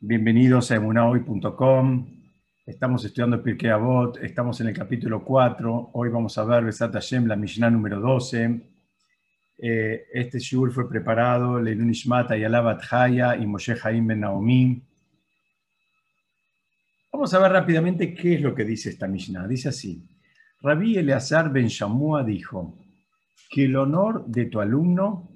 Bienvenidos 0.00 0.70
a 0.70 0.76
emunahoy.com. 0.76 2.06
Estamos 2.66 3.02
estudiando 3.02 3.42
Pirkei 3.42 3.70
Avot, 3.70 4.18
estamos 4.22 4.60
en 4.60 4.68
el 4.68 4.74
capítulo 4.74 5.24
4. 5.24 5.92
Hoy 5.94 6.10
vamos 6.10 6.36
a 6.36 6.44
ver 6.44 6.64
Besat 6.64 6.92
Hashem, 6.92 7.24
la 7.24 7.34
Mishnah 7.34 7.70
número 7.70 7.98
12. 7.98 8.60
Eh, 9.56 10.04
este 10.12 10.38
shiur 10.38 10.70
fue 10.70 10.86
preparado 10.86 11.58
Leilun 11.58 11.88
Ishmata 11.88 12.36
y 12.36 12.44
Haya 12.44 13.36
y 13.36 13.46
Moshe 13.46 13.74
Haim 13.82 14.06
Ben 14.06 14.20
Naomi. 14.20 14.82
Vamos 17.10 17.32
a 17.32 17.38
ver 17.38 17.52
rápidamente 17.52 18.14
qué 18.14 18.34
es 18.34 18.42
lo 18.42 18.54
que 18.54 18.66
dice 18.66 18.90
esta 18.90 19.08
Mishnah. 19.08 19.48
Dice 19.48 19.70
así: 19.70 20.06
Rabbi 20.60 20.98
Eleazar 20.98 21.50
Ben 21.50 21.68
Shamua 21.68 22.22
dijo: 22.22 22.78
Que 23.48 23.64
el 23.64 23.76
honor 23.76 24.26
de 24.26 24.44
tu 24.44 24.60
alumno 24.60 25.30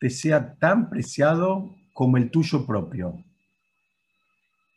te 0.00 0.10
sea 0.10 0.56
tan 0.56 0.90
preciado 0.90 1.76
como 1.92 2.16
el 2.16 2.32
tuyo 2.32 2.66
propio 2.66 3.24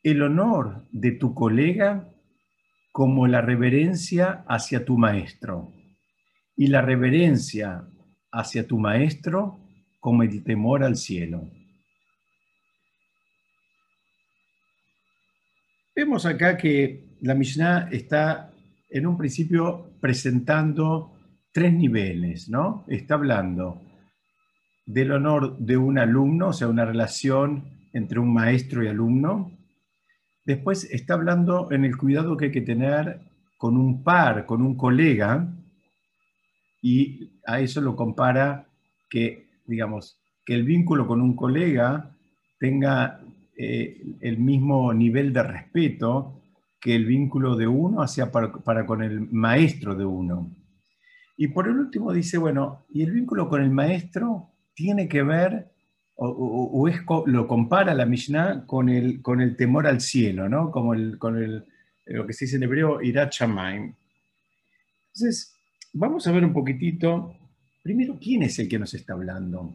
el 0.03 0.21
honor 0.21 0.87
de 0.91 1.11
tu 1.11 1.33
colega 1.33 2.09
como 2.91 3.27
la 3.27 3.41
reverencia 3.41 4.43
hacia 4.47 4.85
tu 4.85 4.97
maestro 4.97 5.71
y 6.55 6.67
la 6.67 6.81
reverencia 6.81 7.87
hacia 8.31 8.67
tu 8.67 8.79
maestro 8.79 9.59
como 9.99 10.23
el 10.23 10.43
temor 10.43 10.83
al 10.83 10.95
cielo. 10.95 11.49
Vemos 15.95 16.25
acá 16.25 16.57
que 16.57 17.17
la 17.21 17.33
Mishnah 17.33 17.89
está 17.91 18.51
en 18.89 19.07
un 19.07 19.17
principio 19.17 19.91
presentando 19.99 21.11
tres 21.51 21.73
niveles, 21.73 22.49
¿no? 22.49 22.85
Está 22.87 23.15
hablando 23.15 23.81
del 24.85 25.11
honor 25.11 25.57
de 25.57 25.75
un 25.75 25.97
alumno, 25.97 26.49
o 26.49 26.53
sea, 26.53 26.67
una 26.67 26.85
relación 26.85 27.65
entre 27.93 28.19
un 28.19 28.31
maestro 28.31 28.83
y 28.83 28.87
alumno, 28.87 29.56
Después 30.47 30.85
está 30.85 31.15
hablando 31.15 31.73
en 31.73 31.83
el 31.83 31.97
cuidado 31.97 32.37
que 32.37 32.45
hay 32.45 32.51
que 32.51 32.61
tener 32.61 33.19
con 33.57 33.75
un 33.75 34.01
par, 34.01 34.45
con 34.45 34.61
un 34.61 34.77
colega, 34.77 35.45
y 36.81 37.41
a 37.45 37.59
eso 37.59 37.81
lo 37.81 37.97
compara 37.97 38.65
que, 39.09 39.49
digamos, 39.65 40.17
que 40.45 40.53
el 40.53 40.63
vínculo 40.63 41.05
con 41.05 41.21
un 41.21 41.35
colega 41.35 42.15
tenga 42.61 43.19
eh, 43.57 44.01
el 44.21 44.37
mismo 44.37 44.93
nivel 44.93 45.33
de 45.33 45.43
respeto 45.43 46.41
que 46.79 46.95
el 46.95 47.05
vínculo 47.05 47.57
de 47.57 47.67
uno 47.67 48.01
hacia 48.01 48.31
para, 48.31 48.85
con 48.85 49.03
el 49.03 49.29
maestro 49.29 49.95
de 49.95 50.05
uno. 50.05 50.49
Y 51.35 51.49
por 51.49 51.67
el 51.67 51.77
último 51.77 52.13
dice, 52.13 52.37
bueno, 52.37 52.85
y 52.89 53.01
el 53.01 53.11
vínculo 53.11 53.49
con 53.49 53.61
el 53.61 53.69
maestro 53.69 54.53
tiene 54.73 55.09
que 55.09 55.23
ver 55.23 55.73
o, 56.19 56.87
es, 56.87 57.01
lo 57.27 57.47
compara 57.47 57.93
la 57.93 58.05
Mishnah 58.05 58.65
con 58.65 58.89
el, 58.89 59.21
con 59.21 59.39
el 59.39 59.55
temor 59.55 59.85
al 59.85 60.01
cielo, 60.01 60.49
¿no? 60.49 60.71
Como 60.71 60.93
el, 60.93 61.17
con 61.19 61.41
el, 61.41 61.65
lo 62.05 62.25
que 62.25 62.33
se 62.33 62.45
dice 62.45 62.57
en 62.57 62.63
hebreo, 62.63 63.01
Irat 63.01 63.31
Shamaim. 63.31 63.93
Entonces, 65.13 65.55
vamos 65.93 66.25
a 66.25 66.31
ver 66.31 66.43
un 66.43 66.53
poquitito, 66.53 67.35
primero, 67.83 68.17
¿quién 68.19 68.43
es 68.43 68.57
el 68.57 68.67
que 68.67 68.79
nos 68.79 68.93
está 68.95 69.13
hablando? 69.13 69.73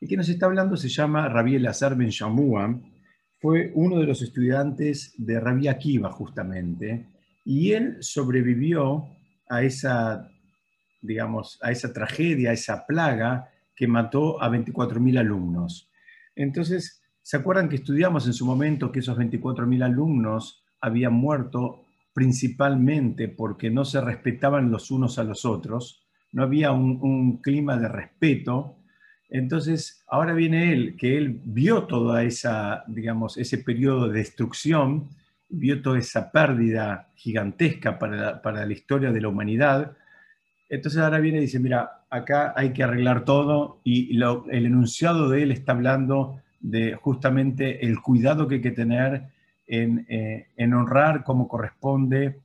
El 0.00 0.08
que 0.08 0.16
nos 0.16 0.28
está 0.28 0.46
hablando 0.46 0.76
se 0.76 0.88
llama 0.88 1.28
Rabbi 1.28 1.56
Elazar 1.56 1.96
Ben 1.96 2.10
Shamua, 2.10 2.78
fue 3.40 3.72
uno 3.74 3.98
de 3.98 4.06
los 4.06 4.22
estudiantes 4.22 5.14
de 5.18 5.40
Rabbi 5.40 5.66
Akiva, 5.66 6.10
justamente, 6.12 7.06
y 7.44 7.72
él 7.72 7.96
sobrevivió 8.00 9.08
a 9.48 9.62
esa, 9.62 10.30
digamos, 11.02 11.58
a 11.60 11.72
esa 11.72 11.92
tragedia, 11.92 12.50
a 12.50 12.54
esa 12.54 12.86
plaga 12.86 13.50
que 13.74 13.86
mató 13.86 14.42
a 14.42 14.48
24.000 14.50 15.18
alumnos. 15.18 15.90
Entonces, 16.36 17.02
¿se 17.22 17.36
acuerdan 17.36 17.68
que 17.68 17.76
estudiamos 17.76 18.26
en 18.26 18.32
su 18.32 18.46
momento 18.46 18.92
que 18.92 19.00
esos 19.00 19.18
24.000 19.18 19.84
alumnos 19.84 20.64
habían 20.80 21.14
muerto 21.14 21.82
principalmente 22.12 23.28
porque 23.28 23.70
no 23.70 23.84
se 23.84 24.00
respetaban 24.00 24.70
los 24.70 24.90
unos 24.90 25.18
a 25.18 25.24
los 25.24 25.44
otros? 25.44 26.02
No 26.32 26.42
había 26.42 26.72
un, 26.72 27.40
clima 27.40 27.76
de 27.76 27.88
respeto. 27.88 28.76
Entonces, 29.28 30.04
ahora 30.08 30.32
viene 30.34 30.72
él, 30.72 30.96
que 30.96 31.16
él 31.16 31.40
vio 31.44 31.84
toda 31.84 32.22
esa, 32.22 32.84
digamos, 32.86 33.36
ese 33.36 33.58
periodo 33.58 34.08
de 34.08 34.18
destrucción, 34.18 35.08
vio 35.48 35.82
toda 35.82 35.98
esa 35.98 36.30
pérdida 36.32 37.08
gigantesca 37.14 37.98
para 37.98 38.42
para 38.42 38.66
la 38.66 38.72
historia 38.72 39.12
de 39.12 39.20
la 39.20 39.28
humanidad, 39.28 39.96
entonces 40.68 41.00
ahora 41.00 41.20
viene 41.20 41.38
y 41.38 41.42
dice, 41.42 41.60
mira, 41.60 42.03
acá 42.14 42.54
hay 42.56 42.72
que 42.72 42.84
arreglar 42.84 43.24
todo 43.24 43.80
y 43.82 44.16
el 44.16 44.66
enunciado 44.66 45.28
de 45.28 45.42
él 45.42 45.50
está 45.50 45.72
hablando 45.72 46.40
de 46.60 46.94
justamente 46.94 47.84
el 47.84 48.00
cuidado 48.00 48.46
que 48.46 48.56
hay 48.56 48.60
que 48.60 48.70
tener 48.70 49.24
eh, 49.66 50.46
en, 50.56 50.74
honrar 50.74 51.24
como 51.24 51.48
corresponde 51.48 52.38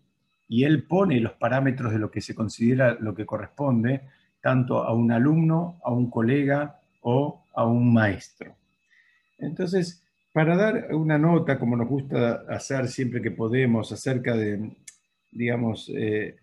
y 0.47 0.63
él 0.63 0.83
pone 0.83 1.19
los 1.19 1.33
parámetros 1.33 1.91
de 1.91 1.99
lo 1.99 2.09
que 2.09 2.21
se 2.21 2.33
considera 2.33 2.97
lo 2.99 3.13
que 3.13 3.27
corresponde 3.27 4.01
tanto 4.41 4.83
a 4.83 4.93
un 4.93 5.11
alumno, 5.11 5.79
a 5.83 5.91
un 5.91 6.09
colega 6.09 6.79
o 7.01 7.43
a 7.53 7.65
un 7.65 7.93
maestro. 7.93 8.55
Entonces, 9.37 10.03
para 10.33 10.55
dar 10.55 10.95
una 10.95 11.17
nota, 11.19 11.59
como 11.59 11.75
nos 11.75 11.87
gusta 11.87 12.43
hacer 12.49 12.87
siempre 12.87 13.21
que 13.21 13.31
podemos, 13.31 13.91
acerca 13.91 14.35
de, 14.35 14.71
digamos, 15.31 15.91
eh, 15.93 16.37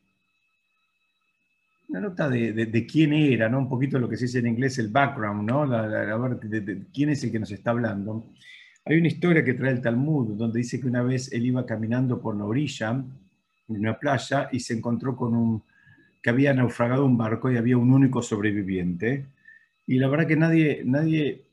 una 1.88 2.00
nota 2.00 2.28
de, 2.28 2.86
quién 2.90 3.12
era, 3.12 3.48
¿no? 3.48 3.58
Un 3.58 3.68
poquito 3.68 3.98
lo 3.98 4.08
que 4.08 4.16
se 4.16 4.24
dice 4.24 4.40
en 4.40 4.48
inglés 4.48 4.78
el 4.78 4.88
background, 4.88 5.48
¿no? 5.48 5.64
La, 5.64 6.16
ver 6.16 6.38
de, 6.40 6.86
quién 6.92 7.10
es 7.10 7.22
el 7.24 7.30
que 7.30 7.38
nos 7.38 7.50
está 7.52 7.70
hablando. 7.70 8.26
Hay 8.84 8.98
una 8.98 9.08
historia 9.08 9.44
que 9.44 9.54
trae 9.54 9.72
el 9.72 9.80
Talmud, 9.80 10.36
donde 10.36 10.58
dice 10.58 10.80
que 10.80 10.86
una 10.86 11.02
vez 11.02 11.32
él 11.32 11.46
iba 11.46 11.64
caminando 11.64 12.20
por 12.20 12.36
la 12.36 12.44
orilla, 12.44 12.90
en 12.90 13.06
una 13.68 13.98
playa, 13.98 14.48
y 14.52 14.60
se 14.60 14.74
encontró 14.74 15.16
con 15.16 15.34
un, 15.34 15.62
que 16.22 16.30
había 16.30 16.52
naufragado 16.54 17.04
un 17.04 17.16
barco 17.16 17.50
y 17.50 17.56
había 17.56 17.78
un 17.78 17.92
único 17.92 18.22
sobreviviente. 18.22 19.26
Y 19.86 19.98
la 19.98 20.08
verdad 20.08 20.26
que 20.26 20.36
nadie, 20.36 20.82
nadie 20.84 21.44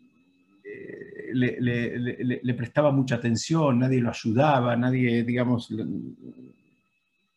eh, 0.64 1.30
le, 1.34 2.54
prestaba 2.56 2.92
mucha 2.92 3.16
atención, 3.16 3.80
nadie 3.80 4.02
lo 4.02 4.10
ayudaba, 4.10 4.76
nadie, 4.76 5.24
digamos, 5.24 5.72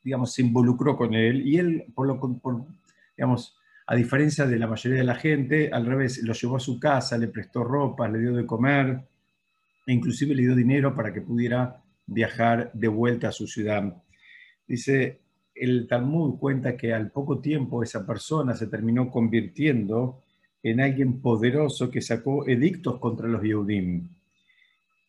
digamos, 0.03 0.33
se 0.33 0.43
involucró 0.43 0.97
con 0.97 1.15
él. 1.15 1.47
Y 1.47 1.59
él, 1.59 1.85
por 1.95 2.07
lo, 2.07 2.19
por, 2.19 2.65
digamos, 3.17 3.57
a 3.87 3.95
diferencia 3.95 4.47
de 4.47 4.59
la 4.59 4.67
mayoría 4.67 4.99
de 4.99 5.05
la 5.05 5.15
gente, 5.15 5.71
al 5.73 5.87
revés, 5.87 6.23
lo 6.23 6.33
llevó 6.33 6.57
a 6.57 6.61
su 6.61 6.81
casa, 6.81 7.17
le 7.17 7.29
prestó 7.29 7.63
ropa, 7.63 8.09
le 8.09 8.19
dio 8.19 8.35
de 8.35 8.45
comer, 8.45 9.01
e 9.87 9.93
inclusive 9.93 10.35
le 10.35 10.43
dio 10.43 10.55
dinero 10.57 10.95
para 10.95 11.13
que 11.13 11.21
pudiera 11.21 11.83
viajar 12.07 12.71
de 12.73 12.89
vuelta 12.89 13.29
a 13.29 13.33
su 13.33 13.47
ciudad. 13.47 14.03
Dice, 14.67 15.21
el 15.55 15.87
Talmud 15.87 16.39
cuenta 16.39 16.77
que 16.77 16.93
al 16.93 17.13
poco 17.13 17.39
tiempo 17.39 17.83
esa 17.83 18.05
persona 18.05 18.55
se 18.55 18.67
terminó 18.67 19.09
convirtiendo 19.11 20.23
en 20.63 20.81
alguien 20.81 21.21
poderoso 21.21 21.89
que 21.89 22.03
sacó 22.03 22.47
edictos 22.49 22.99
contra 22.99 23.29
los 23.29 23.43
Yehudim. 23.43 24.09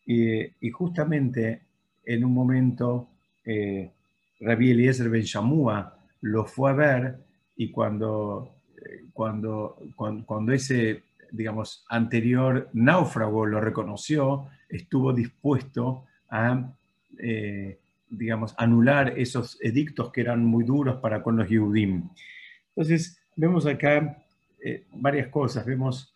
Y, 0.05 0.69
justamente 0.69 1.63
en 2.05 2.23
un 2.23 2.33
momento, 2.33 3.09
eh, 3.43 3.91
Rabbi 4.39 4.71
Eliezer 4.71 5.09
Ben 5.09 5.23
Shamua 5.23 5.97
lo 6.21 6.45
fue 6.45 6.69
a 6.69 6.73
ver 6.73 7.26
y 7.57 7.71
cuando, 7.71 8.55
eh, 8.77 9.05
cuando, 9.11 9.77
cuando, 9.95 10.53
ese, 10.53 11.03
digamos, 11.31 11.83
anterior 11.89 12.69
náufrago 12.73 13.45
lo 13.45 13.59
reconoció, 13.59 14.47
estuvo 14.69 15.11
dispuesto 15.11 16.05
a, 16.29 16.71
eh, 17.17 17.79
digamos, 18.09 18.53
anular 18.57 19.17
esos 19.17 19.57
edictos 19.61 20.11
que 20.11 20.21
eran 20.21 20.45
muy 20.45 20.63
duros 20.63 20.97
para 20.97 21.23
con 21.23 21.35
los 21.35 21.49
Yehudim. 21.49 22.07
Entonces, 22.69 23.19
vemos 23.35 23.65
acá 23.65 24.23
eh, 24.63 24.85
varias 24.93 25.27
cosas, 25.27 25.65
vemos, 25.65 26.13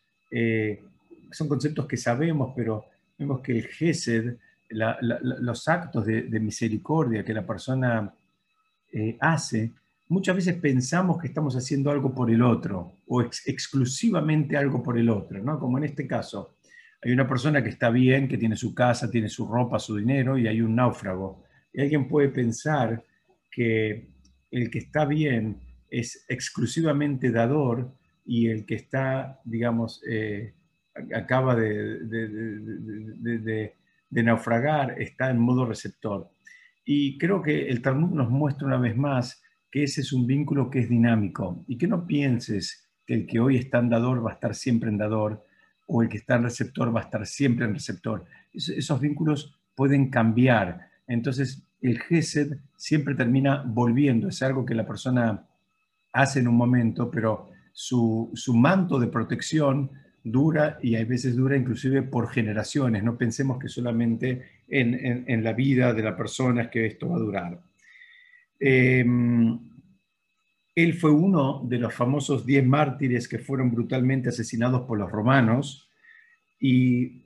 son 1.31 1.50
conceptos 1.50 1.85
que 1.88 1.97
sabemos, 1.97 2.53
pero 2.56 2.85
vemos 3.18 3.41
que 3.41 3.58
el 3.58 3.68
Gesed, 3.68 4.38
los 4.69 5.67
actos 5.67 6.05
de, 6.05 6.22
de, 6.22 6.40
misericordia 6.40 7.26
que 7.26 7.34
la 7.34 7.46
persona 7.46 8.14
hace, 9.20 9.72
muchas 10.11 10.35
veces 10.35 10.55
pensamos 10.55 11.17
que 11.19 11.28
estamos 11.28 11.55
haciendo 11.55 11.90
algo 11.90 12.13
por 12.13 12.29
el 12.29 12.41
otro 12.41 12.97
o 13.08 13.22
exclusivamente 13.22 14.58
algo 14.58 14.84
por 14.84 14.97
el 14.97 15.09
otro, 15.09 15.41
¿no? 15.41 15.58
Como 15.58 15.78
en 15.78 15.85
este 15.85 16.05
caso, 16.05 16.58
hay 17.02 17.13
una 17.13 17.25
persona 17.25 17.63
que 17.63 17.69
está 17.69 17.90
bien, 17.90 18.28
que 18.28 18.37
tiene 18.37 18.58
su 18.58 18.75
casa, 18.75 19.09
tiene 19.09 19.29
su 19.29 19.47
ropa, 19.47 19.79
su 19.79 19.96
dinero 19.96 20.37
y 20.37 20.47
hay 20.47 20.59
un 20.59 20.75
náufrago. 20.75 21.46
Y 21.72 21.79
alguien 21.79 22.09
puede 22.09 22.28
pensar 22.28 23.02
que 23.49 24.09
el 24.52 24.69
que 24.69 24.79
está 24.79 25.05
bien 25.05 25.61
es 25.90 26.25
exclusivamente 26.28 27.31
dador 27.31 27.96
y 28.25 28.47
el 28.49 28.66
que 28.66 28.75
está, 28.75 29.40
digamos, 29.46 30.03
eh, 30.09 30.53
acaba 31.16 31.55
de, 31.55 31.99
de, 34.09 34.23
naufragar 34.23 35.02
está 35.02 35.29
en 35.29 35.40
modo 35.40 35.66
receptor. 35.66 36.29
Y 36.84 37.17
creo 37.17 37.41
que 37.41 37.69
el 37.69 37.81
Talmud 37.81 38.11
nos 38.11 38.29
muestra 38.29 38.67
una 38.67 38.78
vez 38.78 38.97
más 38.97 39.41
que 39.72 39.84
ese 39.84 40.02
es 40.02 40.12
un 40.12 40.28
vínculo 40.28 40.70
que 40.70 40.79
es 40.79 40.90
dinámico 40.90 41.64
y 41.68 41.78
que 41.78 41.88
no 41.88 42.06
pienses 42.06 42.88
que 43.06 43.14
el 43.14 43.26
que 43.26 43.40
hoy 43.40 43.56
está 43.56 43.79
en 43.79 43.90
dador 43.90 44.26
va 44.26 44.32
a 44.32 44.34
estar 44.34 44.53
siempre 44.53 44.90
en 44.90 44.97
dador 44.97 45.44
o 45.88 46.02
el 46.02 46.09
que 46.09 46.18
está 46.18 46.35
en 46.35 46.44
receptor 46.44 46.96
va 46.96 47.02
a 47.02 47.03
estar 47.03 47.26
siempre 47.26 47.66
en 47.66 47.73
receptor. 47.73 48.26
esos 48.53 49.00
vínculos 49.00 49.58
pueden 49.76 50.09
cambiar. 50.09 50.90
Entonces, 51.08 51.64
el 51.82 52.00
GESED 52.00 52.58
siempre 52.78 53.16
termina 53.16 53.64
volviendo. 53.66 54.29
Es 54.29 54.41
algo 54.41 54.66
que 54.66 54.76
la 54.76 54.85
persona 54.85 55.46
hace 56.14 56.40
en 56.40 56.47
un 56.47 56.56
momento, 56.56 57.09
pero 57.09 57.50
su, 57.73 58.32
manto 58.53 59.00
de 59.00 59.08
protección 59.08 59.91
dura 60.23 60.78
y 60.82 60.96
a 60.96 61.06
veces 61.06 61.35
dura 61.35 61.58
inclusive 61.58 62.03
por 62.03 62.29
generaciones. 62.29 63.03
No 63.03 63.18
pensemos 63.18 63.58
que 63.58 63.70
solamente 63.70 64.44
en, 64.68 65.44
la 65.44 65.53
vida 65.53 65.94
de 65.94 66.03
la 66.03 66.16
persona 66.16 66.64
es 66.64 66.68
que 66.70 66.85
esto 66.85 67.09
va 67.09 67.16
a 67.16 67.20
durar. 67.20 67.59
Em, 68.63 69.59
él 70.75 70.93
fue 70.93 71.09
uno 71.09 71.63
de 71.67 71.79
los 71.79 71.91
famosos 71.96 72.46
diez 72.46 72.63
mártires 72.63 73.28
que 73.28 73.40
fueron 73.40 73.72
brutalmente 73.72 74.29
asesinados 74.29 74.81
por 74.81 74.99
los 74.99 75.11
romanos 75.11 75.90
y 76.59 77.23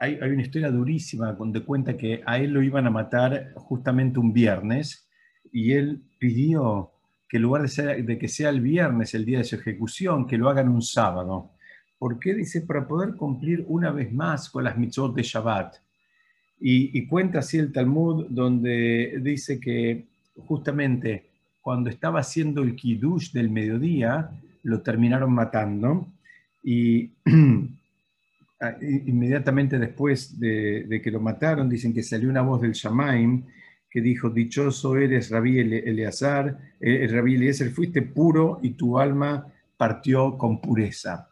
hay, 0.00 0.16
una 0.16 0.42
historia 0.42 0.72
durísima 0.72 1.34
donde 1.34 1.62
cuenta 1.62 1.96
que 1.96 2.20
a 2.26 2.36
él 2.38 2.50
lo 2.50 2.64
iban 2.64 2.88
a 2.88 2.90
matar 2.90 3.52
justamente 3.54 4.18
un 4.18 4.32
viernes 4.32 5.08
y 5.52 5.72
él 5.72 6.02
pidió 6.18 6.90
que 7.28 7.36
en 7.36 7.44
lugar 7.44 7.62
de, 7.62 8.18
que 8.18 8.26
sea 8.26 8.48
el 8.48 8.60
viernes 8.60 9.14
el 9.14 9.24
día 9.24 9.38
de 9.38 9.44
su 9.44 9.54
ejecución, 9.54 10.26
que 10.26 10.36
lo 10.36 10.50
hagan 10.50 10.68
un 10.68 10.82
sábado. 10.82 11.52
¿Por 11.96 12.18
qué? 12.18 12.34
Dice, 12.34 12.62
para 12.62 12.88
poder 12.88 13.14
cumplir 13.14 13.64
una 13.68 13.92
vez 13.92 14.12
más 14.12 14.50
con 14.50 14.64
las 14.64 14.76
mitzvot 14.76 15.14
de 15.14 15.22
Shabbat. 15.22 15.76
Y 16.64 17.06
cuenta 17.06 17.38
así 17.38 17.58
el 17.58 17.72
Talmud, 17.72 18.26
donde 18.28 19.18
dice 19.20 19.58
que 19.58 20.11
justamente 20.36 21.26
cuando 21.60 21.90
estaba 21.90 22.20
haciendo 22.20 22.62
el 22.62 22.74
kiddush 22.74 23.32
del 23.32 23.50
mediodía, 23.50 24.30
lo 24.64 24.82
terminaron 24.82 25.32
matando 25.32 26.08
y 26.62 27.10
inmediatamente 29.06 29.78
después 29.78 30.38
de, 30.38 31.00
que 31.02 31.10
lo 31.10 31.20
mataron, 31.20 31.68
dicen 31.68 31.92
que 31.92 32.02
salió 32.02 32.28
una 32.28 32.42
voz 32.42 32.60
del 32.60 32.72
Shamaim 32.72 33.44
que 33.90 34.00
dijo, 34.00 34.30
dichoso 34.30 34.96
eres 34.96 35.30
Rabí 35.30 35.58
Eleazar, 35.58 36.58
eh, 36.80 37.06
Rabí 37.10 37.34
Eliezer, 37.34 37.70
fuiste 37.70 38.02
puro 38.02 38.58
y 38.62 38.70
tu 38.70 38.98
alma 38.98 39.46
partió 39.76 40.38
con 40.38 40.60
pureza. 40.60 41.28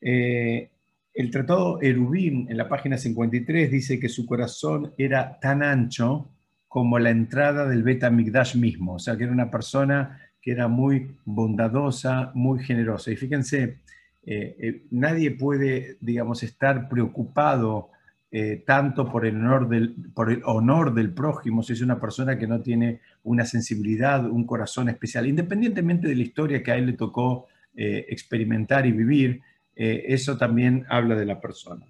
Eh, 0.00 0.70
el 1.12 1.30
tratado 1.30 1.80
Erubín, 1.80 2.46
en 2.48 2.56
la 2.56 2.68
página 2.68 2.98
53, 2.98 3.70
dice 3.70 3.98
que 3.98 4.08
su 4.08 4.26
corazón 4.26 4.92
era 4.96 5.40
tan 5.40 5.62
ancho 5.62 6.28
como 6.76 6.98
la 6.98 7.08
entrada 7.08 7.66
del 7.66 7.82
Beta 7.82 8.10
Migdash 8.10 8.54
mismo, 8.54 8.96
o 8.96 8.98
sea, 8.98 9.16
que 9.16 9.24
era 9.24 9.32
una 9.32 9.50
persona 9.50 10.20
que 10.42 10.50
era 10.50 10.68
muy 10.68 11.16
bondadosa, 11.24 12.32
muy 12.34 12.62
generosa. 12.62 13.10
Y 13.10 13.16
fíjense, 13.16 13.78
eh, 14.26 14.56
eh, 14.60 14.82
nadie 14.90 15.30
puede, 15.30 15.96
digamos, 16.02 16.42
estar 16.42 16.90
preocupado 16.90 17.88
eh, 18.30 18.62
tanto 18.66 19.10
por 19.10 19.24
el, 19.24 19.36
honor 19.36 19.70
del, 19.70 19.94
por 20.14 20.30
el 20.30 20.42
honor 20.44 20.92
del 20.92 21.14
prójimo 21.14 21.62
si 21.62 21.72
es 21.72 21.80
una 21.80 21.98
persona 21.98 22.38
que 22.38 22.46
no 22.46 22.60
tiene 22.60 23.00
una 23.22 23.46
sensibilidad, 23.46 24.26
un 24.26 24.44
corazón 24.44 24.90
especial, 24.90 25.26
independientemente 25.26 26.08
de 26.08 26.14
la 26.14 26.24
historia 26.24 26.62
que 26.62 26.72
a 26.72 26.76
él 26.76 26.84
le 26.84 26.92
tocó 26.92 27.46
experimentar 27.74 28.84
y 28.84 28.92
vivir, 28.92 29.40
eso 29.74 30.36
también 30.36 30.84
habla 30.90 31.14
de 31.14 31.24
la 31.24 31.40
persona. 31.40 31.86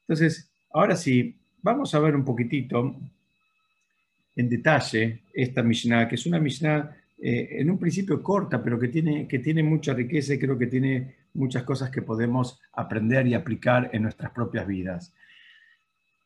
Entonces, 0.00 0.50
ahora 0.74 0.94
sí, 0.94 1.38
vamos 1.62 1.94
a 1.94 2.00
ver 2.00 2.14
un 2.14 2.26
poquitito 2.26 2.94
en 4.36 4.48
detalle 4.48 5.22
esta 5.32 5.62
Mishnah, 5.62 6.08
que 6.08 6.14
es 6.14 6.26
una 6.26 6.38
Mishnah 6.38 6.96
en 7.22 7.70
un 7.70 7.78
principio 7.78 8.22
corta, 8.22 8.62
pero 8.62 8.78
que 8.78 8.88
tiene, 8.88 9.28
que 9.28 9.40
tiene 9.40 9.62
mucha 9.62 9.92
riqueza 9.92 10.32
y 10.32 10.38
creo 10.38 10.56
que 10.56 10.66
tiene 10.66 11.16
muchas 11.34 11.64
cosas 11.64 11.90
que 11.90 12.02
podemos 12.02 12.60
aprender 12.72 13.26
y 13.26 13.34
aplicar 13.34 13.90
en 13.92 14.02
nuestras 14.02 14.30
propias 14.32 14.66
vidas. 14.66 15.12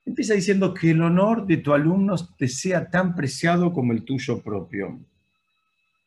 Empieza 0.06 0.34
diciendo 0.34 0.74
que 0.74 0.90
el 0.90 1.02
honor 1.02 1.46
de 1.46 1.58
tu 1.58 1.72
alumno 1.72 2.14
te 2.36 2.48
sea 2.48 2.90
tan 2.90 3.14
preciado 3.14 3.72
como 3.72 3.92
el 3.92 4.04
tuyo 4.04 4.42
propio. 4.42 5.00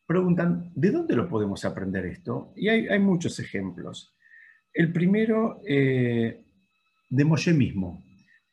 Preguntan, 0.05 0.71
¿de 0.75 0.91
dónde 0.91 1.15
lo 1.15 1.27
podemos 1.27 1.65
aprender 1.65 2.05
esto? 2.05 2.53
Y 2.55 2.69
hay, 2.69 2.99
muchos 2.99 3.39
ejemplos. 3.39 4.13
El 4.73 4.93
primero, 4.93 5.61
eh, 5.67 6.43
de 7.09 7.25
Moshe 7.25 7.53
mismo. 7.53 8.03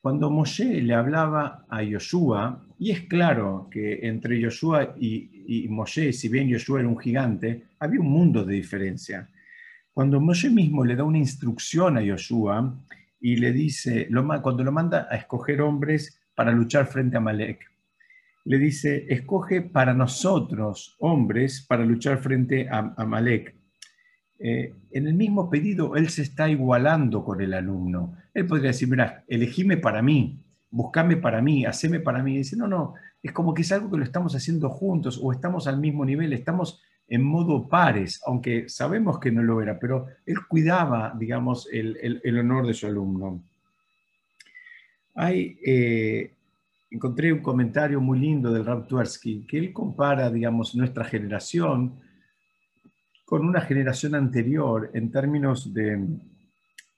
Cuando 0.05 0.29
Moshe 0.29 0.83
le 0.83 0.93
hablaba 0.93 1.65
a 1.67 1.81
Yoshua, 1.81 2.63
y 2.77 2.91
es 2.91 3.07
claro 3.07 3.67
que 3.71 4.01
entre 4.03 4.39
Yoshua 4.39 4.93
y, 4.99 5.31
y 5.47 5.67
Moshe, 5.67 6.13
si 6.13 6.29
bien 6.29 6.47
Yoshua 6.47 6.81
era 6.81 6.89
un 6.89 6.99
gigante, 6.99 7.69
había 7.79 8.01
un 8.01 8.11
mundo 8.11 8.45
de 8.45 8.53
diferencia. 8.53 9.27
Cuando 9.91 10.21
Moshe 10.21 10.51
mismo 10.51 10.85
le 10.85 10.95
da 10.95 11.03
una 11.03 11.17
instrucción 11.17 11.97
a 11.97 12.03
Yoshua 12.03 12.71
y 13.19 13.37
le 13.37 13.51
dice, 13.51 14.07
cuando 14.43 14.63
lo 14.63 14.71
manda 14.71 15.07
a 15.09 15.15
escoger 15.15 15.59
hombres 15.63 16.21
para 16.35 16.51
luchar 16.51 16.85
frente 16.85 17.17
a 17.17 17.21
Malek, 17.21 17.65
le 18.43 18.59
dice, 18.59 19.07
escoge 19.09 19.63
para 19.63 19.95
nosotros 19.95 20.97
hombres 20.99 21.65
para 21.67 21.83
luchar 21.83 22.19
frente 22.19 22.69
a, 22.69 22.83
Malek. 23.07 23.55
Eh, 24.37 24.73
en 24.91 25.07
el 25.07 25.13
mismo 25.13 25.49
pedido, 25.49 25.95
él 25.95 26.09
se 26.09 26.21
está 26.21 26.49
igualando 26.49 27.23
con 27.23 27.41
el 27.41 27.53
alumno. 27.53 28.17
Él 28.33 28.45
podría 28.45 28.67
decir, 28.67 28.89
mira, 28.89 29.23
elegime 29.27 29.77
para 29.77 30.01
mí, 30.01 30.39
buscame 30.69 31.17
para 31.17 31.41
mí, 31.41 31.65
haceme 31.65 31.99
para 31.99 32.21
mí. 32.21 32.35
Y 32.35 32.37
dice, 32.39 32.57
no, 32.57 32.67
no, 32.67 32.95
es 33.23 33.31
como 33.31 33.53
que 33.53 33.61
es 33.61 33.71
algo 33.71 33.89
que 33.89 33.97
lo 33.97 34.03
estamos 34.03 34.35
haciendo 34.35 34.69
juntos 34.69 35.19
o 35.21 35.31
estamos 35.31 35.67
al 35.67 35.79
mismo 35.79 36.05
nivel, 36.05 36.33
estamos 36.33 36.81
en 37.07 37.23
modo 37.23 37.67
pares, 37.67 38.21
aunque 38.25 38.67
sabemos 38.67 39.19
que 39.19 39.31
no 39.31 39.43
lo 39.43 39.61
era, 39.61 39.79
pero 39.79 40.07
él 40.25 40.37
cuidaba, 40.47 41.13
digamos, 41.17 41.69
el, 41.71 42.39
honor 42.39 42.67
de 42.67 42.73
su 42.73 42.87
alumno. 42.87 43.43
Eh, 45.17 46.33
encontré 46.89 47.31
un 47.31 47.41
comentario 47.41 48.01
muy 48.01 48.19
lindo 48.19 48.51
del 48.51 48.65
Rab 48.65 48.87
que 48.87 49.57
él 49.57 49.71
compara, 49.71 50.29
digamos, 50.31 50.75
nuestra 50.75 51.05
generación 51.05 51.99
con 53.25 53.45
una 53.45 53.61
generación 53.61 54.15
anterior 54.15 54.91
en 54.93 55.11
términos 55.11 55.73
de, 55.73 55.97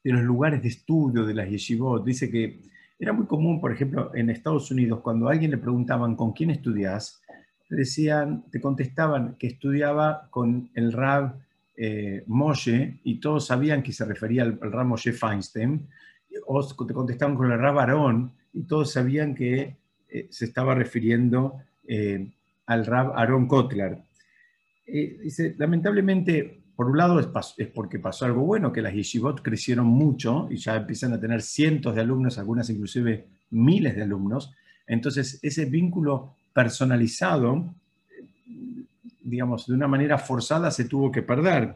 de 0.03 0.12
los 0.12 0.21
lugares 0.21 0.62
de 0.62 0.68
estudio 0.68 1.25
de 1.25 1.33
las 1.33 1.50
yeshivot. 1.50 2.06
Dice 2.06 2.29
que 2.29 2.59
era 3.00 3.13
muy 3.13 3.25
común, 3.25 3.62
por 3.62 3.71
ejemplo, 3.71 4.12
en 4.13 4.29
Estados 4.29 4.71
Unidos, 4.71 5.01
cuando 5.01 5.27
a 5.27 5.31
alguien 5.31 5.51
le 5.51 5.57
preguntaban 5.57 6.15
con 6.15 6.33
quién 6.33 6.50
estudias, 6.50 7.21
te 7.68 7.75
decían, 7.75 8.45
te 8.50 8.59
contestaban 8.59 9.35
que 9.38 9.47
estudiaba 9.47 10.27
con 10.29 10.69
el 10.74 10.94
Rab 10.94 11.35
eh, 11.75 12.24
Moshe 12.27 13.00
y 13.03 13.19
todos 13.19 13.45
sabían 13.45 13.83
que 13.83 13.94
se 13.94 14.06
refería 14.06 14.44
al, 14.44 14.59
Rab 14.59 14.85
Moshe 14.85 15.12
Feinstein, 15.12 15.88
o 16.47 16.65
te 16.85 16.94
contestaban 16.94 17.35
con 17.35 17.51
el 17.51 17.59
Rab 17.59 17.79
Aarón 17.79 18.31
y 18.53 18.63
todos 18.63 18.91
sabían 18.91 19.35
que 19.35 19.75
eh, 20.09 20.27
se 20.29 20.45
estaba 20.45 20.74
refiriendo 20.74 21.60
eh, 21.88 22.27
al 22.65 22.86
Rab 22.86 23.12
Aarón 23.15 23.48
Kotler. 23.48 24.06
Dice, 24.88 25.56
lamentablemente, 25.58 26.62
por 26.75 26.88
un 26.88 26.98
lado 26.98 27.20
es, 27.20 27.27
es, 27.58 27.67
porque 27.67 28.00
pasó 28.00 28.25
algo 28.25 28.44
bueno, 28.44 28.72
que 28.72 28.82
las 28.82 28.94
yeshivot 28.94 29.41
crecieron 29.41 29.88
mucho 29.88 30.48
y 30.50 30.58
ya 30.58 30.75
empiezan 30.75 31.13
a 31.13 31.20
tener 31.20 31.41
cientos 31.41 31.96
de 31.96 32.01
alumnos, 32.01 32.38
algunas 32.38 32.70
inclusive 32.70 33.25
miles 33.51 33.96
de 33.96 34.03
alumnos. 34.03 34.53
Entonces, 34.86 35.39
ese 35.41 35.65
vínculo 35.65 36.36
personalizado, 36.53 37.75
digamos, 39.22 39.67
de 39.67 39.74
una 39.74 39.88
manera 39.88 40.17
forzada 40.17 40.72
se 40.72 40.86
tuvo 40.86 41.12
que 41.12 41.22
perder. 41.22 41.75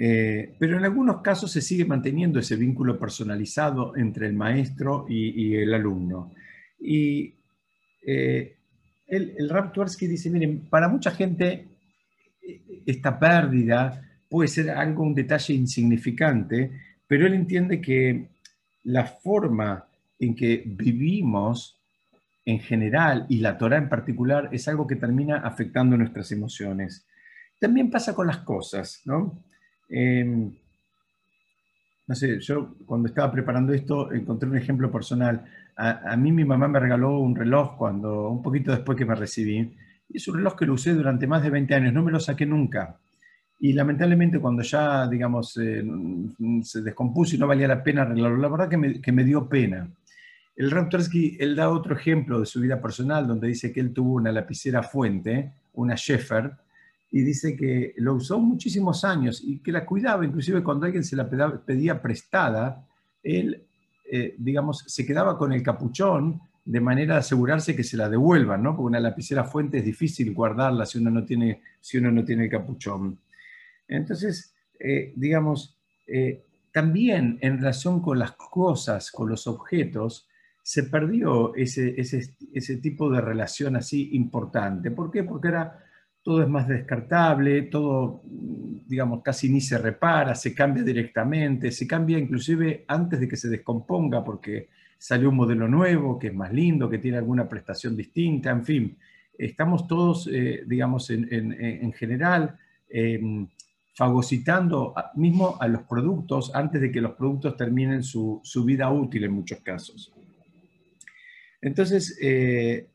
Eh, 0.00 0.54
pero 0.60 0.78
en 0.78 0.84
algunos 0.84 1.22
casos 1.22 1.50
se 1.50 1.60
sigue 1.60 1.84
manteniendo 1.84 2.38
ese 2.38 2.54
vínculo 2.54 3.00
personalizado 3.00 3.96
entre 3.96 4.28
el 4.28 4.34
maestro 4.34 5.06
y, 5.08 5.56
el 5.56 5.74
alumno. 5.74 6.32
Y 6.78 7.34
eh, 8.06 8.57
el, 9.08 9.34
el 9.36 9.48
Rab 9.48 9.72
dice, 10.00 10.30
miren, 10.30 10.68
para 10.68 10.88
mucha 10.88 11.10
gente 11.10 11.66
esta 12.86 13.18
pérdida 13.18 14.02
puede 14.28 14.48
ser 14.48 14.70
algo, 14.70 15.02
un 15.02 15.14
detalle 15.14 15.54
insignificante, 15.54 16.70
pero 17.06 17.26
él 17.26 17.34
entiende 17.34 17.80
que 17.80 18.28
la 18.84 19.04
forma 19.04 19.86
en 20.18 20.34
que 20.34 20.62
vivimos 20.66 21.78
en 22.44 22.60
general 22.60 23.26
y 23.28 23.38
la 23.38 23.58
Torah 23.58 23.78
en 23.78 23.88
particular 23.88 24.48
es 24.52 24.68
algo 24.68 24.86
que 24.86 24.96
termina 24.96 25.38
afectando 25.38 25.96
nuestras 25.96 26.32
emociones. 26.32 27.06
También 27.60 27.90
pasa 27.90 28.14
con 28.14 28.26
las 28.26 28.38
cosas, 28.38 29.02
¿no? 29.04 29.42
Em, 29.88 30.52
no 32.08 32.14
sé, 32.14 32.40
yo 32.40 32.74
cuando 32.86 33.08
estaba 33.08 33.30
preparando 33.30 33.74
esto 33.74 34.10
encontré 34.12 34.48
un 34.48 34.56
ejemplo 34.56 34.90
personal. 34.90 35.44
A, 35.76 36.16
mí 36.16 36.32
mi 36.32 36.44
mamá 36.44 36.66
me 36.66 36.80
regaló 36.80 37.18
un 37.18 37.36
reloj 37.36 37.76
cuando, 37.76 38.30
un 38.30 38.42
poquito 38.42 38.72
después 38.72 38.96
que 38.96 39.04
me 39.04 39.14
recibí, 39.14 39.76
es 40.12 40.26
un 40.26 40.36
reloj 40.36 40.56
que 40.56 40.66
lo 40.66 40.72
usé 40.72 40.94
durante 40.94 41.26
más 41.26 41.42
de 41.42 41.50
20 41.50 41.74
años, 41.74 41.92
no 41.92 42.02
me 42.02 42.10
lo 42.10 42.18
saqué 42.18 42.46
nunca. 42.46 42.96
Y 43.60 43.74
lamentablemente 43.74 44.40
cuando 44.40 44.62
ya, 44.62 45.06
digamos, 45.06 45.56
eh, 45.58 45.84
se 46.62 46.80
descompuso 46.80 47.36
y 47.36 47.38
no 47.38 47.46
valía 47.46 47.68
la 47.68 47.84
pena 47.84 48.02
arreglarlo, 48.02 48.38
la 48.38 48.48
verdad 48.48 48.68
que 48.70 48.76
me, 48.78 49.00
que 49.00 49.12
me 49.12 49.22
dio 49.22 49.46
pena. 49.46 49.86
El 50.56 50.70
Raptorsky, 50.70 51.36
él 51.38 51.54
da 51.54 51.68
otro 51.68 51.94
ejemplo 51.94 52.40
de 52.40 52.46
su 52.46 52.60
vida 52.60 52.80
personal, 52.80 53.28
donde 53.28 53.48
dice 53.48 53.70
que 53.70 53.80
él 53.80 53.92
tuvo 53.92 54.14
una 54.14 54.32
lapicera 54.32 54.82
fuente, 54.82 55.52
una 55.74 55.94
Sheffer, 55.94 56.52
y 57.10 57.22
dice 57.22 57.56
que 57.56 57.94
lo 57.96 58.14
usó 58.14 58.38
muchísimos 58.38 59.04
años 59.04 59.42
y 59.42 59.58
que 59.58 59.72
la 59.72 59.86
cuidaba, 59.86 60.24
inclusive 60.24 60.62
cuando 60.62 60.86
alguien 60.86 61.04
se 61.04 61.16
la 61.16 61.28
pedía 61.28 62.02
prestada, 62.02 62.86
él, 63.22 63.64
eh, 64.10 64.34
digamos, 64.38 64.84
se 64.86 65.06
quedaba 65.06 65.38
con 65.38 65.52
el 65.52 65.62
capuchón 65.62 66.40
de 66.64 66.80
manera 66.80 67.14
de 67.14 67.20
asegurarse 67.20 67.74
que 67.74 67.82
se 67.82 67.96
la 67.96 68.10
devuelvan, 68.10 68.62
¿no? 68.62 68.76
Porque 68.76 68.88
una 68.88 69.00
lapicera 69.00 69.44
fuente 69.44 69.78
es 69.78 69.84
difícil 69.84 70.34
guardarla 70.34 70.84
si 70.84 70.98
uno 70.98 71.10
no 71.10 71.24
tiene, 71.24 71.62
si 71.80 71.96
uno 71.96 72.10
no 72.10 72.24
tiene 72.24 72.44
el 72.44 72.50
capuchón. 72.50 73.18
Entonces, 73.88 74.54
eh, 74.78 75.14
digamos, 75.16 75.78
eh, 76.06 76.44
también 76.70 77.38
en 77.40 77.56
relación 77.56 78.02
con 78.02 78.18
las 78.18 78.32
cosas, 78.32 79.10
con 79.10 79.30
los 79.30 79.46
objetos, 79.46 80.28
se 80.62 80.82
perdió 80.82 81.54
ese, 81.54 81.98
ese, 81.98 82.36
ese 82.52 82.76
tipo 82.76 83.10
de 83.10 83.22
relación 83.22 83.74
así 83.76 84.10
importante. 84.12 84.90
¿Por 84.90 85.10
qué? 85.10 85.24
Porque 85.24 85.48
era 85.48 85.87
todo 86.28 86.42
es 86.42 86.48
más 86.50 86.68
descartable, 86.68 87.62
todo, 87.62 88.20
digamos, 88.22 89.22
casi 89.22 89.48
ni 89.48 89.62
se 89.62 89.78
repara, 89.78 90.34
se 90.34 90.54
cambia 90.54 90.82
directamente, 90.82 91.70
se 91.70 91.86
cambia 91.86 92.18
inclusive 92.18 92.84
antes 92.86 93.18
de 93.18 93.26
que 93.26 93.36
se 93.38 93.48
descomponga 93.48 94.22
porque 94.22 94.68
salió 94.98 95.30
un 95.30 95.36
modelo 95.36 95.66
nuevo 95.68 96.18
que 96.18 96.26
es 96.26 96.34
más 96.34 96.52
lindo, 96.52 96.90
que 96.90 96.98
tiene 96.98 97.16
alguna 97.16 97.48
prestación 97.48 97.96
distinta, 97.96 98.50
en 98.50 98.62
fin, 98.62 98.98
estamos 99.38 99.86
todos, 99.86 100.28
eh, 100.30 100.64
digamos, 100.66 101.08
en, 101.08 101.94
general 101.94 102.58
em, 102.90 103.48
fagocitando 103.94 104.92
mismo 105.14 105.56
a 105.58 105.66
los 105.66 105.84
productos 105.84 106.54
antes 106.54 106.82
de 106.82 106.92
que 106.92 107.00
los 107.00 107.12
productos 107.12 107.56
terminen 107.56 108.02
su, 108.02 108.42
vida 108.66 108.92
útil 108.92 109.24
en 109.24 109.32
muchos 109.32 109.60
casos. 109.60 110.12
Entonces, 111.62 112.18
eh, 112.20 112.86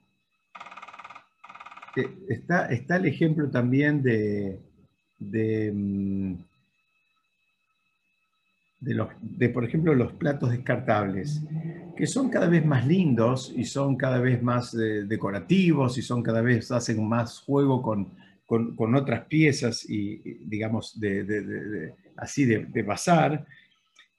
está, 2.27 2.67
está 2.67 2.95
el 2.97 3.05
ejemplo 3.05 3.49
también 3.49 4.01
de, 4.01 4.59
de, 5.19 5.71
mm, 5.73 6.33
de, 9.21 9.49
por 9.49 9.63
ejemplo, 9.63 9.93
los 9.93 10.11
platos 10.13 10.51
descartables, 10.51 11.41
que 11.95 12.05
son 12.05 12.29
cada 12.29 12.47
vez 12.47 12.65
más 12.65 12.85
lindos 12.85 13.53
y 13.55 13.63
son 13.63 13.95
cada 13.95 14.19
vez 14.19 14.41
más 14.41 14.73
eh, 14.73 15.05
decorativos 15.05 15.97
y 15.97 16.01
son 16.01 16.21
cada 16.21 16.41
vez, 16.41 16.69
hacen 16.71 17.07
más 17.07 17.39
juego 17.39 17.81
con, 17.81 18.09
con, 18.45 18.95
otras 18.95 19.25
piezas 19.25 19.89
y, 19.89 20.17
digamos, 20.45 20.99
de, 20.99 21.93
así 22.17 22.45
de, 22.45 22.83
bazar, 22.83 23.45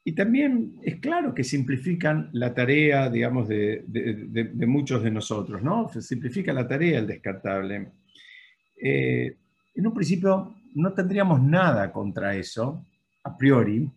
y 0.07 0.13
también 0.13 0.79
es 0.83 0.97
claro 0.97 1.35
que 1.35 1.43
simplifican 1.43 2.29
la 2.35 2.53
tarea, 2.53 3.09
digamos, 3.09 3.49
de, 3.49 3.83
muchos 4.67 5.03
de 5.03 5.11
nosotros, 5.11 5.63
¿no? 5.63 5.89
Se 5.89 6.03
simplifica 6.03 6.53
la 6.53 6.69
tarea 6.69 6.99
el 6.99 7.07
descartable. 7.07 7.89
Eh, 8.77 9.35
en 9.75 9.87
un 9.87 9.95
principio 9.95 10.57
no 10.75 10.93
tendríamos 10.93 11.43
nada 11.43 11.91
contra 11.91 12.37
eso, 12.37 12.85
a 13.23 13.35
priori, 13.39 13.91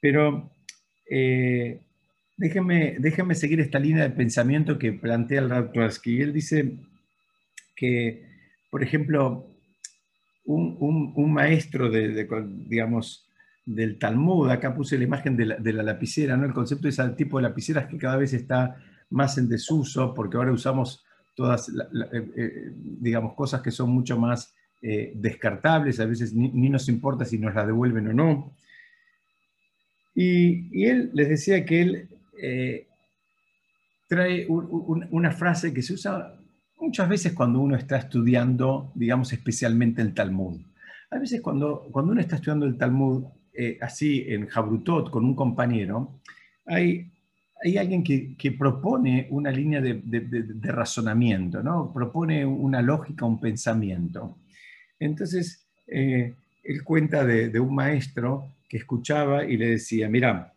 pero 0.00 0.50
eh, 1.10 1.78
déjeme, 2.38 3.34
seguir 3.34 3.60
esta 3.60 3.78
línea 3.78 4.04
de 4.04 4.16
pensamiento 4.16 4.78
que 4.78 4.94
plantea 4.94 5.42
el 5.42 5.50
Radwarsky. 5.50 6.22
Él 6.22 6.32
dice 6.32 6.72
que, 7.76 8.26
por 8.70 8.82
ejemplo, 8.82 9.46
un, 10.46 11.12
un 11.14 11.32
maestro 11.34 11.90
de, 11.90 12.26
digamos, 12.66 13.23
del 13.66 13.98
Talmud, 13.98 14.50
acá 14.50 14.74
puse 14.74 14.98
la 14.98 15.04
imagen 15.04 15.36
de 15.36 15.72
la, 15.72 15.82
lapicera, 15.82 16.36
¿no? 16.36 16.44
el 16.44 16.52
concepto 16.52 16.82
de 16.82 16.90
ese 16.90 17.08
tipo 17.10 17.38
de 17.38 17.44
lapiceras 17.44 17.86
que 17.86 17.96
cada 17.96 18.16
vez 18.16 18.32
está 18.34 18.76
más 19.10 19.38
en 19.38 19.48
desuso, 19.48 20.12
porque 20.12 20.36
ahora 20.36 20.52
usamos 20.52 21.04
todas, 21.34 21.68
eh, 21.68 22.32
eh, 22.36 22.72
digamos, 22.74 23.34
cosas 23.34 23.62
que 23.62 23.70
son 23.70 23.90
mucho 23.90 24.18
más 24.18 24.54
eh, 24.82 25.12
descartables, 25.14 25.98
a 26.00 26.06
veces 26.06 26.34
ni, 26.34 26.68
nos 26.68 26.88
importa 26.88 27.24
si 27.24 27.38
nos 27.38 27.54
la 27.54 27.66
devuelven 27.66 28.08
o 28.08 28.12
no. 28.12 28.56
Y, 30.14 30.84
él 30.86 31.10
les 31.14 31.28
decía 31.28 31.64
que 31.64 31.80
él 31.80 32.08
trae 34.08 34.46
una 34.48 35.30
frase 35.30 35.72
que 35.72 35.82
se 35.82 35.94
usa 35.94 36.38
muchas 36.78 37.08
veces 37.08 37.32
cuando 37.32 37.60
uno 37.60 37.76
está 37.76 37.96
estudiando, 37.96 38.92
digamos, 38.94 39.32
especialmente 39.32 40.02
el 40.02 40.12
Talmud. 40.12 40.60
A 41.10 41.18
veces 41.18 41.40
cuando, 41.40 41.88
cuando 41.90 42.12
uno 42.12 42.20
está 42.20 42.36
estudiando 42.36 42.66
el 42.66 42.76
Talmud, 42.76 43.24
eh, 43.54 43.78
así 43.80 44.24
en 44.28 44.46
Jabrutot 44.46 45.10
con 45.10 45.24
un 45.24 45.34
compañero, 45.34 46.20
hay, 46.66 47.10
hay 47.62 47.76
alguien 47.78 48.02
que, 48.02 48.52
propone 48.52 49.28
una 49.30 49.50
línea 49.50 49.80
de, 49.80 50.00
de, 50.04 50.72
razonamiento, 50.72 51.62
¿no? 51.62 51.92
propone 51.92 52.44
una 52.44 52.82
lógica, 52.82 53.24
un 53.24 53.40
pensamiento. 53.40 54.38
Entonces, 54.98 55.66
eh, 55.86 56.34
él 56.62 56.82
cuenta 56.82 57.24
de, 57.24 57.60
un 57.60 57.74
maestro 57.74 58.54
que 58.68 58.78
escuchaba 58.78 59.44
y 59.44 59.56
le 59.56 59.70
decía, 59.70 60.08
mira, 60.08 60.52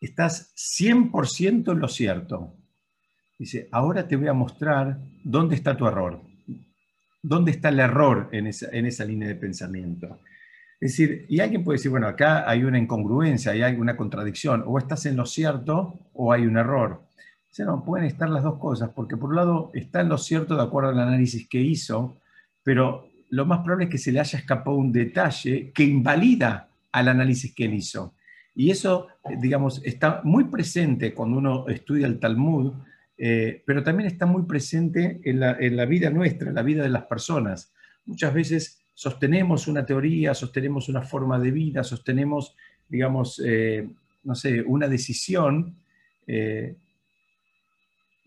estás 0.00 0.52
100% 0.56 1.72
en 1.72 1.78
lo 1.78 1.88
cierto. 1.88 2.54
Dice, 3.38 3.68
ahora 3.72 4.06
te 4.06 4.16
voy 4.16 4.28
a 4.28 4.34
mostrar 4.34 4.98
dónde 5.24 5.56
está 5.56 5.76
tu 5.76 5.86
error, 5.86 6.20
dónde 7.22 7.50
está 7.50 7.70
el 7.70 7.80
error 7.80 8.28
en 8.32 8.46
esa, 8.46 8.68
en 8.70 8.86
esa 8.86 9.04
línea 9.04 9.28
de 9.28 9.34
pensamiento. 9.34 10.20
Es 10.84 10.98
decir, 10.98 11.24
y 11.30 11.40
alguien 11.40 11.64
puede 11.64 11.78
decir, 11.78 11.90
bueno, 11.90 12.06
acá 12.06 12.46
hay 12.46 12.62
una 12.62 12.78
incongruencia, 12.78 13.52
hay 13.52 13.74
una 13.74 13.96
contradicción, 13.96 14.62
o 14.66 14.76
estás 14.76 15.06
en 15.06 15.16
lo 15.16 15.24
cierto 15.24 15.98
o 16.12 16.30
hay 16.30 16.44
un 16.44 16.58
error. 16.58 17.00
Dice, 17.48 17.64
no, 17.64 17.82
pueden 17.82 18.06
estar 18.06 18.28
las 18.28 18.42
dos 18.42 18.58
cosas, 18.58 18.90
porque 18.94 19.16
por 19.16 19.30
un 19.30 19.36
lado 19.36 19.70
está 19.72 20.02
en 20.02 20.10
lo 20.10 20.18
cierto 20.18 20.54
de 20.54 20.62
acuerdo 20.62 20.90
al 20.90 21.00
análisis 21.00 21.48
que 21.48 21.58
hizo, 21.58 22.18
pero 22.62 23.08
lo 23.30 23.46
más 23.46 23.60
probable 23.60 23.86
es 23.86 23.92
que 23.92 23.96
se 23.96 24.12
le 24.12 24.20
haya 24.20 24.38
escapado 24.38 24.76
un 24.76 24.92
detalle 24.92 25.72
que 25.72 25.84
invalida 25.84 26.68
al 26.92 27.08
análisis 27.08 27.54
que 27.54 27.64
él 27.64 27.72
hizo. 27.72 28.12
Y 28.54 28.70
eso, 28.70 29.06
digamos, 29.40 29.80
está 29.86 30.20
muy 30.22 30.44
presente 30.44 31.14
cuando 31.14 31.38
uno 31.38 31.66
estudia 31.66 32.06
el 32.06 32.20
Talmud, 32.20 32.74
eh, 33.16 33.62
pero 33.64 33.82
también 33.82 34.06
está 34.06 34.26
muy 34.26 34.42
presente 34.42 35.22
en 35.24 35.40
la, 35.40 35.56
en 35.58 35.78
la 35.78 35.86
vida 35.86 36.10
nuestra, 36.10 36.50
en 36.50 36.56
la 36.56 36.62
vida 36.62 36.82
de 36.82 36.90
las 36.90 37.04
personas. 37.04 37.72
Muchas 38.04 38.34
veces 38.34 38.83
sostenemos 38.94 39.66
una 39.66 39.84
teoría, 39.84 40.34
sostenemos 40.34 40.88
una 40.88 41.02
forma 41.02 41.38
de 41.38 41.50
vida, 41.50 41.82
sostenemos, 41.82 42.56
digamos, 42.88 43.42
eh, 43.44 43.88
no 44.22 44.34
sé, 44.34 44.62
una 44.62 44.88
decisión 44.88 45.74
eh, 46.26 46.76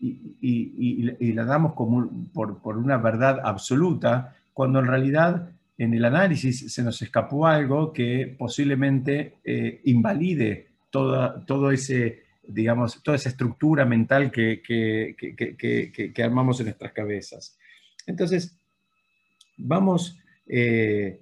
y, 0.00 1.32
la 1.32 1.44
damos 1.44 1.72
como 1.74 2.08
por, 2.32 2.76
una 2.76 2.98
verdad 2.98 3.40
absoluta, 3.42 4.36
cuando 4.52 4.78
en 4.78 4.86
realidad 4.86 5.50
en 5.76 5.94
el 5.94 6.04
análisis 6.04 6.72
se 6.72 6.82
nos 6.82 7.00
escapó 7.02 7.46
algo 7.46 7.92
que 7.92 8.34
posiblemente 8.38 9.38
eh, 9.44 9.80
invalide 9.84 10.68
toda, 10.90 11.44
todo 11.44 11.70
ese, 11.70 12.24
digamos, 12.46 13.02
toda 13.02 13.16
esa 13.16 13.30
estructura 13.30 13.84
mental 13.84 14.30
que, 14.30 14.62
que 14.62 16.22
armamos 16.22 16.60
en 16.60 16.66
nuestras 16.66 16.92
cabezas. 16.92 17.58
Entonces, 18.06 18.56
vamos 19.56 20.18
eh, 20.48 21.20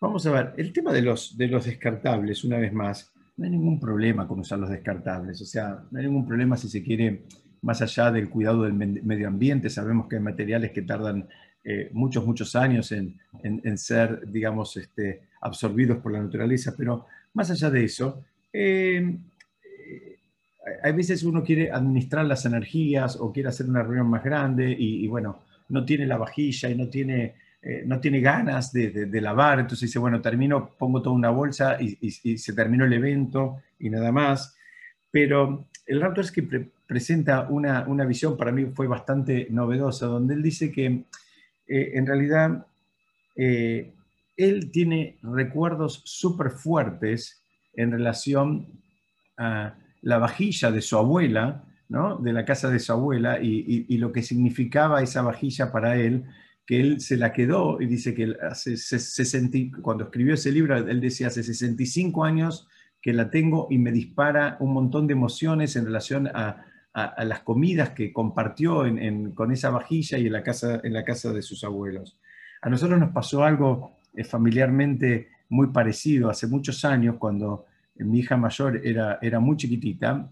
vamos 0.00 0.26
a 0.26 0.32
ver, 0.32 0.54
el 0.56 0.72
tema 0.72 0.92
de 0.92 1.02
los, 1.02 1.36
de 1.36 1.46
los 1.46 1.66
descartables, 1.66 2.44
una 2.44 2.58
vez 2.58 2.72
más, 2.72 3.12
no 3.36 3.44
hay 3.44 3.50
ningún 3.50 3.78
problema 3.78 4.26
con 4.26 4.40
usar 4.40 4.58
los 4.58 4.70
descartables, 4.70 5.40
o 5.40 5.44
sea, 5.44 5.84
no 5.90 5.98
hay 5.98 6.06
ningún 6.06 6.26
problema 6.26 6.56
si 6.56 6.68
se 6.68 6.82
quiere, 6.82 7.22
más 7.62 7.80
allá 7.82 8.10
del 8.10 8.28
cuidado 8.28 8.64
del 8.64 8.74
medio 8.74 9.28
ambiente, 9.28 9.70
sabemos 9.70 10.08
que 10.08 10.16
hay 10.16 10.22
materiales 10.22 10.72
que 10.72 10.82
tardan 10.82 11.28
eh, 11.64 11.90
muchos, 11.92 12.24
muchos 12.24 12.56
años 12.56 12.92
en, 12.92 13.78
ser, 13.78 14.28
digamos, 14.28 14.76
este, 14.76 15.22
absorbidos 15.40 15.98
por 15.98 16.12
la 16.12 16.22
naturaleza, 16.22 16.74
pero 16.76 17.06
más 17.34 17.50
allá 17.50 17.70
de 17.70 17.84
eso, 17.84 18.24
eh, 18.52 19.16
hay 20.82 20.92
veces 20.92 21.22
uno 21.22 21.42
quiere 21.42 21.70
administrar 21.70 22.26
las 22.26 22.44
energías 22.44 23.16
o 23.16 23.32
quiere 23.32 23.48
hacer 23.48 23.66
una 23.68 23.82
reunión 23.82 24.08
más 24.08 24.22
grande 24.22 24.74
y 24.78 25.06
bueno, 25.06 25.40
no 25.68 25.84
tiene 25.84 26.06
la 26.06 26.18
vajilla 26.18 26.68
y 26.68 26.74
no 26.74 26.88
tiene 26.88 27.34
eh, 27.60 27.82
no 27.84 27.98
tiene 27.98 28.20
ganas 28.20 28.72
de, 28.72 29.20
lavar, 29.20 29.58
entonces 29.58 29.88
dice, 29.88 29.98
bueno, 29.98 30.20
termino, 30.20 30.70
pongo 30.78 31.02
toda 31.02 31.16
una 31.16 31.30
bolsa 31.30 31.76
y, 31.80 32.10
se 32.38 32.52
terminó 32.52 32.84
el 32.84 32.92
evento 32.92 33.62
y 33.80 33.90
nada 33.90 34.12
más. 34.12 34.56
Pero 35.10 35.66
el 35.86 36.00
Raptor 36.00 36.24
es 36.24 36.30
que 36.30 36.70
presenta 36.86 37.48
una, 37.48 38.04
visión, 38.04 38.36
para 38.36 38.52
mí 38.52 38.66
fue 38.66 38.86
bastante 38.86 39.48
novedosa, 39.50 40.06
donde 40.06 40.34
él 40.34 40.42
dice 40.42 40.70
que 40.70 40.86
eh, 41.66 41.90
en 41.94 42.06
realidad 42.06 42.64
eh, 43.34 43.92
él 44.36 44.70
tiene 44.70 45.18
recuerdos 45.22 46.02
súper 46.04 46.50
fuertes 46.50 47.42
en 47.74 47.90
relación 47.90 48.66
a 49.36 49.74
la 50.02 50.18
vajilla 50.18 50.70
de 50.70 50.80
su 50.80 50.96
abuela, 50.96 51.64
¿no? 51.88 52.18
de 52.18 52.32
la 52.32 52.44
casa 52.44 52.70
de 52.70 52.78
su 52.78 52.92
abuela, 52.92 53.40
y 53.42 53.96
lo 53.98 54.12
que 54.12 54.22
significaba 54.22 55.02
esa 55.02 55.22
vajilla 55.22 55.72
para 55.72 55.96
él, 55.96 56.24
que 56.68 56.78
él 56.78 57.00
se 57.00 57.16
la 57.16 57.32
quedó 57.32 57.80
y 57.80 57.86
dice 57.86 58.12
que 58.12 58.36
hace 58.42 58.76
cuando 59.80 60.04
escribió 60.04 60.34
ese 60.34 60.52
libro, 60.52 60.76
él 60.76 61.00
decía 61.00 61.28
hace 61.28 61.42
65 61.42 62.24
años 62.24 62.68
que 63.00 63.14
la 63.14 63.30
tengo 63.30 63.68
y 63.70 63.78
me 63.78 63.90
dispara 63.90 64.58
un 64.60 64.74
montón 64.74 65.06
de 65.06 65.14
emociones 65.14 65.76
en 65.76 65.86
relación 65.86 66.26
a, 66.26 66.66
las 67.24 67.40
comidas 67.40 67.90
que 67.90 68.12
compartió 68.12 68.82
con 69.34 69.52
esa 69.52 69.70
vajilla 69.70 70.18
y 70.18 70.26
en 70.26 70.32
la, 70.32 70.42
casa, 70.42 70.80
en 70.82 70.92
la 70.92 71.04
casa 71.04 71.32
de 71.32 71.40
sus 71.40 71.64
abuelos. 71.64 72.18
A 72.60 72.68
nosotros 72.68 73.00
nos 73.00 73.12
pasó 73.12 73.44
algo 73.44 73.92
eh, 74.14 74.24
familiarmente 74.24 75.28
muy 75.48 75.68
parecido 75.68 76.28
hace 76.28 76.48
muchos 76.48 76.84
años, 76.84 77.16
cuando 77.18 77.64
mi 77.94 78.18
hija 78.18 78.36
mayor 78.36 78.84
era, 78.84 79.18
era 79.22 79.40
muy 79.40 79.56
chiquitita, 79.56 80.28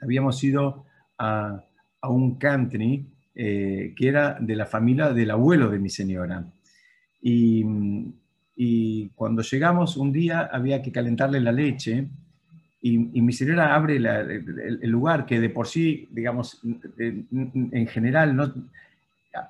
habíamos 0.00 0.42
ido 0.42 0.86
a, 1.16 1.62
un 2.02 2.38
country 2.38 3.06
eh, 3.34 3.94
que 3.96 4.08
era 4.08 4.36
de 4.40 4.56
la 4.56 4.66
familia 4.66 5.12
del 5.12 5.30
abuelo 5.30 5.70
de 5.70 5.78
mi 5.78 5.88
señora. 5.88 6.44
Y, 7.22 7.64
cuando 9.14 9.40
llegamos 9.40 9.96
un 9.96 10.12
día 10.12 10.50
había 10.52 10.82
que 10.82 10.92
calentarle 10.92 11.40
la 11.40 11.52
leche 11.52 12.08
y, 12.82 12.98
mi 12.98 13.32
señora 13.32 13.74
abre 13.74 13.96
el, 13.96 14.90
lugar 14.90 15.24
que 15.24 15.40
de 15.40 15.48
por 15.48 15.66
sí, 15.66 16.08
digamos, 16.10 16.60
en, 16.98 17.86
general 17.86 18.36
no, 18.36 18.52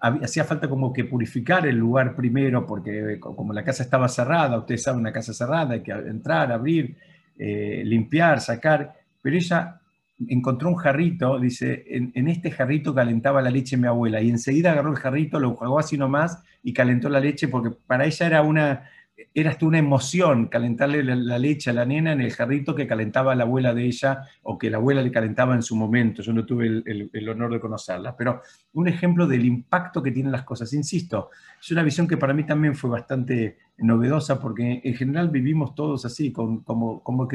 hacía 0.01 0.45
falta 0.45 0.69
como 0.69 0.93
que 0.93 1.05
purificar 1.05 1.67
el 1.67 1.77
lugar 1.77 2.15
primero, 2.15 2.67
porque 2.67 3.19
como 3.19 3.53
la 3.53 3.65
casa 3.65 3.83
estaba 3.83 4.09
cerrada, 4.09 4.59
ustedes 4.59 4.83
saben, 4.83 5.01
una 5.01 5.13
casa 5.13 5.33
cerrada, 5.33 5.75
hay 5.75 5.83
que 5.83 5.93
entrar, 5.93 6.53
abrir, 6.53 6.97
eh, 7.39 7.83
limpiar, 7.85 8.41
sacar, 8.41 8.95
pero 9.23 9.37
ella 9.37 9.80
encontró 10.29 10.69
un 10.69 10.77
jarrito, 10.77 11.39
dice, 11.39 11.85
en, 11.89 12.29
este 12.29 12.51
jarrito 12.51 12.95
calentaba 12.95 13.43
la 13.43 13.51
leche 13.51 13.77
mi 13.77 13.87
abuela, 13.87 14.21
y 14.21 14.31
enseguida 14.31 14.73
agarró 14.73 14.91
el 14.91 14.99
jarrito, 14.99 15.41
lo 15.41 15.55
jugó 15.55 15.79
así 15.79 15.97
nomás 15.97 16.43
y 16.63 16.73
calentó 16.73 17.09
la 17.09 17.21
leche, 17.21 17.49
porque 17.49 17.71
para 17.87 18.05
ella 18.05 18.27
era 18.27 18.43
una, 18.43 18.91
era 19.35 19.51
hasta 19.51 19.67
una 19.67 19.79
emoción 19.79 20.47
calentarle 20.47 21.03
la, 21.03 21.39
leche 21.39 21.71
a 21.71 21.73
la 21.73 21.85
nena 21.85 22.13
en 22.13 22.21
el 22.21 22.33
jarrito 22.33 22.75
que 22.75 22.87
calentaba 22.87 23.35
la 23.35 23.45
abuela 23.45 23.75
de 23.75 23.85
ella 23.85 24.23
o 24.43 24.59
que 24.59 24.71
la 24.71 24.79
abuela 24.79 25.03
le 25.03 25.11
calentaba 25.11 25.55
en 25.55 25.63
su 25.63 25.77
momento. 25.77 26.23
Yo 26.23 26.33
no 26.33 26.45
tuve 26.45 26.67
el, 26.67 27.29
honor 27.29 27.53
de 27.53 27.61
conocerla, 27.61 28.17
pero 28.17 28.43
un 28.75 28.89
ejemplo 28.89 29.27
del 29.27 29.45
impacto 29.45 30.03
que 30.03 30.11
tienen 30.11 30.33
las 30.33 30.45
cosas. 30.45 30.73
Insisto, 30.73 31.31
es 31.61 31.71
una 31.71 31.83
visión 31.83 32.09
que 32.09 32.17
para 32.17 32.35
mí 32.35 32.45
también 32.45 32.75
fue 32.75 32.91
bastante 32.91 33.59
novedosa 33.79 34.41
porque 34.41 34.81
en 34.83 34.95
general 34.95 35.31
vivimos 35.31 35.75
todos 35.75 36.05
así, 36.05 36.33
como, 36.33 36.63
como, 36.65 37.29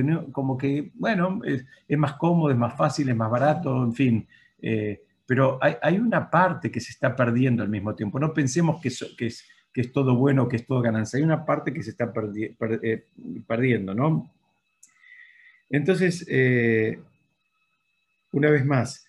que, 0.57 0.91
bueno, 0.95 1.41
es, 1.43 1.97
más 1.97 2.13
cómodo, 2.13 2.51
es 2.51 2.57
más 2.57 2.75
fácil, 2.75 3.09
es 3.09 3.15
más 3.15 3.31
barato, 3.31 3.83
en 3.83 3.93
fin. 3.93 4.27
Eh, 4.61 5.01
pero 5.25 5.57
hay, 5.61 5.97
una 5.97 6.29
parte 6.29 6.69
que 6.69 6.79
se 6.79 6.91
está 6.91 7.15
perdiendo 7.15 7.63
al 7.63 7.69
mismo 7.69 7.95
tiempo. 7.95 8.19
No 8.19 8.31
pensemos 8.31 8.79
que, 8.79 8.91
que 9.17 9.27
es 9.27 9.43
que 9.75 9.82
es 9.82 9.91
todo 9.91 10.15
bueno, 10.15 10.48
que 10.48 10.55
es 10.55 10.65
todo 10.65 10.82
ganancia. 10.82 11.17
Hay 11.17 11.24
una 11.24 11.46
parte 11.46 11.74
que 11.74 11.84
se 11.84 11.89
está 11.89 12.13
eh, 12.82 13.03
perdiendo, 13.46 13.94
¿no? 13.94 14.32
Entonces, 15.70 16.25
eh, 16.29 16.98
una 18.32 18.50
vez 18.50 18.65
más, 18.65 19.05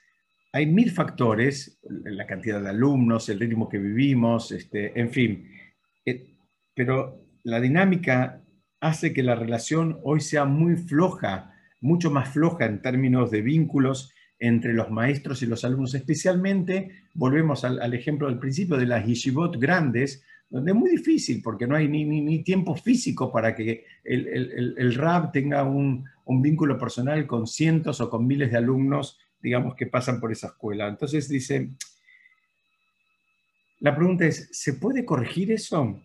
hay 0.53 0.67
mil 0.67 0.91
factores, 0.91 1.79
la 1.89 2.27
cantidad 2.27 2.61
de 2.61 2.71
alumnos, 2.71 3.29
el 3.29 3.39
ritmo 3.39 3.69
que 3.69 3.79
vivimos, 3.79 4.51
este, 4.51 4.99
en 4.99 5.13
fin, 5.13 5.49
eh, 6.05 6.35
pero 6.75 7.17
la 7.45 7.61
dinámica 7.61 8.43
hace 8.81 9.13
que 9.13 9.23
la 9.23 9.37
relación 9.37 10.01
hoy 10.03 10.21
sea 10.21 10.47
muy 10.47 10.75
floja, 10.75 11.55
mucho 11.81 12.11
más 12.11 12.31
floja 12.31 12.65
en 12.65 12.83
términos 12.83 13.31
de 13.31 13.41
vínculos 13.41 14.13
entre 14.41 14.73
los 14.73 14.91
maestros 14.91 15.43
y 15.43 15.47
los 15.47 15.65
alumnos, 15.65 15.95
especialmente, 15.95 17.05
volvemos 17.15 17.65
al, 17.65 17.95
ejemplo 17.95 18.27
del 18.27 18.41
principio 18.41 18.77
de 18.77 18.87
las 18.87 19.07
yeshivot 19.07 19.59
grandes, 19.61 20.25
donde 20.49 20.71
es 20.73 20.77
muy 20.77 20.91
difícil 20.91 21.43
porque 21.43 21.67
no 21.67 21.77
hay 21.77 21.89
ni, 21.89 22.05
ni, 22.05 22.43
tiempo 22.43 22.75
físico 22.77 23.33
para 23.33 23.55
que 23.55 23.85
el, 24.05 24.29
el, 24.29 24.75
el 24.79 24.95
RAB 24.95 25.33
tenga 25.33 25.65
un, 25.65 26.05
un, 26.25 26.43
vínculo 26.43 26.79
personal 26.79 27.27
con 27.27 27.47
cientos 27.47 28.01
o 28.01 28.09
con 28.09 28.27
miles 28.27 28.51
de 28.51 28.59
alumnos, 28.59 29.19
digamos, 29.41 29.75
que 29.75 29.87
pasan 29.87 30.21
por 30.21 30.31
esa 30.31 30.49
escuela. 30.49 30.89
Entonces 30.89 31.29
dice, 31.29 31.71
la 33.81 33.95
pregunta 33.95 34.25
es, 34.25 34.49
¿se 34.53 34.75
puede 34.75 35.05
corregir 35.05 35.53
eso? 35.53 36.01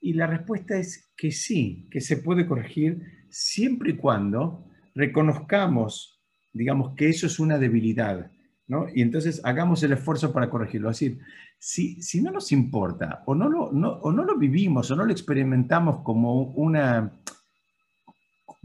Y 0.00 0.14
la 0.14 0.26
respuesta 0.26 0.76
es 0.76 1.12
que 1.16 1.30
sí, 1.30 1.88
que 1.90 2.00
se 2.00 2.16
puede 2.16 2.46
corregir 2.46 3.26
siempre 3.30 3.92
y 3.92 3.96
cuando 3.96 4.66
reconozcamos, 4.94 6.20
digamos, 6.52 6.94
que 6.96 7.08
eso 7.08 7.26
es 7.26 7.38
una 7.38 7.58
debilidad, 7.58 8.30
¿no? 8.66 8.86
Y 8.92 9.00
entonces 9.00 9.40
hagamos 9.44 9.82
el 9.82 9.92
esfuerzo 9.92 10.32
para 10.32 10.50
corregirlo. 10.50 10.90
Es 10.90 10.98
decir, 10.98 11.20
si, 11.62 12.20
no 12.20 12.32
nos 12.32 12.50
importa 12.50 13.22
o 13.24 13.36
no, 13.36 13.48
lo, 13.48 14.36
vivimos 14.36 14.90
o 14.90 14.96
no 14.96 15.04
lo 15.04 15.12
experimentamos 15.12 16.00
como, 16.02 16.42
una, 16.54 17.12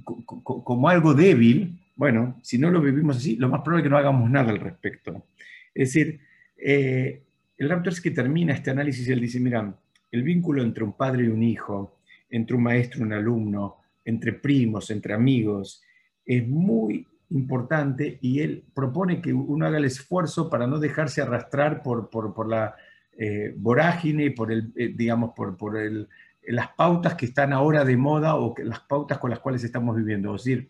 como 0.04 0.90
algo 0.90 1.14
débil, 1.14 1.80
bueno, 1.96 2.40
si 2.42 2.58
no 2.58 2.72
lo 2.72 2.82
vivimos 2.82 3.18
así, 3.18 3.36
lo 3.36 3.50
más 3.50 3.62
probable 3.62 3.82
es 3.82 3.84
que 3.84 3.90
no 3.92 3.98
hagamos 4.00 4.28
nada 4.32 4.50
al 4.50 4.60
respecto. 4.60 5.28
Es 5.76 5.94
decir, 5.94 6.20
eh, 6.58 7.22
el 7.60 7.70
Raptor 7.70 7.94
es 7.94 8.02
que 8.02 8.10
termina 8.10 8.56
este 8.56 8.72
análisis 8.72 9.08
él 9.10 9.22
dice, 9.22 9.40
mira, 9.40 9.72
el 10.12 10.24
vínculo 10.24 10.64
entre 10.64 10.84
un 10.84 10.94
padre 10.94 11.26
y 11.26 11.28
un 11.28 11.44
hijo, 11.44 12.00
entre 12.32 12.56
un 12.56 12.64
maestro 12.64 13.02
y 13.02 13.04
un 13.04 13.14
alumno, 13.14 13.76
entre 14.06 14.34
primos, 14.34 14.90
entre 14.90 15.14
amigos, 15.14 15.84
es 16.26 16.48
muy 16.48 17.06
importante 17.30 18.18
y 18.22 18.40
él 18.40 18.64
propone 18.74 19.22
que 19.22 19.34
uno 19.34 19.68
haga 19.68 19.78
el 19.78 19.86
esfuerzo 19.86 20.50
para 20.50 20.66
no 20.66 20.80
dejarse 20.80 21.22
arrastrar 21.22 21.84
por, 21.84 22.10
por, 22.10 22.48
la 22.48 22.76
eh, 23.18 23.54
vorágine, 23.58 24.32
por 24.32 24.52
el, 24.52 24.72
eh, 24.76 24.94
digamos, 24.96 25.32
por, 25.36 25.58
por 25.58 25.78
el, 25.78 26.08
las 26.44 26.70
pautas 26.70 27.16
que 27.16 27.26
están 27.26 27.52
ahora 27.52 27.84
de 27.84 27.98
moda 27.98 28.36
o 28.36 28.54
que, 28.54 28.64
las 28.64 28.82
pautas 28.82 29.18
con 29.18 29.32
las 29.32 29.40
cuales 29.40 29.64
estamos 29.64 29.96
viviendo. 29.96 30.36
Es 30.36 30.44
decir, 30.44 30.70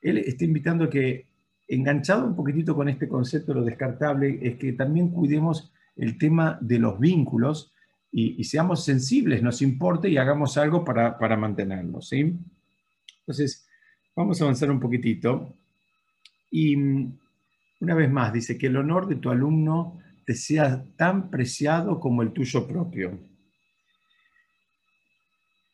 él 0.00 0.18
está 0.18 0.44
invitando 0.44 0.84
a 0.84 0.90
que, 0.90 1.26
enganchado 1.66 2.26
un 2.26 2.34
poquitito 2.34 2.74
con 2.74 2.88
este 2.88 3.08
concepto 3.08 3.52
de 3.52 3.60
lo 3.60 3.64
descartable, 3.64 4.38
es 4.40 4.56
que 4.56 4.72
también 4.72 5.10
cuidemos 5.10 5.72
el 5.96 6.16
tema 6.16 6.56
de 6.60 6.78
los 6.78 6.98
vínculos 6.98 7.72
y, 8.10 8.42
seamos 8.44 8.84
sensibles, 8.84 9.42
nos 9.42 9.60
importe 9.60 10.08
y 10.08 10.16
hagamos 10.16 10.56
algo 10.56 10.84
para, 10.84 11.18
para 11.18 11.36
mantenerlos. 11.36 12.08
¿sí? 12.08 12.38
Entonces, 13.20 13.68
vamos 14.16 14.40
a 14.40 14.44
avanzar 14.44 14.70
un 14.70 14.80
poquitito. 14.80 15.54
Y 16.50 16.76
mm, 16.76 17.18
una 17.80 17.94
vez 17.94 18.10
más, 18.10 18.32
dice 18.32 18.56
que 18.56 18.68
el 18.68 18.76
honor 18.76 19.06
de 19.08 19.16
tu 19.16 19.30
alumno 19.30 19.98
sea 20.34 20.84
tan 20.96 21.30
preciado 21.30 22.00
como 22.00 22.22
el 22.22 22.32
tuyo 22.32 22.66
propio. 22.66 23.18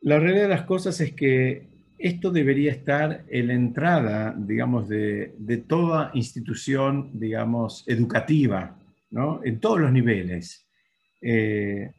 La 0.01 0.19
realidad 0.19 0.45
de 0.45 0.55
las 0.55 0.64
cosas 0.64 1.01
es 1.01 1.12
que 1.12 1.75
esto 1.99 2.31
debería 2.31 2.71
estar 2.71 3.25
en 3.29 3.47
la 3.47 3.55
entrada, 3.55 4.35
digamos, 4.37 4.88
de, 4.88 5.64
toda 5.67 6.11
institución, 6.14 7.11
digamos, 7.19 7.85
educativa, 7.87 8.79
¿no? 9.11 9.40
En 9.45 9.61
todos 9.61 9.81
los 9.81 9.93
niveles. 9.93 10.69
Eh, 11.23 11.90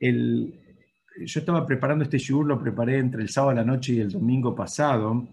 yo 0.00 1.40
estaba 1.40 1.64
preparando 1.66 2.04
este 2.04 2.18
shiur, 2.18 2.46
lo 2.46 2.60
preparé 2.60 2.98
entre 2.98 3.22
el 3.22 3.28
sábado 3.28 3.52
a 3.52 3.62
la 3.62 3.64
noche 3.64 3.92
y 3.92 4.00
el 4.00 4.10
domingo 4.10 4.54
pasado, 4.54 5.28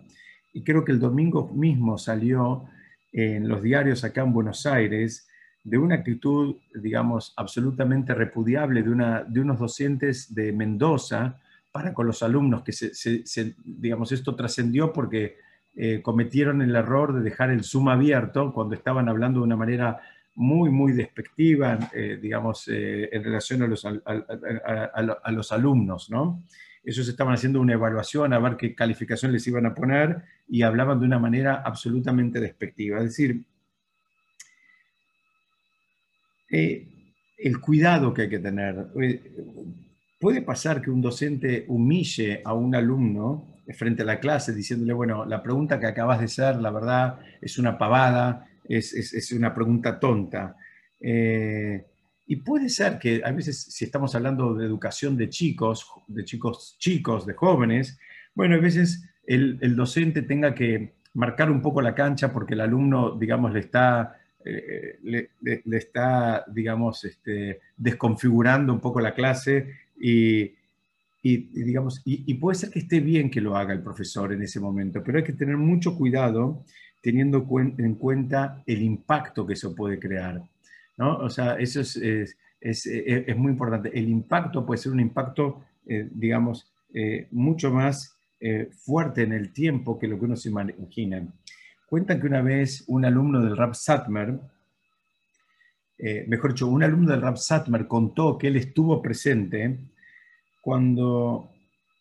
y 0.54 0.64
creo 0.64 0.86
que 0.86 0.92
el 0.92 1.00
domingo 1.00 1.52
mismo 1.52 1.98
salió 1.98 2.66
en 3.12 3.48
los 3.48 3.62
diarios 3.64 4.04
acá 4.04 4.22
en 4.22 4.34
Buenos 4.34 4.66
Aires 4.66 5.28
de 5.64 5.78
una 5.78 5.96
actitud, 5.96 6.56
digamos, 6.76 7.34
absolutamente 7.38 8.14
repudiable 8.14 8.84
de, 8.84 8.90
una, 8.90 9.24
de 9.24 9.40
unos 9.40 9.60
docentes 9.60 10.34
de 10.34 10.52
Mendoza 10.52 11.40
para 11.72 11.94
con 11.94 12.06
los 12.06 12.22
alumnos, 12.22 12.64
que 12.64 12.72
se, 12.72 13.56
digamos, 13.64 14.12
esto 14.12 14.36
trascendió 14.36 14.94
porque 14.94 15.38
eh, 15.76 16.02
cometieron 16.02 16.62
el 16.62 16.76
error 16.76 17.14
de 17.14 17.22
dejar 17.22 17.50
el 17.50 17.64
Zoom 17.64 17.90
abierto 17.90 18.54
cuando 18.54 18.76
estaban 18.76 19.10
hablando 19.10 19.40
de 19.40 19.46
una 19.46 19.56
manera 19.56 20.00
muy, 20.36 20.70
muy 20.70 20.94
despectiva, 20.94 21.80
eh, 21.94 22.20
digamos, 22.22 22.68
eh, 22.68 23.10
en 23.12 23.24
relación 23.24 23.64
a 23.64 23.68
los, 23.68 23.86
a 23.86 25.32
los 25.32 25.52
alumnos, 25.52 26.10
¿no? 26.10 26.44
ellos 26.84 27.08
estaban 27.08 27.34
haciendo 27.34 27.62
una 27.62 27.74
evaluación 27.74 28.34
a 28.34 28.40
ver 28.40 28.58
qué 28.58 28.76
calificación 28.76 29.32
les 29.32 29.48
iban 29.48 29.66
a 29.66 29.74
poner 29.74 30.24
y 30.50 30.64
hablaban 30.64 31.00
de 31.00 31.06
una 31.06 31.18
manera 31.18 31.62
absolutamente 31.66 32.40
despectiva. 32.40 32.98
Es 32.98 33.06
decir, 33.06 33.44
eh, 36.54 36.88
el 37.38 37.60
cuidado 37.60 38.14
que 38.14 38.24
hay 38.24 38.30
que 38.30 38.40
tener. 38.40 38.88
Eh, 39.02 39.22
puede 40.20 40.42
pasar 40.42 40.82
que 40.82 40.92
un 40.92 41.02
docente 41.02 41.66
humille 41.68 42.42
a 42.46 42.54
un 42.54 42.76
alumno 42.76 43.54
frente 43.76 44.04
a 44.04 44.06
la 44.06 44.20
clase 44.20 44.54
diciéndole, 44.54 44.94
bueno, 44.94 45.26
la 45.26 45.42
pregunta 45.42 45.80
que 45.80 45.88
acabas 45.88 46.20
de 46.20 46.26
hacer, 46.26 46.58
la 46.58 46.72
verdad, 46.72 47.20
es 47.42 47.58
una 47.58 47.78
pavada, 47.78 48.48
es, 48.68 49.32
una 49.32 49.54
pregunta 49.54 50.00
tonta. 50.00 50.56
Eh, 51.00 51.86
y 52.26 52.38
puede 52.38 52.70
ser 52.70 53.00
que 53.00 53.22
a 53.24 53.32
veces, 53.32 53.64
si 53.64 53.86
estamos 53.86 54.16
hablando 54.16 54.54
de 54.54 54.66
educación 54.66 55.18
de 55.18 55.30
chicos, 55.30 55.88
de 56.08 56.24
chicos 56.24 56.78
chicos, 56.80 57.26
de 57.26 57.34
jóvenes, 57.34 58.00
bueno, 58.34 58.56
a 58.56 58.60
veces 58.60 59.04
el, 59.26 59.76
docente 59.76 60.22
tenga 60.22 60.54
que 60.56 60.96
marcar 61.14 61.52
un 61.52 61.62
poco 61.62 61.82
la 61.82 61.96
cancha 61.96 62.32
porque 62.32 62.54
el 62.54 62.62
alumno, 62.62 63.18
digamos, 63.18 63.54
le 63.54 63.60
está, 63.60 64.18
eh, 64.46 65.00
le, 65.04 65.78
está 65.78 66.44
digamos, 66.48 67.06
este, 67.06 67.62
desconfigurando 67.78 68.74
un 68.74 68.80
poco 68.80 69.00
la 69.00 69.14
clase 69.14 69.68
y, 70.00 70.52
digamos, 71.24 72.02
y, 72.04 72.34
puede 72.34 72.56
ser 72.56 72.70
que 72.70 72.80
esté 72.80 73.00
bien 73.00 73.30
que 73.30 73.40
lo 73.40 73.56
haga 73.56 73.74
el 73.74 73.82
profesor 73.82 74.34
en 74.34 74.42
ese 74.42 74.60
momento, 74.60 75.02
pero 75.04 75.20
hay 75.20 75.24
que 75.24 75.34
tener 75.34 75.56
mucho 75.56 75.96
cuidado 75.96 76.66
teniendo 77.02 77.48
en 77.78 77.96
cuenta 77.96 78.62
el 78.66 78.82
impacto 78.82 79.48
que 79.48 79.54
eso 79.54 79.74
puede 79.74 80.00
crear. 80.00 80.42
¿no? 80.98 81.18
O 81.18 81.30
sea, 81.30 81.56
eso 81.56 81.80
es, 81.82 81.96
es, 82.60 83.38
muy 83.38 83.52
importante. 83.52 83.98
El 83.98 84.10
impacto 84.10 84.66
puede 84.66 84.82
ser 84.82 84.92
un 84.92 85.00
impacto, 85.00 85.64
digamos, 85.86 86.70
mucho 87.32 87.72
más 87.72 88.18
fuerte 88.86 89.24
en 89.24 89.32
el 89.32 89.54
tiempo 89.54 89.98
que 89.98 90.08
lo 90.08 90.20
que 90.20 90.26
uno 90.26 90.36
se 90.36 90.50
imagina. 90.50 91.26
Cuentan 91.94 92.20
que 92.20 92.26
una 92.26 92.42
vez 92.42 92.86
un 92.88 93.06
alumno 93.06 93.40
del 93.40 93.56
Rap 93.56 93.76
Satmer, 93.76 94.34
mejor 96.26 96.54
dicho, 96.54 96.68
un 96.68 96.82
alumno 96.82 97.12
del 97.12 97.22
Rap 97.22 97.38
Satmer 97.38 97.86
contó 97.86 98.36
que 98.36 98.48
él 98.48 98.56
estuvo 98.56 99.00
presente 99.00 99.78
cuando 100.60 101.52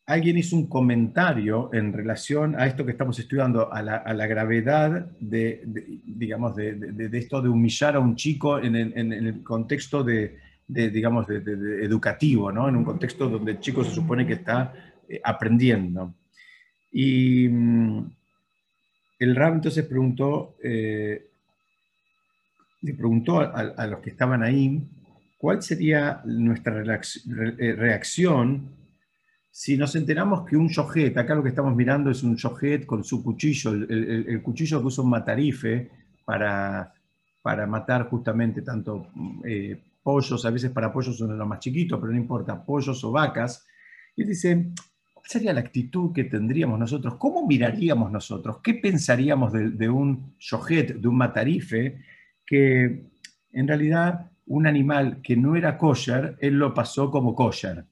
alguien 0.07 0.39
hizo 0.39 0.57
un 0.57 0.67
comentario 0.67 1.69
en 1.75 1.93
relación 1.93 2.59
a 2.59 2.67
esto 2.67 2.87
que 2.87 2.93
estamos 2.93 3.19
estudiando, 3.19 3.71
a 3.71 3.83
la, 3.83 4.27
gravedad 4.27 5.11
de, 5.21 5.63
digamos, 6.07 6.57
de, 6.57 7.11
esto 7.13 7.43
de 7.43 7.51
humillar 7.51 7.97
a 7.97 8.01
un 8.01 8.17
chico 8.17 8.61
en 8.61 8.75
el, 8.75 9.43
contexto 9.43 10.03
de, 10.03 10.39
digamos, 10.69 11.29
educativo, 11.29 12.51
¿no? 12.51 12.67
en 12.67 12.77
un 12.77 12.85
contexto 12.85 13.29
donde 13.29 13.51
el 13.53 13.61
chico 13.61 13.85
se 13.85 13.95
supone 13.95 14.27
que 14.27 14.33
está 14.33 14.73
eh, 15.07 15.21
aprendiendo. 15.23 16.15
Y 16.91 17.47
mm, 17.47 18.22
el 19.23 19.37
Rab 19.37 19.55
entonces 19.55 19.85
preguntó, 19.87 20.57
eh, 20.63 21.29
le 22.81 22.95
preguntó 22.95 23.41
a, 23.41 23.87
los 23.87 24.01
que 24.01 24.11
estaban 24.11 24.43
ahí, 24.43 24.83
¿cuál 25.39 25.63
sería 25.63 26.21
nuestra 26.25 26.83
eh, 26.83 27.73
reacción 27.73 28.83
si 29.55 29.77
nos 29.77 29.95
enteramos 29.97 30.47
que 30.47 30.57
un 30.57 30.71
yojet, 30.71 31.15
acá 31.19 31.35
lo 31.35 31.43
que 31.43 31.51
estamos 31.51 31.77
mirando 31.77 32.11
es 32.11 32.23
un 32.23 32.37
yojet 32.37 32.87
con 32.87 33.05
su 33.05 33.23
cuchillo, 33.23 33.71
el, 33.73 34.43
cuchillo 34.43 34.81
que 34.81 34.87
usa 34.87 35.05
un 35.05 35.11
matarife 35.11 35.91
para, 36.25 36.91
para 37.43 37.67
matar 37.67 38.09
justamente 38.09 38.63
tanto 38.63 39.09
eh, 39.45 39.79
pollos, 40.03 40.47
a 40.47 40.51
veces 40.51 40.71
para 40.71 40.91
pollos 40.91 41.19
son 41.19 41.37
los 41.37 41.47
más 41.47 41.61
chiquitos, 41.61 42.01
pero 42.01 42.13
no 42.13 42.19
importa, 42.19 42.65
pollos 42.65 43.05
o 43.05 43.13
vacas. 43.13 43.67
Y 44.17 44.25
dice, 44.25 44.73
¿cuál 45.23 45.31
sería 45.31 45.53
la 45.53 45.61
actitud 45.61 46.13
que 46.13 46.25
tendríamos 46.25 46.79
nosotros? 46.81 47.15
¿Cómo 47.15 47.47
miraríamos 47.47 48.11
nosotros? 48.11 48.59
¿Qué 48.61 48.75
pensaríamos 48.75 49.53
de, 49.53 49.89
un 49.89 50.35
yojet, 50.41 50.97
de 50.97 51.09
un 51.09 51.17
matarife, 51.17 52.01
que 52.45 53.05
en 53.53 53.69
realidad 53.69 54.31
un 54.47 54.67
animal 54.67 55.21
que 55.23 55.37
no 55.37 55.55
era 55.55 55.79
kosher, 55.79 56.37
él 56.41 56.59
lo 56.59 56.75
pasó 56.75 57.09
como 57.09 57.37
kosher? 57.37 57.85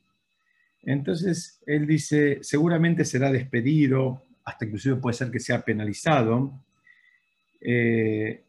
Entonces, 0.83 1.63
él 1.67 1.87
dice, 1.87 2.41
seguramente 2.43 3.05
será 3.05 3.31
despedido, 3.31 4.25
hasta 4.45 4.65
inclusive 4.65 4.97
puede 4.97 5.17
ser 5.17 5.31
que 5.31 5.39
sea 5.39 5.63
penalizado, 5.63 6.53
eh, 7.61 8.43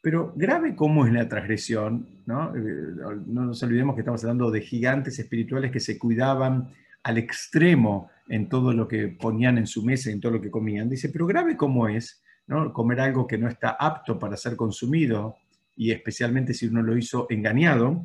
pero 0.00 0.32
grave 0.34 0.74
como 0.74 1.06
es 1.06 1.12
la 1.12 1.28
transgresión, 1.28 2.06
¿no? 2.24 2.56
Eh, 2.56 2.94
no 3.26 3.44
nos 3.44 3.62
olvidemos 3.62 3.94
que 3.94 4.00
estamos 4.00 4.24
hablando 4.24 4.50
de 4.50 4.62
gigantes 4.62 5.18
espirituales 5.18 5.70
que 5.70 5.80
se 5.80 5.98
cuidaban 5.98 6.70
al 7.02 7.18
extremo 7.18 8.10
en 8.28 8.48
todo 8.48 8.72
lo 8.72 8.86
que 8.88 9.08
ponían 9.08 9.58
en 9.58 9.66
su 9.66 9.82
mesa, 9.82 10.10
en 10.10 10.20
todo 10.20 10.32
lo 10.32 10.40
que 10.40 10.50
comían. 10.50 10.88
Dice, 10.88 11.08
pero 11.08 11.26
grave 11.26 11.56
como 11.56 11.88
es, 11.88 12.22
¿no? 12.46 12.72
Comer 12.72 13.00
algo 13.00 13.26
que 13.26 13.38
no 13.38 13.48
está 13.48 13.70
apto 13.70 14.18
para 14.18 14.36
ser 14.36 14.56
consumido, 14.56 15.36
y 15.76 15.90
especialmente 15.90 16.54
si 16.54 16.66
uno 16.66 16.82
lo 16.82 16.96
hizo 16.96 17.26
engañado, 17.30 18.04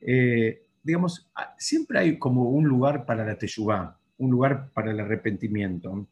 eh, 0.00 0.62
digamos, 0.82 1.30
ah, 1.34 1.54
siempre 1.58 1.98
hay 1.98 2.18
como 2.18 2.50
un 2.50 2.66
lugar 2.66 3.06
para 3.06 3.24
la 3.24 3.36
teshuvá, 3.36 3.98
un 4.18 4.30
lugar 4.30 4.70
para 4.72 4.90
el 4.90 5.00
arrepentimiento. 5.00 6.06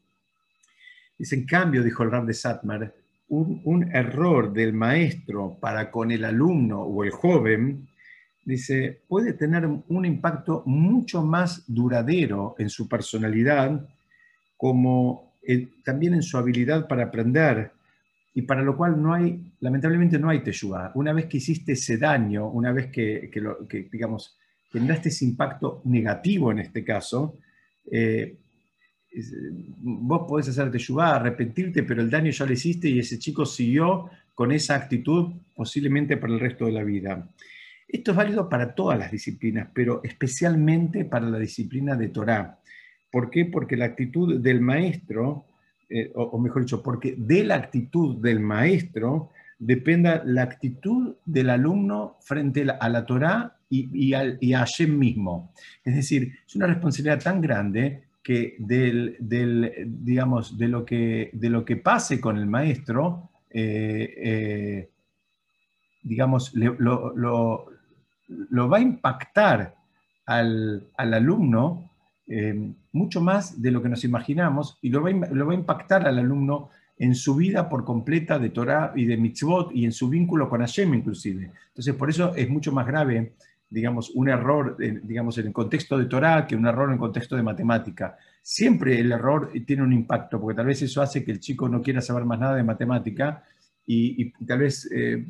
Dice, 1.18 1.36
en 1.36 1.46
cambio, 1.46 1.82
dijo 1.82 2.02
el 2.02 2.10
Rab 2.10 2.24
de 2.24 2.34
Satmar, 2.34 2.94
un, 3.28 3.88
error 3.94 4.52
del 4.52 4.72
maestro 4.72 5.56
para 5.60 5.90
con 5.90 6.10
el 6.10 6.24
alumno 6.24 6.80
o 6.80 7.04
el 7.04 7.10
joven, 7.10 7.88
dice, 8.44 9.00
puede 9.08 9.32
tener 9.34 9.66
un 9.66 10.04
impacto 10.04 10.62
mucho 10.66 11.22
más 11.22 11.64
duradero 11.66 12.54
en 12.58 12.70
su 12.70 12.88
personalidad, 12.88 13.88
como 14.56 15.34
también 15.84 16.14
en 16.14 16.22
su 16.22 16.36
habilidad 16.36 16.86
para 16.86 17.04
aprender, 17.04 17.72
y 18.34 18.42
para 18.42 18.62
lo 18.62 18.76
cual 18.76 19.02
no 19.02 19.12
hay, 19.12 19.52
lamentablemente 19.60 20.18
no 20.18 20.28
hay 20.28 20.40
teshuvá. 20.40 20.92
Una 20.94 21.12
vez 21.12 21.26
que 21.26 21.38
hiciste 21.38 21.72
ese 21.72 21.98
daño, 21.98 22.48
una 22.48 22.72
vez 22.72 22.86
que, 22.86 23.28
que, 23.32 23.40
lo, 23.40 23.66
que 23.66 23.88
digamos, 23.90 24.36
generaste 24.70 25.08
ese 25.08 25.24
impacto 25.24 25.82
negativo 25.84 26.52
en 26.52 26.60
este 26.60 26.84
caso, 26.84 27.38
eh, 27.90 28.36
vos 29.82 30.26
podés 30.28 30.48
hacerte 30.48 30.76
ayudar, 30.76 31.20
arrepentirte, 31.20 31.82
pero 31.82 32.02
el 32.02 32.10
daño 32.10 32.30
ya 32.30 32.46
lo 32.46 32.52
hiciste 32.52 32.88
y 32.88 33.00
ese 33.00 33.18
chico 33.18 33.44
siguió 33.44 34.08
con 34.34 34.52
esa 34.52 34.76
actitud 34.76 35.32
posiblemente 35.54 36.16
para 36.16 36.32
el 36.32 36.40
resto 36.40 36.66
de 36.66 36.72
la 36.72 36.84
vida. 36.84 37.28
Esto 37.92 38.12
es 38.12 38.16
válido 38.16 38.48
para 38.48 38.74
todas 38.74 38.98
las 38.98 39.10
disciplinas, 39.10 39.68
pero 39.74 40.00
especialmente 40.04 41.04
para 41.04 41.28
la 41.28 41.38
disciplina 41.38 41.96
de 41.96 42.08
Torah. 42.08 42.58
¿Por 43.10 43.30
qué? 43.30 43.46
Porque 43.46 43.76
la 43.76 43.86
actitud 43.86 44.40
del 44.40 44.60
maestro, 44.60 45.44
eh, 45.88 46.12
o, 46.14 46.38
mejor 46.38 46.62
dicho, 46.62 46.82
porque 46.82 47.16
de 47.18 47.44
la 47.44 47.56
actitud 47.56 48.20
del 48.20 48.38
maestro 48.38 49.30
dependa 49.58 50.22
la 50.24 50.42
actitud 50.42 51.16
del 51.24 51.50
alumno 51.50 52.16
frente 52.20 52.64
a 52.68 52.88
la 52.88 53.04
Torah 53.04 53.56
y, 53.68 54.14
a, 54.14 54.36
Hashem 54.58 54.96
mismo. 54.96 55.52
Es 55.84 55.94
decir, 55.96 56.32
es 56.46 56.56
una 56.56 56.66
responsabilidad 56.66 57.22
tan 57.22 57.40
grande 57.40 58.04
que 58.22 58.56
del, 58.58 59.16
digamos, 59.86 60.56
de, 60.56 60.68
lo 60.68 60.84
que, 60.84 61.30
de 61.32 61.50
lo 61.50 61.64
que 61.64 61.76
pase 61.76 62.20
con 62.20 62.38
el 62.38 62.46
maestro, 62.46 63.30
eh, 63.50 64.14
eh, 64.16 64.90
digamos, 66.02 66.54
lo, 66.54 67.66
va 68.30 68.78
a 68.78 68.80
impactar 68.80 69.74
al, 70.26 70.86
alumno 70.96 71.90
eh, 72.26 72.72
mucho 72.92 73.20
más 73.20 73.60
de 73.60 73.70
lo 73.70 73.82
que 73.82 73.88
nos 73.88 74.04
imaginamos 74.04 74.78
y 74.82 74.90
lo 74.90 75.02
va, 75.02 75.10
lo 75.10 75.46
va 75.46 75.52
a 75.52 75.56
impactar 75.56 76.06
al 76.06 76.18
alumno 76.18 76.70
en 76.98 77.14
su 77.14 77.34
vida 77.34 77.68
por 77.68 77.84
completa 77.84 78.38
de 78.38 78.50
Torah 78.50 78.92
y 78.94 79.06
de 79.06 79.16
mitzvot 79.16 79.72
y 79.72 79.84
en 79.84 79.92
su 79.92 80.08
vínculo 80.08 80.48
con 80.48 80.60
Hashem 80.60 80.94
inclusive. 80.94 81.50
Entonces, 81.68 81.94
por 81.94 82.10
eso 82.10 82.34
es 82.34 82.48
mucho 82.48 82.72
más 82.72 82.86
grave 82.86 83.32
digamos, 83.70 84.10
un 84.10 84.28
error, 84.28 84.76
digamos, 84.78 85.38
en 85.38 85.46
el 85.46 85.52
contexto 85.52 85.96
de 85.96 86.06
Torah 86.06 86.46
que 86.46 86.56
un 86.56 86.66
error 86.66 86.88
en 86.88 86.94
el 86.94 86.98
contexto 86.98 87.36
de 87.36 87.42
matemática. 87.44 88.18
Siempre 88.42 88.98
el 88.98 89.12
error 89.12 89.52
tiene 89.64 89.84
un 89.84 89.92
impacto, 89.92 90.40
porque 90.40 90.56
tal 90.56 90.66
vez 90.66 90.82
eso 90.82 91.00
hace 91.00 91.24
que 91.24 91.30
el 91.30 91.38
chico 91.38 91.68
no 91.68 91.80
quiera 91.80 92.00
saber 92.00 92.24
más 92.24 92.40
nada 92.40 92.56
de 92.56 92.64
matemática 92.64 93.44
y, 93.92 94.30
tal 94.46 94.60
vez, 94.60 94.88
eh, 94.92 95.24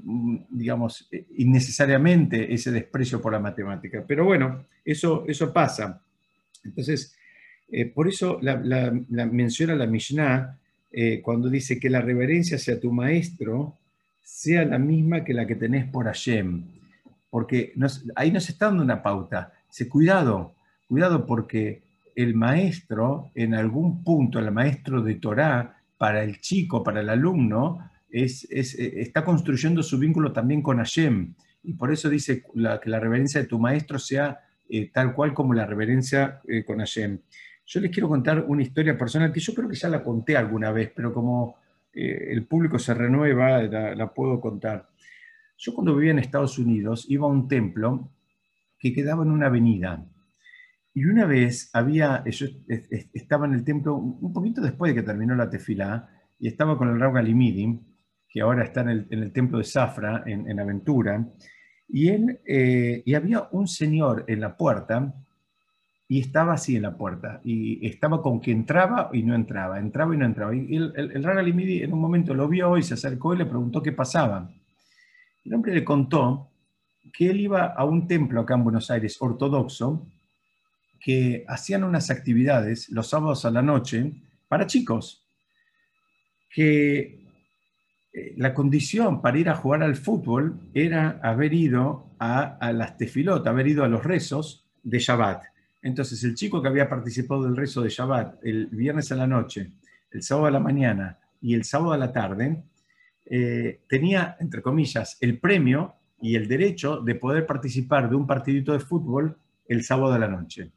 digamos, 0.51 1.09
innecesariamente 1.37 2.53
ese 2.53 2.71
desprecio 2.71 3.21
por 3.21 3.33
la 3.33 3.39
matemática. 3.39 4.05
Pero 4.07 4.25
bueno, 4.25 4.67
eso, 4.85 5.25
eso 5.27 5.53
pasa. 5.53 6.03
Entonces, 6.65 7.17
eh, 7.71 7.87
por 7.87 8.09
eso 8.09 8.39
la, 8.43 8.57
menciona 9.27 9.75
la 9.75 9.87
Mishnah 9.87 10.59
eh, 10.93 11.21
cuando 11.23 11.49
dice 11.49 11.79
que 11.79 11.89
la 11.89 12.01
reverencia 12.01 12.57
hacia 12.57 12.81
tu 12.81 12.93
maestro 12.93 13.77
sea 14.23 14.65
la 14.65 14.79
misma 14.79 15.25
que 15.25 15.33
la 15.33 15.47
que 15.47 15.55
tenés 15.55 15.87
por 15.87 16.05
Hashem 16.07 16.65
porque 17.31 17.73
ahí 18.17 18.33
nos 18.33 18.49
está 18.49 18.67
dando 18.67 18.83
una 18.83 19.03
pauta. 19.03 19.53
Dice, 19.69 19.89
cuidado, 19.89 20.53
cuidado 20.89 21.25
porque 21.27 21.81
el 22.17 22.35
maestro, 22.35 23.31
en 23.35 23.55
algún 23.55 24.03
punto, 24.03 24.41
el 24.41 24.51
maestro 24.51 25.01
de 25.01 25.15
Torah, 25.15 25.77
para 25.97 26.25
el 26.25 26.41
chico, 26.41 26.83
para 26.83 27.01
el 27.01 27.09
alumno, 27.09 27.90
es, 28.11 28.45
está 28.51 29.25
construyendo 29.25 29.83
su 29.83 29.99
vínculo 29.99 30.33
también 30.33 30.63
con 30.63 30.79
Hashem. 30.79 31.35
Y 31.63 31.75
por 31.75 31.93
eso 31.93 32.09
dice 32.09 32.43
que 32.43 32.91
la 32.91 33.01
reverencia 33.01 33.41
de 33.41 33.47
tu 33.47 33.59
maestro 33.59 33.99
sea 33.99 34.41
eh, 34.73 34.89
tal 34.93 35.15
cual 35.15 35.35
como 35.35 35.53
la 35.53 35.67
reverencia 35.67 36.41
eh, 36.47 36.65
con 36.65 36.79
Hashem. 36.79 37.19
Yo 37.67 37.81
les 37.81 37.91
quiero 37.91 38.09
contar 38.09 38.45
una 38.47 38.63
historia 38.63 38.97
personal 38.97 39.33
que 39.33 39.41
yo 39.41 39.53
creo 39.53 39.69
que 39.69 39.75
ya 39.75 39.89
la 39.89 40.05
conté 40.05 40.37
alguna 40.37 40.71
vez, 40.71 40.93
pero 40.95 41.13
como 41.13 41.57
eh, 41.93 42.29
el 42.31 42.47
público 42.47 42.79
se 42.79 42.95
renueva, 42.95 43.63
la 43.63 44.15
puedo 44.15 44.41
contar. 44.41 44.89
Yo 45.59 45.75
cuando 45.75 45.97
vivía 45.97 46.13
en 46.13 46.21
Estados 46.21 46.57
Unidos 46.57 47.05
iba 47.09 47.27
a 47.27 47.31
un 47.31 47.49
templo 47.49 48.13
que 48.79 48.93
quedaba 48.93 49.25
en 49.25 49.33
una 49.33 49.47
avenida. 49.47 50.07
Y 50.95 51.05
una 51.05 51.27
vez 51.27 51.71
había, 51.73 52.23
yo 52.25 52.47
estaba 53.13 53.47
en 53.47 53.55
el 53.55 53.65
templo 53.65 53.97
un 53.97 54.33
poquito 54.33 54.61
después 54.61 54.95
de 54.95 55.01
que 55.01 55.07
terminó 55.07 55.35
la 55.35 55.51
tefilá, 55.51 56.09
y 56.39 56.47
estaba 56.47 56.79
con 56.79 56.89
el 56.89 57.01
Raúl 57.01 57.15
Galimidi, 57.15 57.81
que 58.31 58.41
ahora 58.41 58.65
está 58.65 58.83
en 58.83 59.07
el, 59.11 59.33
templo 59.33 59.59
de 59.59 59.65
Zafra, 59.65 60.23
en, 60.25 60.59
Aventura, 60.61 61.27
y, 61.89 62.09
él, 62.09 62.41
eh, 62.47 63.03
y 63.05 63.15
había 63.15 63.49
un 63.51 63.67
señor 63.67 64.25
en 64.29 64.41
la 64.41 64.57
puerta, 64.57 65.13
y 66.09 66.21
estaba 66.21 66.55
así 66.55 66.77
en 66.77 66.83
la 66.83 66.97
puerta, 66.97 67.41
y 67.45 67.85
estaba 67.87 68.23
con 68.23 68.41
que 68.41 68.53
entraba 68.53 69.11
y 69.13 69.25
no 69.25 69.35
entraba, 69.35 69.79
entraba 69.81 70.15
y 70.15 70.19
no 70.19 70.27
entraba. 70.27 70.55
Y 70.55 70.77
el, 70.77 70.93
el, 70.97 71.11
el 71.17 71.83
en 71.83 71.93
un 71.93 72.01
momento 72.01 72.33
lo 72.33 72.49
vio 72.49 72.79
y 72.79 72.83
se 72.83 72.95
acercó 72.95 73.35
y 73.35 73.39
le 73.39 73.47
preguntó 73.47 73.83
qué 73.83 73.93
pasaba. 73.93 74.49
El 75.45 75.55
hombre 75.55 75.75
le 75.75 75.85
contó 75.85 76.51
que 77.13 77.31
él 77.31 77.41
iba 77.41 77.67
a 77.67 77.85
un 77.85 78.07
templo 78.07 78.41
acá 78.41 78.55
en 78.55 78.65
Buenos 78.65 78.91
Aires, 78.91 79.17
ortodoxo, 79.21 80.07
que 81.01 81.45
hacían 81.49 81.83
unas 81.83 82.11
actividades 82.11 82.91
los 82.91 83.09
sábados 83.09 83.45
a 83.45 83.51
la 83.51 83.63
noche 83.63 84.13
para 84.49 84.67
chicos, 84.67 85.25
que 86.53 87.20
la 88.37 88.55
condición 88.55 89.23
para 89.23 89.39
ir 89.39 89.49
a 89.49 89.55
jugar 89.55 89.83
al 89.83 89.97
fútbol 89.97 90.59
era 90.75 91.21
haber 91.23 91.55
ido 91.55 92.11
a, 92.19 92.57
a 92.57 92.73
las 92.73 92.97
tefilot, 92.97 93.47
haber 93.47 93.69
ido 93.69 93.85
a 93.85 93.89
los 93.89 94.05
rezos 94.05 94.67
de 94.83 94.99
Shabbat. 94.99 95.45
Entonces, 95.83 96.23
el 96.25 96.35
chico 96.35 96.61
que 96.61 96.69
había 96.69 96.89
participado 96.89 97.45
del 97.45 97.57
rezo 97.57 97.83
de 97.83 97.89
Shabbat 97.89 98.45
el 98.45 98.67
viernes 98.67 99.11
a 99.13 99.17
la 99.17 99.27
noche, 99.27 99.71
el 100.11 100.23
sábado 100.23 100.47
a 100.47 100.51
la 100.51 100.61
mañana 100.61 101.19
y 101.41 101.55
el 101.55 101.65
sábado 101.65 101.93
a 101.93 101.99
la 101.99 102.13
tarde, 102.13 102.63
eh, 103.27 103.81
tenía, 103.89 104.37
entre 104.41 104.61
comillas, 104.61 105.17
el 105.21 105.39
premio 105.39 105.95
y 106.21 106.35
el 106.35 106.49
derecho 106.49 107.01
de 107.01 107.15
poder 107.15 107.47
participar 107.47 108.11
de 108.11 108.17
un 108.17 108.27
partidito 108.27 108.73
de 108.73 108.81
fútbol 108.81 109.37
el 109.69 109.85
sábado 109.85 110.13
a 110.13 110.19
la 110.19 110.29
noche. 110.29 110.71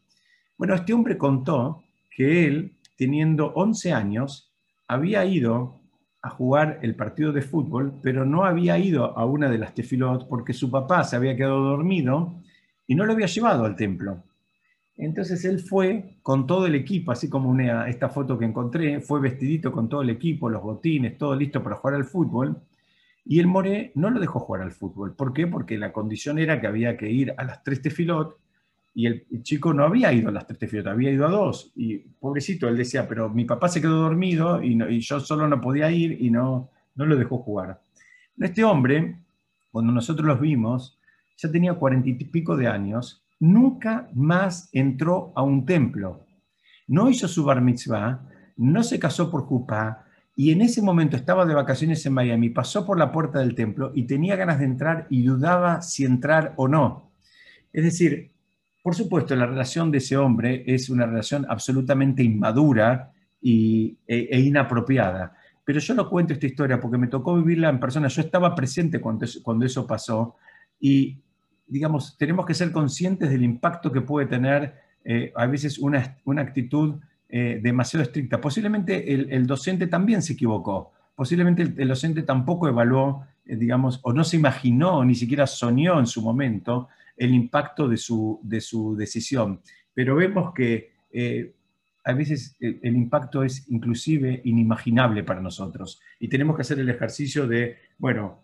Bueno, 0.57 0.75
este 0.75 0.93
hombre 0.93 1.17
contó 1.17 1.83
que 2.15 2.45
él, 2.45 2.77
teniendo 2.95 3.47
11 3.55 3.91
años, 3.91 4.51
había 4.87 5.25
ido 5.25 5.79
a 6.23 6.29
jugar 6.29 6.79
el 6.81 6.95
partido 6.95 7.33
de 7.33 7.41
fútbol, 7.41 7.99
pero 8.01 8.25
no 8.25 8.45
había 8.45 8.79
ido 8.79 9.17
a 9.17 9.25
una 9.25 9.49
de 9.49 9.57
las 9.57 9.75
tefilot 9.75 10.29
porque 10.29 10.53
su 10.53 10.71
papá 10.71 11.03
se 11.03 11.17
había 11.17 11.35
quedado 11.35 11.61
dormido 11.61 12.33
y 12.87 12.95
no 12.95 13.05
lo 13.05 13.11
había 13.11 13.27
llevado 13.27 13.65
al 13.65 13.75
templo. 13.75 14.23
Entonces 14.95 15.43
él 15.43 15.59
fue 15.59 16.17
con 16.21 16.47
todo 16.47 16.65
el 16.65 16.75
equipo, 16.75 17.11
así 17.11 17.29
como 17.29 17.59
esta 17.59 18.07
foto 18.07 18.39
que 18.39 18.45
encontré, 18.45 19.01
fue 19.01 19.19
vestidito 19.19 19.73
con 19.73 19.89
todo 19.89 20.01
el 20.01 20.11
equipo, 20.11 20.49
los 20.49 20.63
botines, 20.63 21.17
todo 21.17 21.35
listo 21.35 21.61
para 21.61 21.75
jugar 21.75 21.95
al 21.95 22.05
fútbol. 22.05 22.55
Y 23.25 23.39
el 23.39 23.47
More 23.47 23.91
no 23.95 24.09
lo 24.09 24.19
dejó 24.19 24.39
jugar 24.39 24.61
al 24.61 24.71
fútbol. 24.71 25.15
¿Por 25.15 25.33
qué? 25.33 25.47
Porque 25.47 25.77
la 25.77 25.91
condición 25.91 26.39
era 26.39 26.61
que 26.61 26.67
había 26.67 26.95
que 26.95 27.11
ir 27.11 27.33
a 27.35 27.43
las 27.43 27.63
tres 27.63 27.81
tefilot 27.81 28.37
y 28.95 29.07
el, 29.07 29.25
chico 29.41 29.73
no 29.73 29.83
había 29.83 30.13
ido 30.13 30.29
a 30.29 30.31
las 30.31 30.45
tres 30.45 30.59
tefilot, 30.59 30.87
había 30.87 31.11
ido 31.11 31.25
a 31.25 31.31
dos. 31.31 31.71
Y 31.75 31.97
pobrecito, 31.97 32.67
él 32.67 32.77
decía, 32.77 33.07
pero 33.07 33.29
mi 33.29 33.45
papá 33.45 33.67
se 33.67 33.81
quedó 33.81 34.01
dormido 34.01 34.61
y, 34.61 34.81
y 34.81 34.99
yo 34.99 35.19
solo 35.19 35.47
no 35.47 35.59
podía 35.59 35.91
ir 35.91 36.17
y 36.21 36.29
no, 36.29 36.69
no 36.95 37.05
lo 37.05 37.15
dejó 37.15 37.39
jugar. 37.39 37.81
Este 38.39 38.63
hombre, 38.63 39.17
cuando 39.71 39.91
nosotros 39.91 40.27
los 40.27 40.39
vimos, 40.39 40.99
ya 41.37 41.51
tenía 41.51 41.73
cuarenta 41.73 42.09
y 42.09 42.13
pico 42.13 42.55
de 42.55 42.67
años 42.67 43.23
nunca 43.39 44.09
más 44.13 44.69
entró 44.71 45.33
a 45.35 45.43
un 45.43 45.65
templo. 45.65 46.25
No 46.87 47.09
hizo 47.09 47.27
su 47.27 47.43
bar 47.43 47.61
mitzvah, 47.61 48.21
no 48.55 48.83
se 48.83 48.99
casó 48.99 49.29
por 49.29 49.43
Jupá, 49.43 50.05
y 50.35 50.51
en 50.51 50.61
ese 50.61 50.81
momento 50.81 51.15
estaba 51.15 51.45
de 51.45 51.53
vacaciones 51.53 52.05
en 52.05 52.13
Miami, 52.13 52.49
pasó 52.49 52.85
por 52.85 52.97
la 52.97 53.11
puerta 53.11 53.39
del 53.39 53.53
templo 53.53 53.91
y 53.93 54.03
tenía 54.03 54.35
ganas 54.35 54.59
de 54.59 54.65
entrar 54.65 55.07
y 55.09 55.21
dudaba 55.23 55.81
si 55.81 56.05
entrar 56.05 56.53
o 56.55 56.67
no. 56.67 57.11
Es 57.71 57.83
decir, 57.83 58.32
por 58.83 58.93
supuesto, 58.93 59.35
la 59.35 59.47
relación 59.47 59.89
de 59.89 59.97
ese 59.97 60.15
hombre 60.15 60.63
es 60.67 60.89
una 60.89 61.07
relación 61.07 61.45
absolutamente 61.49 62.21
inmadura 62.21 63.11
y, 63.41 63.97
e, 64.07 64.27
e 64.29 64.39
inapropiada. 64.39 65.35
Pero 65.65 65.79
yo 65.79 65.93
no 65.95 66.09
cuento 66.09 66.33
esta 66.33 66.45
historia 66.45 66.79
porque 66.79 66.97
me 66.99 67.07
tocó 67.07 67.35
vivirla 67.35 67.69
en 67.69 67.79
persona. 67.79 68.09
Yo 68.09 68.21
estaba 68.21 68.53
presente 68.53 69.01
cuando 69.01 69.25
cuando 69.43 69.65
eso 69.65 69.87
pasó 69.87 70.35
y 70.79 71.17
digamos, 71.67 72.17
tenemos 72.17 72.45
que 72.45 72.53
ser 72.53 72.71
conscientes 72.71 73.29
del 73.29 73.43
impacto 73.43 73.91
que 73.91 74.01
puede 74.01 74.27
tener 74.27 74.75
eh, 75.03 75.31
a 75.35 75.47
veces 75.47 75.79
una, 75.79 76.17
una 76.25 76.41
actitud 76.41 76.99
eh, 77.29 77.59
demasiado 77.61 78.03
estricta. 78.03 78.39
Posiblemente 78.39 79.11
el, 79.13 79.47
docente 79.47 79.87
también 79.87 80.21
se 80.21 80.33
equivocó, 80.33 80.91
posiblemente 81.15 81.63
el, 81.63 81.87
docente 81.87 82.21
tampoco 82.21 82.67
evaluó, 82.67 83.25
eh, 83.45 83.55
digamos, 83.55 83.99
o 84.03 84.13
no 84.13 84.23
se 84.23 84.37
imaginó, 84.37 85.03
ni 85.03 85.15
siquiera 85.15 85.47
soñó 85.47 85.99
en 85.99 86.05
su 86.05 86.21
momento 86.21 86.89
el 87.17 87.33
impacto 87.33 87.87
de 87.87 87.97
su, 87.97 88.39
de 88.43 88.61
su 88.61 88.95
decisión. 88.95 89.61
Pero 89.93 90.15
vemos 90.15 90.53
que 90.53 90.93
a 92.03 92.13
veces 92.13 92.55
el, 92.59 92.95
impacto 92.95 93.43
es 93.43 93.65
inclusive 93.69 94.41
inimaginable 94.43 95.23
para 95.23 95.41
nosotros 95.41 96.01
y 96.19 96.27
tenemos 96.27 96.55
que 96.55 96.63
hacer 96.63 96.79
el 96.79 96.89
ejercicio 96.89 97.47
de, 97.47 97.77
bueno, 97.97 98.41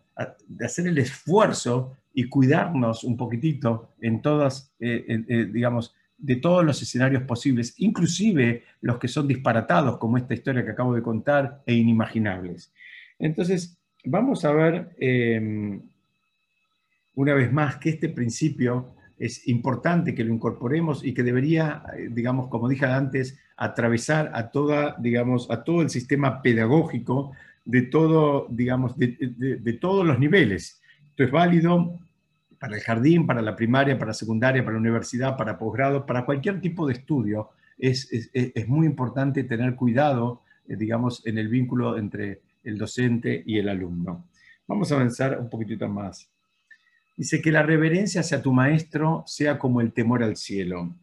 de 0.48 0.66
hacer 0.66 0.88
el 0.88 0.98
esfuerzo 0.98 1.98
y 2.14 2.30
cuidarnos 2.30 3.04
un 3.04 3.18
poquitito 3.18 3.94
en 4.02 4.22
todas, 4.22 4.74
eh, 4.80 5.24
eh, 5.28 5.46
digamos, 5.52 5.94
de 6.18 6.38
todos 6.38 6.66
los 6.66 6.82
escenarios 6.82 7.24
posibles, 7.24 7.76
inclusive 7.78 8.64
los 8.82 8.98
que 8.98 9.08
son 9.08 9.28
disparatados, 9.28 9.98
como 9.98 10.18
esta 10.18 10.34
historia 10.34 10.66
que 10.66 10.72
acabo 10.72 10.94
de 10.94 11.02
contar, 11.02 11.64
e 11.66 11.74
inimaginables. 11.74 12.74
Entonces, 13.20 13.78
vamos 14.04 14.44
a 14.44 14.52
ver 14.52 14.96
una 17.16 17.34
vez 17.34 17.52
más 17.52 17.78
que 17.78 17.90
este 17.90 18.10
principio 18.10 18.94
es 19.18 19.48
importante 19.48 20.16
que 20.16 20.24
lo 20.24 20.34
incorporemos 20.34 21.06
y 21.06 21.14
que 21.14 21.24
debería, 21.24 21.84
eh, 21.98 22.10
digamos, 22.12 22.48
como 22.48 22.70
dije 22.70 22.86
antes, 22.86 23.38
atravesar 23.58 24.32
a, 24.34 24.50
toda, 24.52 24.96
digamos, 25.00 25.52
a 25.52 25.64
todo 25.64 25.82
el 25.82 25.90
sistema 25.90 26.42
pedagógico 26.42 27.34
de, 27.66 27.82
todo, 27.84 28.48
digamos, 28.50 28.98
de 28.98 29.78
todos 29.82 30.06
los 30.06 30.18
niveles. 30.18 30.82
Esto 31.10 31.24
es 31.26 31.32
válido 31.32 32.00
para 32.60 32.76
el 32.76 32.82
jardín, 32.82 33.26
para 33.26 33.42
la 33.42 33.56
primaria, 33.56 33.98
para 33.98 34.10
la 34.10 34.14
secundaria, 34.14 34.64
para 34.64 34.74
la 34.74 34.82
universidad, 34.82 35.38
para 35.38 35.58
posgrado, 35.58 36.06
para 36.06 36.26
cualquier 36.26 36.60
tipo 36.60 36.86
de 36.86 36.94
estudio. 36.94 37.50
Es, 37.78 38.10
muy 38.68 38.86
importante 38.86 39.46
tener 39.46 39.76
cuidado, 39.76 40.44
eh, 40.68 40.76
digamos, 40.76 41.26
en 41.26 41.38
el 41.38 41.48
vínculo 41.48 41.98
entre 41.98 42.42
el 42.64 42.78
docente 42.78 43.42
y 43.46 43.58
el 43.58 43.70
alumno. 43.70 44.26
Vamos 44.68 44.92
a 44.92 44.96
avanzar 44.96 45.40
un 45.40 45.50
poquitito 45.50 45.88
más. 45.88 46.30
Dice 47.20 47.42
que 47.42 47.52
la 47.52 47.64
reverencia 47.64 48.22
hacia 48.22 48.42
tu 48.42 48.54
maestro 48.54 49.24
sea 49.28 49.60
como 49.60 49.82
el 49.82 49.92
temor 49.92 50.24
al 50.24 50.38
cielo. 50.38 50.96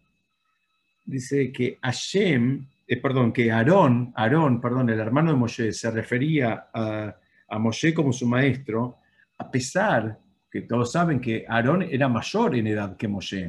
Dice 1.04 1.52
que 1.52 1.78
Hashem, 1.82 2.66
eh, 2.88 2.96
perdón, 2.96 3.32
que 3.32 3.52
Aarón, 3.52 4.12
Aarón, 4.16 4.60
perdón, 4.60 4.90
el 4.90 4.98
hermano 4.98 5.30
de 5.30 5.36
Moshe, 5.36 5.72
se 5.72 5.90
refería 5.90 6.68
a, 6.72 7.14
a 7.48 7.58
Moshe 7.58 7.92
como 7.92 8.12
su 8.12 8.26
maestro, 8.26 8.98
a 9.38 9.50
pesar 9.50 10.18
todos 10.62 10.92
saben 10.92 11.20
que 11.20 11.44
Aarón 11.48 11.82
era 11.82 12.08
mayor 12.08 12.54
en 12.54 12.66
edad 12.66 12.96
que 12.96 13.08
Moshe. 13.08 13.44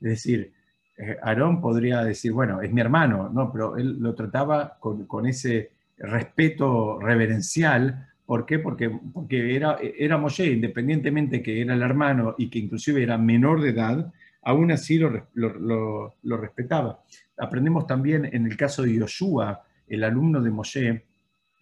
Es 0.00 0.10
decir, 0.10 0.52
eh, 0.96 1.16
Aarón 1.22 1.60
podría 1.60 2.04
decir, 2.04 2.32
bueno, 2.32 2.60
es 2.62 2.72
mi 2.72 2.80
hermano, 2.80 3.30
¿no? 3.32 3.52
pero 3.52 3.76
él 3.76 3.98
lo 3.98 4.14
trataba 4.14 4.78
con, 4.78 5.26
ese 5.26 5.70
respeto 5.98 6.98
reverencial. 7.00 8.08
¿Por 8.26 8.44
qué? 8.44 8.58
Porque, 8.58 8.90
porque 9.14 9.54
era, 9.54 9.78
era 9.80 10.18
Moshe, 10.18 10.46
independientemente 10.46 11.42
que 11.42 11.62
era 11.62 11.74
el 11.74 11.82
hermano 11.82 12.34
y 12.36 12.50
que 12.50 12.58
inclusive 12.58 13.02
era 13.02 13.16
menor 13.16 13.62
de 13.62 13.70
edad, 13.70 14.12
aún 14.42 14.72
así 14.72 14.98
lo, 14.98 16.16
respetaba. 16.36 17.04
Aprendemos 17.38 17.86
también 17.86 18.24
en 18.24 18.46
el 18.46 18.56
caso 18.56 18.82
de 18.82 18.94
Yoshua, 18.94 19.62
el 19.86 20.02
alumno 20.02 20.42
de 20.42 20.50
Moshe, 20.50 21.04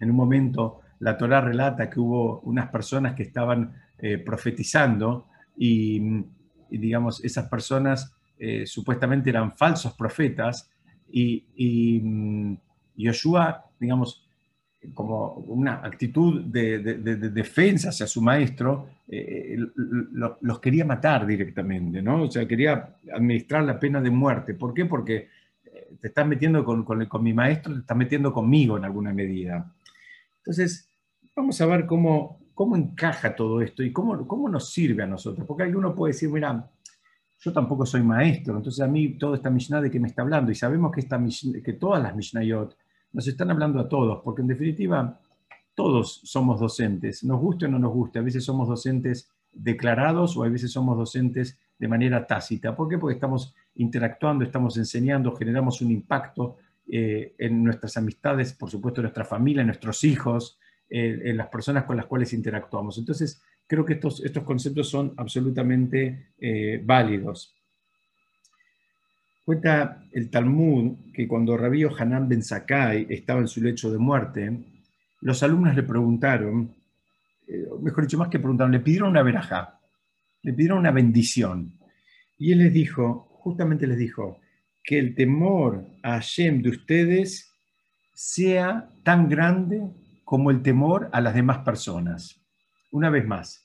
en 0.00 0.10
un 0.10 0.16
momento 0.16 0.80
la 1.00 1.18
Torah 1.18 1.42
relata 1.42 1.90
que 1.90 2.00
hubo 2.00 2.40
unas 2.40 2.70
personas 2.70 3.14
que 3.14 3.24
estaban 3.24 3.74
eh, 3.98 4.18
profetizando 4.18 5.28
y, 5.56 6.00
digamos, 6.70 7.22
esas 7.24 7.48
personas 7.48 8.14
eh, 8.38 8.66
supuestamente 8.66 9.30
eran 9.30 9.52
falsos 9.52 9.92
profetas 9.94 10.70
y, 11.10 11.44
y, 11.56 12.00
mm, 12.00 12.56
Yoshua, 12.96 13.64
digamos, 13.78 14.23
como 14.92 15.34
una 15.46 15.76
actitud 15.84 16.42
de, 16.44 16.78
defensa 17.30 17.88
hacia 17.88 18.06
su 18.06 18.20
maestro, 18.20 18.88
eh, 19.08 19.56
los 20.40 20.60
quería 20.60 20.84
matar 20.84 21.26
directamente, 21.26 22.02
¿no? 22.02 22.24
O 22.24 22.30
sea, 22.30 22.46
quería 22.46 22.96
administrar 23.14 23.64
la 23.64 23.78
pena 23.78 24.00
de 24.00 24.10
muerte. 24.10 24.54
¿Por 24.54 24.74
qué? 24.74 24.84
Porque 24.84 25.28
te 26.00 26.08
estás 26.08 26.26
metiendo 26.26 26.64
con, 26.64 26.84
con, 26.84 27.04
con 27.06 27.22
mi 27.22 27.32
maestro, 27.32 27.72
te 27.72 27.80
estás 27.80 27.96
metiendo 27.96 28.32
conmigo 28.32 28.76
en 28.76 28.84
alguna 28.84 29.12
medida. 29.12 29.72
Entonces, 30.38 30.88
vamos 31.34 31.60
a 31.60 31.66
ver 31.66 31.86
cómo, 31.86 32.44
¿Cómo 32.54 32.76
encaja 32.76 33.34
todo 33.34 33.60
esto 33.60 33.82
y 33.82 33.92
cómo, 33.92 34.26
cómo 34.28 34.48
nos 34.48 34.70
sirve 34.70 35.02
a 35.02 35.06
nosotros? 35.06 35.44
Porque 35.46 35.64
alguno 35.64 35.94
puede 35.94 36.12
decir, 36.12 36.30
mira, 36.30 36.70
yo 37.40 37.52
tampoco 37.52 37.84
soy 37.84 38.02
maestro, 38.02 38.56
entonces 38.56 38.80
a 38.80 38.86
mí 38.86 39.18
toda 39.18 39.36
esta 39.36 39.50
Mishnah 39.50 39.80
de 39.80 39.90
qué 39.90 39.98
me 39.98 40.06
está 40.06 40.22
hablando, 40.22 40.52
y 40.52 40.54
sabemos 40.54 40.92
que, 40.92 41.00
esta, 41.00 41.20
que 41.64 41.72
todas 41.72 42.00
las 42.00 42.14
Mishnayot 42.14 42.76
nos 43.14 43.26
están 43.26 43.50
hablando 43.50 43.80
a 43.80 43.88
todos, 43.88 44.20
porque 44.22 44.42
en 44.42 44.48
definitiva 44.48 45.18
todos 45.74 46.20
somos 46.24 46.60
docentes, 46.60 47.24
nos 47.24 47.40
guste 47.40 47.64
o 47.64 47.68
no 47.68 47.78
nos 47.78 47.92
guste, 47.92 48.18
a 48.18 48.22
veces 48.22 48.44
somos 48.44 48.68
docentes 48.68 49.30
declarados 49.52 50.36
o 50.36 50.44
a 50.44 50.48
veces 50.48 50.70
somos 50.70 50.98
docentes 50.98 51.58
de 51.78 51.88
manera 51.88 52.26
tácita. 52.26 52.76
¿Por 52.76 52.88
qué? 52.88 52.98
Porque 52.98 53.14
estamos 53.14 53.54
interactuando, 53.76 54.44
estamos 54.44 54.76
enseñando, 54.76 55.34
generamos 55.34 55.80
un 55.80 55.90
impacto 55.90 56.56
eh, 56.86 57.34
en 57.38 57.64
nuestras 57.64 57.96
amistades, 57.96 58.52
por 58.52 58.70
supuesto, 58.70 59.00
en 59.00 59.04
nuestra 59.04 59.24
familia, 59.24 59.62
en 59.62 59.68
nuestros 59.68 60.04
hijos, 60.04 60.58
en 60.90 61.36
las 61.36 61.48
personas 61.48 61.84
con 61.84 61.96
las 61.96 62.06
cuales 62.06 62.32
interactuamos. 62.34 62.98
Entonces, 62.98 63.42
creo 63.66 63.84
que 63.84 63.94
estos, 63.94 64.22
estos 64.24 64.44
conceptos 64.44 64.88
son 64.88 65.14
absolutamente 65.16 66.28
eh, 66.38 66.80
válidos. 66.84 67.56
Cuenta 69.44 70.02
el 70.12 70.30
Talmud 70.30 71.12
que 71.12 71.28
cuando 71.28 71.56
Rabí 71.56 71.84
Hanan 71.84 72.28
Ben 72.28 72.42
Sakai 72.42 73.06
estaba 73.10 73.40
en 73.40 73.48
su 73.48 73.60
lecho 73.60 73.92
de 73.92 73.98
muerte, 73.98 74.58
los 75.20 75.42
alumnos 75.42 75.74
le 75.76 75.82
preguntaron, 75.82 76.74
eh, 77.46 77.66
mejor 77.82 78.04
dicho, 78.04 78.16
más 78.16 78.28
que 78.28 78.38
preguntaron, 78.38 78.72
le 78.72 78.80
pidieron 78.80 79.10
una 79.10 79.22
veraja, 79.22 79.78
le 80.42 80.52
pidieron 80.54 80.78
una 80.78 80.92
bendición. 80.92 81.78
Y 82.38 82.52
él 82.52 82.58
les 82.58 82.72
dijo, 82.72 83.28
justamente 83.32 83.86
les 83.86 83.98
dijo, 83.98 84.40
que 84.82 84.98
el 84.98 85.14
temor 85.14 85.86
a 86.02 86.12
Hashem 86.12 86.62
de 86.62 86.70
ustedes 86.70 87.52
sea 88.14 88.90
tan 89.02 89.28
grande 89.28 89.82
como 90.24 90.50
el 90.50 90.62
temor 90.62 91.10
a 91.12 91.20
las 91.20 91.34
demás 91.34 91.58
personas. 91.58 92.40
Una 92.90 93.10
vez 93.10 93.26
más, 93.26 93.63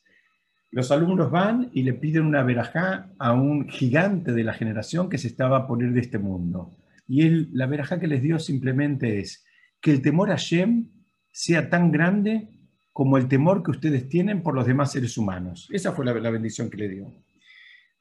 los 0.72 0.92
alumnos 0.92 1.32
van 1.32 1.72
y 1.74 1.84
le 1.84 1.94
piden 1.94 2.26
una 2.26 2.44
verajá 2.44 3.12
a 3.18 3.34
un 3.34 3.68
gigante 3.68 4.34
de 4.34 4.44
la 4.44 4.54
generación 4.54 5.10
que 5.10 5.18
se 5.18 5.28
estaba 5.28 5.58
a 5.58 5.68
poner 5.68 5.94
de 5.94 6.02
este 6.02 6.20
mundo. 6.20 6.78
Y 7.08 7.26
él, 7.26 7.50
la 7.54 7.66
verajá 7.66 8.00
que 8.00 8.08
les 8.08 8.22
dio 8.22 8.38
simplemente 8.38 9.20
es 9.20 9.46
que 9.82 9.92
el 9.92 10.02
temor 10.02 10.32
a 10.32 10.36
Shem 10.36 10.90
sea 11.32 11.70
tan 11.70 11.92
grande 11.92 12.50
como 12.94 13.18
el 13.18 13.28
temor 13.28 13.64
que 13.64 13.72
ustedes 13.72 14.10
tienen 14.10 14.44
por 14.44 14.54
los 14.54 14.68
demás 14.68 14.92
seres 14.92 15.18
humanos. 15.18 15.68
Esa 15.72 15.94
fue 15.94 16.06
la, 16.06 16.30
bendición 16.30 16.70
que 16.70 16.78
le 16.78 16.90
dio. 16.90 17.14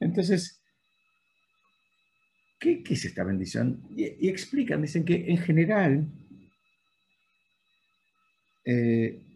Entonces, 0.01 0.63
¿qué, 2.59 2.83
es 2.87 3.05
esta 3.05 3.25
bendición? 3.25 3.81
Y, 3.97 4.29
explican, 4.29 4.83
dicen 4.83 5.05
que 5.05 5.31
en 5.31 5.39
general 5.39 6.09
eh, 8.65 9.28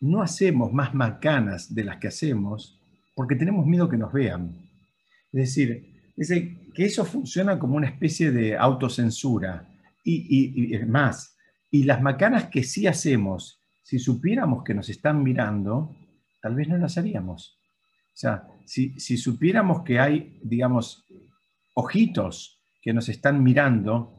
no 0.00 0.22
hacemos 0.22 0.72
más 0.72 0.94
macanas 0.94 1.74
de 1.74 1.84
las 1.84 1.98
que 1.98 2.08
hacemos 2.08 2.78
porque 3.14 3.36
tenemos 3.36 3.66
miedo 3.66 3.88
que 3.88 3.96
nos 3.96 4.12
vean. 4.12 4.56
Es 5.32 5.56
decir, 5.56 6.70
que 6.74 6.84
eso 6.84 7.04
funciona 7.04 7.58
como 7.58 7.76
una 7.76 7.88
especie 7.88 8.30
de 8.30 8.56
autocensura. 8.56 9.68
Y, 10.04 10.74
es 10.74 10.88
más, 10.88 11.36
y 11.70 11.84
las 11.84 12.00
macanas 12.00 12.46
que 12.46 12.62
sí 12.62 12.86
hacemos, 12.86 13.60
si 13.82 13.98
supiéramos 13.98 14.64
que 14.64 14.74
nos 14.74 14.88
están 14.88 15.22
mirando, 15.22 15.94
tal 16.40 16.54
vez 16.54 16.68
no 16.68 16.78
las 16.78 16.96
haríamos. 16.96 17.58
O 18.14 18.20
sea, 18.20 18.44
si, 18.64 18.98
supiéramos 18.98 19.82
que 19.82 19.98
hay, 19.98 20.38
digamos, 20.42 21.04
ojitos 21.74 22.58
que 22.80 22.94
nos 22.94 23.08
están 23.08 23.42
mirando, 23.42 24.14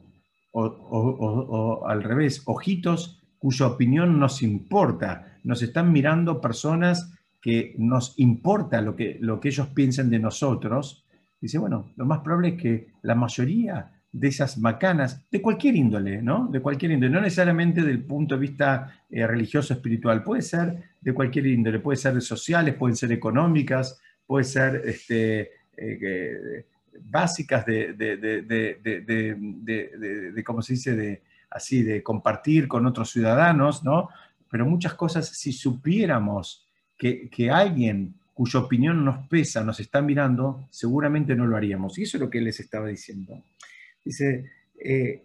o 0.52 1.86
al 1.86 2.02
revés, 2.02 2.42
ojitos 2.46 3.20
cuya 3.40 3.66
opinión 3.66 4.20
nos 4.20 4.42
importa. 4.42 5.29
Nos 5.44 5.62
están 5.62 5.92
mirando 5.92 6.40
personas 6.40 7.12
que 7.40 7.74
nos 7.78 8.18
importa 8.18 8.80
lo 8.80 8.94
que, 8.94 9.18
lo 9.20 9.40
que 9.40 9.48
ellos 9.48 9.68
piensen 9.68 10.10
de 10.10 10.18
nosotros. 10.18 11.04
Dice, 11.40 11.58
bueno, 11.58 11.92
lo 11.96 12.04
más 12.04 12.20
probable 12.20 12.48
es 12.48 12.60
que 12.60 12.88
la 13.02 13.14
mayoría 13.14 13.92
de 14.12 14.28
esas 14.28 14.58
macanas, 14.58 15.24
de 15.30 15.40
cualquier 15.40 15.76
índole, 15.76 16.20
¿no? 16.20 16.48
De 16.48 16.60
cualquier 16.60 16.92
índole, 16.92 17.12
no 17.12 17.20
necesariamente 17.20 17.82
del 17.82 18.02
punto 18.02 18.34
de 18.34 18.40
vista 18.40 19.04
eh, 19.08 19.26
religioso, 19.26 19.72
espiritual, 19.72 20.24
puede 20.24 20.42
ser 20.42 20.82
de 21.00 21.14
cualquier 21.14 21.46
índole, 21.46 21.78
puede 21.78 21.96
ser 21.96 22.20
sociales, 22.20 22.74
pueden 22.74 22.96
ser 22.96 23.12
económicas, 23.12 24.00
puede 24.26 24.44
ser 24.44 24.82
este, 24.84 25.50
eh, 25.76 26.66
básicas 27.02 27.64
de, 27.64 27.94
de, 27.94 28.16
de, 28.16 30.32
de, 30.34 30.44
¿cómo 30.44 30.60
se 30.60 30.74
dice?, 30.74 30.96
de, 30.96 31.22
así 31.50 31.82
de 31.82 32.02
compartir 32.02 32.68
con 32.68 32.86
otros 32.86 33.10
ciudadanos, 33.10 33.84
¿no? 33.84 34.08
Pero 34.50 34.66
muchas 34.66 34.94
cosas, 34.94 35.28
si 35.28 35.52
supiéramos 35.52 36.66
que, 36.98 37.50
alguien 37.50 38.14
cuya 38.34 38.60
opinión 38.60 39.04
nos 39.04 39.28
pesa, 39.28 39.62
nos 39.62 39.80
está 39.80 40.02
mirando, 40.02 40.66
seguramente 40.70 41.34
no 41.34 41.46
lo 41.46 41.56
haríamos. 41.56 41.98
Y 41.98 42.02
eso 42.02 42.16
es 42.16 42.22
lo 42.22 42.30
que 42.30 42.40
les 42.40 42.58
estaba 42.60 42.88
diciendo. 42.88 43.42
Dice, 44.04 44.50
eh, 44.82 45.22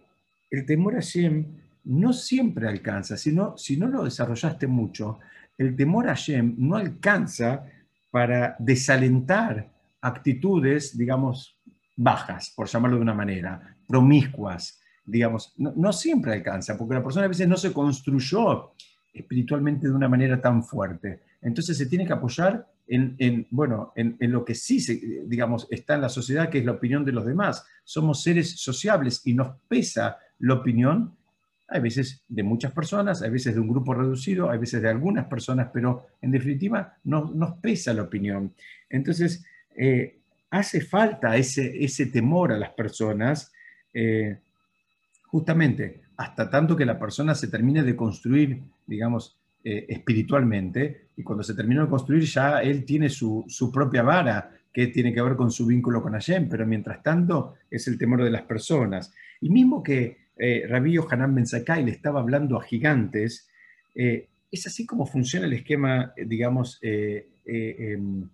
el 0.50 0.64
temor 0.64 0.96
a 0.96 1.00
Shem 1.00 1.44
no 1.84 2.12
siempre 2.12 2.68
alcanza, 2.68 3.16
sino, 3.16 3.56
si 3.56 3.76
no 3.76 3.88
lo 3.88 4.04
desarrollaste 4.04 4.66
mucho, 4.66 5.18
el 5.58 5.74
temor 5.76 6.08
a 6.08 6.14
Shem 6.14 6.54
no 6.58 6.76
alcanza 6.76 7.64
para 8.10 8.56
desalentar 8.58 9.70
actitudes, 10.00 10.96
digamos, 10.96 11.58
bajas, 11.96 12.52
por 12.54 12.68
llamarlo 12.68 12.96
de 12.96 13.02
una 13.02 13.14
manera, 13.14 13.76
promiscuas, 13.86 14.80
digamos, 15.04 15.52
no, 15.56 15.92
siempre 15.92 16.32
alcanza, 16.32 16.76
porque 16.76 16.94
la 16.94 17.02
persona 17.02 17.26
a 17.26 17.28
veces 17.28 17.48
no 17.48 17.56
se 17.56 17.72
construyó 17.72 18.72
espiritualmente 19.16 19.88
de 19.88 19.94
una 19.94 20.08
manera 20.08 20.40
tan 20.40 20.62
fuerte. 20.62 21.20
Entonces 21.42 21.76
se 21.76 21.86
tiene 21.86 22.06
que 22.06 22.12
apoyar 22.12 22.66
en, 22.88 23.46
bueno, 23.50 23.92
en, 23.96 24.16
lo 24.30 24.44
que 24.44 24.54
sí, 24.54 24.78
digamos, 25.26 25.66
está 25.70 25.96
en 25.96 26.02
la 26.02 26.08
sociedad, 26.08 26.48
que 26.48 26.58
es 26.58 26.64
la 26.64 26.72
opinión 26.72 27.04
de 27.04 27.12
los 27.12 27.26
demás. 27.26 27.66
Somos 27.84 28.22
seres 28.22 28.60
sociables 28.60 29.22
y 29.24 29.34
nos 29.34 29.56
pesa 29.68 30.18
la 30.38 30.54
opinión, 30.54 31.16
hay 31.68 31.80
veces 31.80 32.22
de 32.28 32.44
muchas 32.44 32.70
personas, 32.72 33.22
hay 33.22 33.30
veces 33.30 33.54
de 33.54 33.60
un 33.60 33.68
grupo 33.68 33.92
reducido, 33.92 34.50
hay 34.50 34.58
veces 34.58 34.82
de 34.82 34.88
algunas 34.88 35.26
personas, 35.26 35.70
pero 35.72 36.06
en 36.20 36.30
definitiva 36.30 36.96
nos, 37.04 37.34
nos 37.34 37.54
pesa 37.54 37.92
la 37.92 38.02
opinión. 38.02 38.54
Entonces, 38.88 39.44
eh, 39.76 40.20
hace 40.50 40.80
falta 40.80 41.36
ese, 41.36 41.84
ese 41.84 42.06
temor 42.06 42.52
a 42.52 42.58
las 42.58 42.70
personas. 42.70 43.52
Eh, 43.92 44.38
justamente 45.26 46.05
hasta 46.16 46.50
tanto 46.50 46.76
que 46.76 46.86
la 46.86 46.98
persona 46.98 47.34
se 47.34 47.48
termine 47.48 47.82
de 47.82 47.96
construir, 47.96 48.60
digamos, 48.86 49.36
eh, 49.64 49.86
espiritualmente, 49.88 51.06
y 51.16 51.22
cuando 51.22 51.42
se 51.42 51.54
termina 51.54 51.82
de 51.82 51.88
construir 51.88 52.22
ya 52.24 52.60
él 52.60 52.84
tiene 52.84 53.08
su, 53.08 53.44
propia 53.72 54.02
vara, 54.02 54.52
que 54.72 54.88
tiene 54.88 55.12
que 55.12 55.22
ver 55.22 55.36
con 55.36 55.50
su 55.50 55.66
vínculo 55.66 56.02
con 56.02 56.12
Hashem, 56.12 56.48
pero 56.48 56.66
mientras 56.66 57.02
tanto 57.02 57.54
es 57.70 57.88
el 57.88 57.96
temor 57.98 58.22
de 58.22 58.30
las 58.30 58.42
personas. 58.42 59.12
Y 59.40 59.48
mismo 59.48 59.82
que 59.82 60.18
eh, 60.36 60.64
Rabí 60.68 60.96
Hanan 60.98 61.34
Ben 61.34 61.46
le 61.84 61.90
estaba 61.90 62.20
hablando 62.20 62.58
a 62.58 62.62
gigantes, 62.62 63.48
eh, 63.94 64.28
es 64.52 64.66
así 64.66 64.84
como 64.84 65.06
funciona 65.06 65.46
el 65.46 65.54
esquema, 65.54 66.12
eh, 66.16 66.26
digamos, 66.26 66.78
em, 66.82 68.28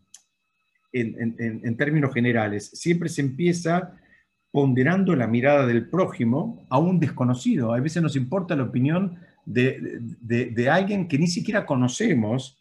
en, 0.92 1.76
términos 1.76 2.12
generales. 2.12 2.70
Siempre 2.74 3.08
se 3.08 3.22
empieza 3.22 3.96
ponderando 4.52 5.16
la 5.16 5.26
mirada 5.26 5.66
del 5.66 5.88
prójimo 5.88 6.64
a 6.68 6.78
un 6.78 7.00
desconocido. 7.00 7.72
A 7.72 7.80
veces 7.80 8.02
nos 8.02 8.14
importa 8.14 8.54
la 8.54 8.64
opinión 8.64 9.18
de, 9.46 10.68
alguien 10.70 11.08
que 11.08 11.18
ni 11.18 11.26
siquiera 11.26 11.64
conocemos 11.66 12.58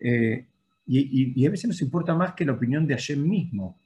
eh, 0.00 0.46
y, 0.86 1.46
a 1.46 1.50
veces 1.50 1.68
nos 1.68 1.80
importa 1.80 2.14
más 2.14 2.34
que 2.34 2.44
la 2.44 2.52
opinión 2.52 2.86
de 2.86 2.94
Hashem 2.94 3.22
mismo. 3.22 3.78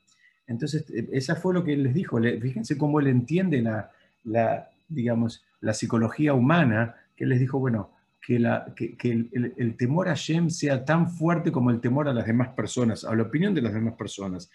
Entonces, 0.46 0.88
eh, 0.90 1.08
esa 1.12 1.36
fue 1.36 1.52
lo 1.52 1.62
que 1.62 1.74
él 1.74 1.82
les 1.82 1.94
dijo. 1.94 2.18
Fíjense 2.18 2.78
cómo 2.78 3.00
él 3.00 3.08
entiende 3.08 3.60
la, 3.60 4.70
digamos, 4.88 5.44
la 5.60 5.74
psicología 5.74 6.32
humana, 6.32 6.94
que 7.14 7.24
él 7.24 7.30
les 7.30 7.40
dijo, 7.40 7.58
bueno, 7.58 7.90
que, 8.24 8.38
la, 8.38 8.72
que, 8.74 8.96
el, 9.02 9.52
el, 9.56 9.76
temor 9.76 10.08
a 10.08 10.12
Hashem 10.12 10.48
sea 10.48 10.84
tan 10.84 11.10
fuerte 11.10 11.52
como 11.52 11.70
el 11.70 11.80
temor 11.80 12.08
a 12.08 12.14
las 12.14 12.26
demás 12.26 12.48
personas, 12.50 13.04
a 13.04 13.14
la 13.14 13.24
opinión 13.24 13.52
de 13.52 13.62
las 13.62 13.74
demás 13.74 13.94
personas 13.94 14.50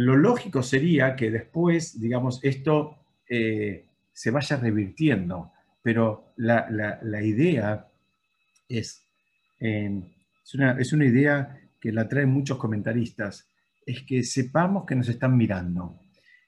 lo 0.00 0.16
lógico 0.16 0.62
sería 0.62 1.14
que 1.14 1.30
después, 1.30 2.00
digamos, 2.00 2.40
esto 2.42 2.96
eh, 3.28 3.84
se 4.12 4.30
vaya 4.30 4.56
revirtiendo, 4.56 5.52
pero 5.82 6.32
la, 6.36 7.22
idea 7.22 7.86
es, 8.66 9.02
es, 9.58 10.54
una, 10.54 11.04
idea 11.04 11.60
que 11.78 11.92
la 11.92 12.08
traen 12.08 12.30
muchos 12.30 12.56
comentaristas, 12.56 13.46
es 13.84 14.02
que 14.02 14.22
sepamos 14.22 14.86
que 14.86 14.96
nos 14.96 15.08
están 15.08 15.36
mirando. 15.36 16.00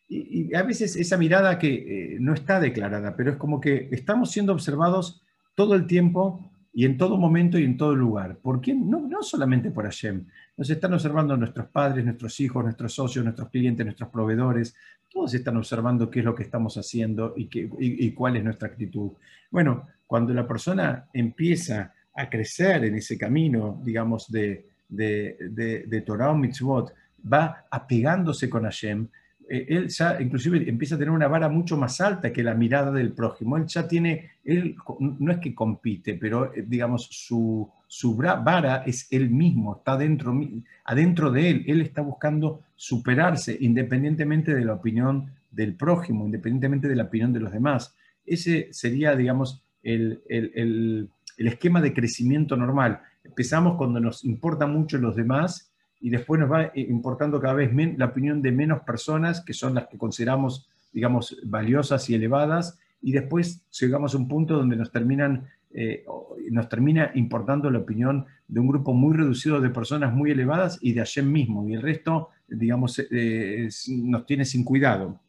Y, 0.08 0.54
a 0.54 0.62
veces 0.62 0.96
esa 0.96 1.18
mirada 1.18 1.58
que 1.58 1.74
eh, 2.14 2.16
no 2.20 2.32
está 2.32 2.58
declarada, 2.58 3.16
pero 3.16 3.32
es 3.32 3.36
como 3.36 3.60
que 3.60 3.88
estamos 3.92 4.30
siendo 4.30 4.54
observados 4.54 5.22
todo 5.54 5.74
el 5.74 5.86
tiempo 5.86 6.51
y 6.74 6.86
en 6.86 6.96
todo 6.96 7.16
momento 7.18 7.58
y 7.58 7.64
en 7.64 7.76
todo 7.76 7.94
lugar. 7.94 8.36
¿Por 8.38 8.60
quién? 8.60 8.88
No, 8.88 9.00
no 9.00 9.22
solamente 9.22 9.70
por 9.70 9.84
Hashem. 9.84 10.24
Nos 10.56 10.70
están 10.70 10.94
observando 10.94 11.36
nuestros 11.36 11.68
padres, 11.68 12.04
nuestros 12.04 12.38
hijos, 12.40 12.64
nuestros 12.64 12.94
socios, 12.94 13.24
nuestros 13.24 13.50
clientes, 13.50 13.84
nuestros 13.84 14.08
proveedores. 14.08 14.74
Todos 15.12 15.34
están 15.34 15.56
observando 15.58 16.10
qué 16.10 16.20
es 16.20 16.24
lo 16.24 16.34
que 16.34 16.44
estamos 16.44 16.76
haciendo 16.78 17.34
y, 17.36 17.46
qué, 17.46 17.68
y, 17.78 18.10
cuál 18.12 18.36
es 18.36 18.44
nuestra 18.44 18.68
actitud. 18.68 19.10
Bueno, 19.50 19.86
cuando 20.06 20.32
la 20.32 20.46
persona 20.46 21.06
empieza 21.12 21.92
a 22.14 22.30
crecer 22.30 22.84
en 22.84 22.94
ese 22.94 23.18
camino, 23.18 23.80
digamos, 23.84 24.30
de, 24.30 24.66
de, 24.88 25.36
de, 25.50 25.84
de 25.86 26.00
Torah 26.00 26.30
o 26.30 26.34
Mitzvot, 26.34 26.94
va 27.30 27.66
apegándose 27.70 28.48
con 28.48 28.64
Hashem, 28.64 29.08
él 29.48 29.88
ya 29.88 30.20
inclusive 30.20 30.68
empieza 30.68 30.94
a 30.94 30.98
tener 30.98 31.10
una 31.10 31.28
vara 31.28 31.48
mucho 31.48 31.76
más 31.76 32.00
alta 32.00 32.32
que 32.32 32.42
la 32.42 32.54
mirada 32.54 32.90
del 32.90 33.12
prójimo. 33.12 33.56
Él 33.56 33.66
ya 33.66 33.86
tiene, 33.86 34.30
él 34.44 34.76
no 34.98 35.32
es 35.32 35.38
que 35.38 35.54
compite, 35.54 36.14
pero 36.14 36.52
eh, 36.54 36.64
digamos 36.66 37.08
su, 37.10 37.68
su 37.86 38.16
vara 38.16 38.82
es 38.86 39.08
él 39.10 39.30
mismo, 39.30 39.76
está 39.76 39.96
dentro, 39.96 40.38
adentro 40.84 41.30
de 41.30 41.50
él. 41.50 41.64
Él 41.66 41.80
está 41.80 42.02
buscando 42.02 42.62
superarse 42.76 43.56
independientemente 43.60 44.54
de 44.54 44.64
la 44.64 44.74
opinión 44.74 45.30
del 45.50 45.74
prójimo, 45.74 46.24
independientemente 46.24 46.88
de 46.88 46.96
la 46.96 47.04
opinión 47.04 47.32
de 47.32 47.40
los 47.40 47.52
demás. 47.52 47.94
Ese 48.24 48.68
sería, 48.72 49.16
digamos, 49.16 49.62
el, 49.82 50.22
el, 50.28 51.10
el 51.36 51.46
esquema 51.46 51.80
de 51.80 51.92
crecimiento 51.92 52.56
normal. 52.56 53.00
Empezamos 53.24 53.76
cuando 53.76 54.00
nos 54.00 54.24
importa 54.24 54.66
mucho 54.66 54.98
los 54.98 55.16
demás 55.16 55.71
y 56.02 56.10
después 56.10 56.40
nos 56.40 56.50
va 56.50 56.72
importando 56.74 57.40
cada 57.40 57.54
vez 57.54 57.70
la 57.96 58.06
opinión 58.06 58.42
de 58.42 58.52
menos 58.52 58.82
personas, 58.82 59.40
que 59.40 59.54
son 59.54 59.74
las 59.74 59.86
que 59.86 59.96
consideramos, 59.96 60.68
digamos, 60.92 61.38
valiosas 61.44 62.10
y 62.10 62.14
elevadas, 62.14 62.78
y 63.00 63.12
después 63.12 63.64
llegamos 63.80 64.14
a 64.14 64.18
un 64.18 64.28
punto 64.28 64.56
donde 64.56 64.76
nos, 64.76 64.90
terminan, 64.90 65.48
eh, 65.72 66.04
nos 66.50 66.68
termina 66.68 67.12
importando 67.14 67.70
la 67.70 67.78
opinión 67.78 68.26
de 68.48 68.60
un 68.60 68.66
grupo 68.66 68.92
muy 68.92 69.16
reducido 69.16 69.60
de 69.60 69.70
personas 69.70 70.12
muy 70.12 70.32
elevadas 70.32 70.78
y 70.82 70.92
de 70.92 71.00
Hashem 71.00 71.30
mismo, 71.30 71.68
y 71.68 71.74
el 71.74 71.82
resto, 71.82 72.30
digamos, 72.48 72.98
eh, 73.10 73.68
nos 73.88 74.26
tiene 74.26 74.44
sin 74.44 74.64
cuidado. 74.64 75.20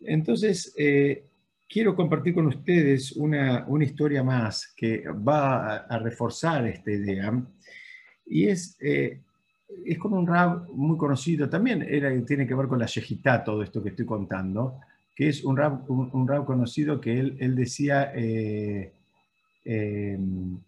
Entonces, 0.00 0.72
eh, 0.78 1.26
quiero 1.68 1.94
compartir 1.94 2.34
con 2.34 2.46
ustedes 2.46 3.12
una, 3.12 3.64
una 3.66 3.84
historia 3.84 4.22
más 4.22 4.72
que 4.76 5.04
va 5.08 5.78
a, 5.78 5.98
reforzar 5.98 6.66
esta 6.66 6.90
idea. 6.90 7.32
Y 8.26 8.48
es, 8.48 8.76
eh, 8.80 9.20
es 9.84 9.98
con 9.98 10.12
un 10.12 10.26
rab 10.26 10.68
muy 10.72 10.96
conocido, 10.96 11.48
también 11.48 11.82
era, 11.82 12.10
tiene 12.24 12.46
que 12.46 12.54
ver 12.54 12.66
con 12.66 12.78
la 12.78 12.86
yejitá, 12.86 13.44
todo 13.44 13.62
esto 13.62 13.82
que 13.82 13.90
estoy 13.90 14.06
contando, 14.06 14.80
que 15.14 15.28
es 15.28 15.44
un 15.44 15.56
rab, 15.56 15.88
un, 15.90 16.28
rab 16.28 16.44
conocido 16.44 17.00
que 17.00 17.18
él, 17.18 17.36
él 17.40 17.54
decía... 17.54 18.12
Eh, 18.14 18.92
em, 19.64 20.58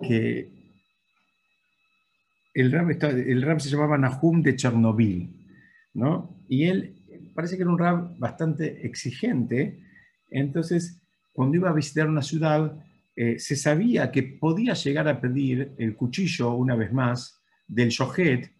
que 0.00 0.48
el 2.54 2.72
rab, 2.72 2.90
el 2.90 3.42
rab 3.42 3.60
se 3.60 3.68
llamaba 3.68 3.98
Nahum 3.98 4.42
de 4.42 4.56
Chernobyl, 4.56 5.28
¿no? 5.94 6.36
Y 6.48 6.64
él 6.64 6.94
parece 7.34 7.56
que 7.56 7.62
era 7.62 7.70
un 7.70 7.78
rab 7.78 8.18
bastante 8.18 8.86
exigente, 8.86 9.80
entonces 10.30 11.00
cuando 11.32 11.56
iba 11.56 11.70
a 11.70 11.74
visitar 11.74 12.08
una 12.08 12.22
ciudad, 12.22 12.84
eh, 13.20 13.36
se 13.40 13.56
sabía 13.56 14.12
que 14.12 14.22
podía 14.22 14.74
llegar 14.74 15.08
a 15.08 15.20
pedir 15.20 15.72
el 15.76 15.96
cuchillo, 15.96 16.52
una 16.52 16.76
vez 16.76 16.92
más, 16.92 17.42
del 17.66 17.88
shohet 17.88 18.52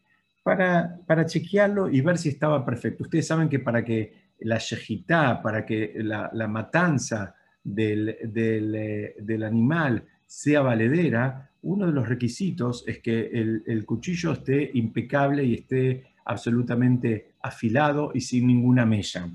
para, 0.43 0.99
para 1.07 1.25
chequearlo 1.25 1.89
y 1.89 2.01
ver 2.01 2.19
si 2.19 2.31
estaba 2.31 2.67
perfecto. 2.67 3.05
Ustedes 3.05 3.29
saben 3.29 3.49
que 3.49 3.61
para 3.61 3.85
que 3.85 4.33
la 4.41 4.59
shejitá, 4.59 5.41
para 5.41 5.65
que 5.65 5.93
la, 5.99 6.49
matanza 6.49 7.37
del, 7.63 8.09
eh, 8.09 9.15
del, 9.21 9.45
animal 9.45 10.03
sea 10.27 10.63
valedera, 10.63 11.53
uno 11.63 11.87
de 11.87 11.93
los 11.93 12.09
requisitos 12.09 12.83
es 12.89 12.99
que 12.99 13.29
el, 13.33 13.63
el 13.65 13.85
cuchillo 13.85 14.33
esté 14.33 14.73
impecable 14.75 15.45
y 15.45 15.55
esté 15.55 16.03
absolutamente 16.25 17.35
afilado 17.43 18.11
y 18.13 18.23
sin 18.23 18.49
ninguna 18.49 18.85
mella. 18.85 19.31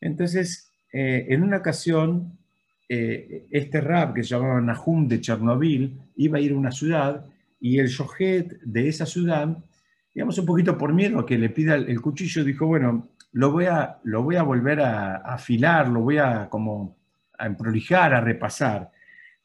Entonces, 0.00 0.68
eh, 0.92 1.26
en 1.28 1.44
una 1.44 1.58
ocasión, 1.58 2.38
eh, 2.94 3.46
este 3.50 3.80
rab 3.80 4.12
que 4.12 4.22
se 4.22 4.34
llamaba 4.34 4.60
Nahum 4.60 5.08
de 5.08 5.18
Chernobyl 5.18 5.98
iba 6.16 6.36
a 6.36 6.40
ir 6.42 6.52
a 6.52 6.56
una 6.56 6.70
ciudad 6.70 7.24
y 7.58 7.78
el 7.78 7.88
shohet 7.88 8.60
de 8.60 8.86
esa 8.86 9.06
ciudad, 9.06 9.56
digamos 10.14 10.36
un 10.36 10.44
poquito 10.44 10.76
por 10.76 10.92
miedo 10.92 11.20
a 11.20 11.24
que 11.24 11.38
le 11.38 11.48
pida 11.48 11.74
el, 11.74 12.02
cuchillo, 12.02 12.44
dijo, 12.44 12.66
bueno, 12.66 13.08
lo 13.32 13.50
voy 13.50 13.64
a, 13.64 13.98
lo 14.04 14.22
voy 14.22 14.36
a 14.36 14.42
volver 14.42 14.80
a, 14.80 15.16
afilar, 15.16 15.88
lo 15.88 16.02
voy 16.02 16.18
a 16.18 16.50
como 16.50 16.98
a 17.38 17.48
prolijar, 17.56 18.12
a 18.12 18.20
repasar. 18.20 18.90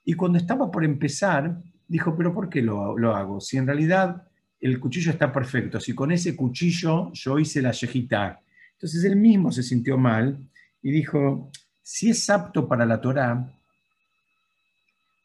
Y 0.04 0.16
cuando 0.16 0.39
estaba 0.39 0.70
por 0.70 0.84
empezar, 0.84 1.58
dijo, 1.88 2.18
pero 2.18 2.34
¿por 2.34 2.50
qué 2.50 2.62
lo, 2.62 2.98
lo 2.98 3.16
hago? 3.16 3.39
Si 3.39 3.56
en 3.56 3.66
realidad 3.66 4.28
el 4.60 4.78
cuchillo 4.78 5.12
está 5.12 5.32
perfecto, 5.32 5.80
si 5.80 5.95
con 5.95 6.12
ese 6.12 6.36
cuchillo 6.36 7.14
yo 7.14 7.39
hice 7.39 7.62
la 7.62 7.72
yejita. 7.72 8.41
Entonces 8.74 9.06
él 9.06 9.16
mismo 9.16 9.54
se 9.54 9.64
sintió 9.64 9.98
mal 9.98 10.38
y 10.82 10.91
dijo, 10.91 11.50
si 11.90 12.10
es 12.10 12.30
apto 12.30 12.68
para 12.68 12.86
la 12.86 13.00
Torá, 13.00 13.50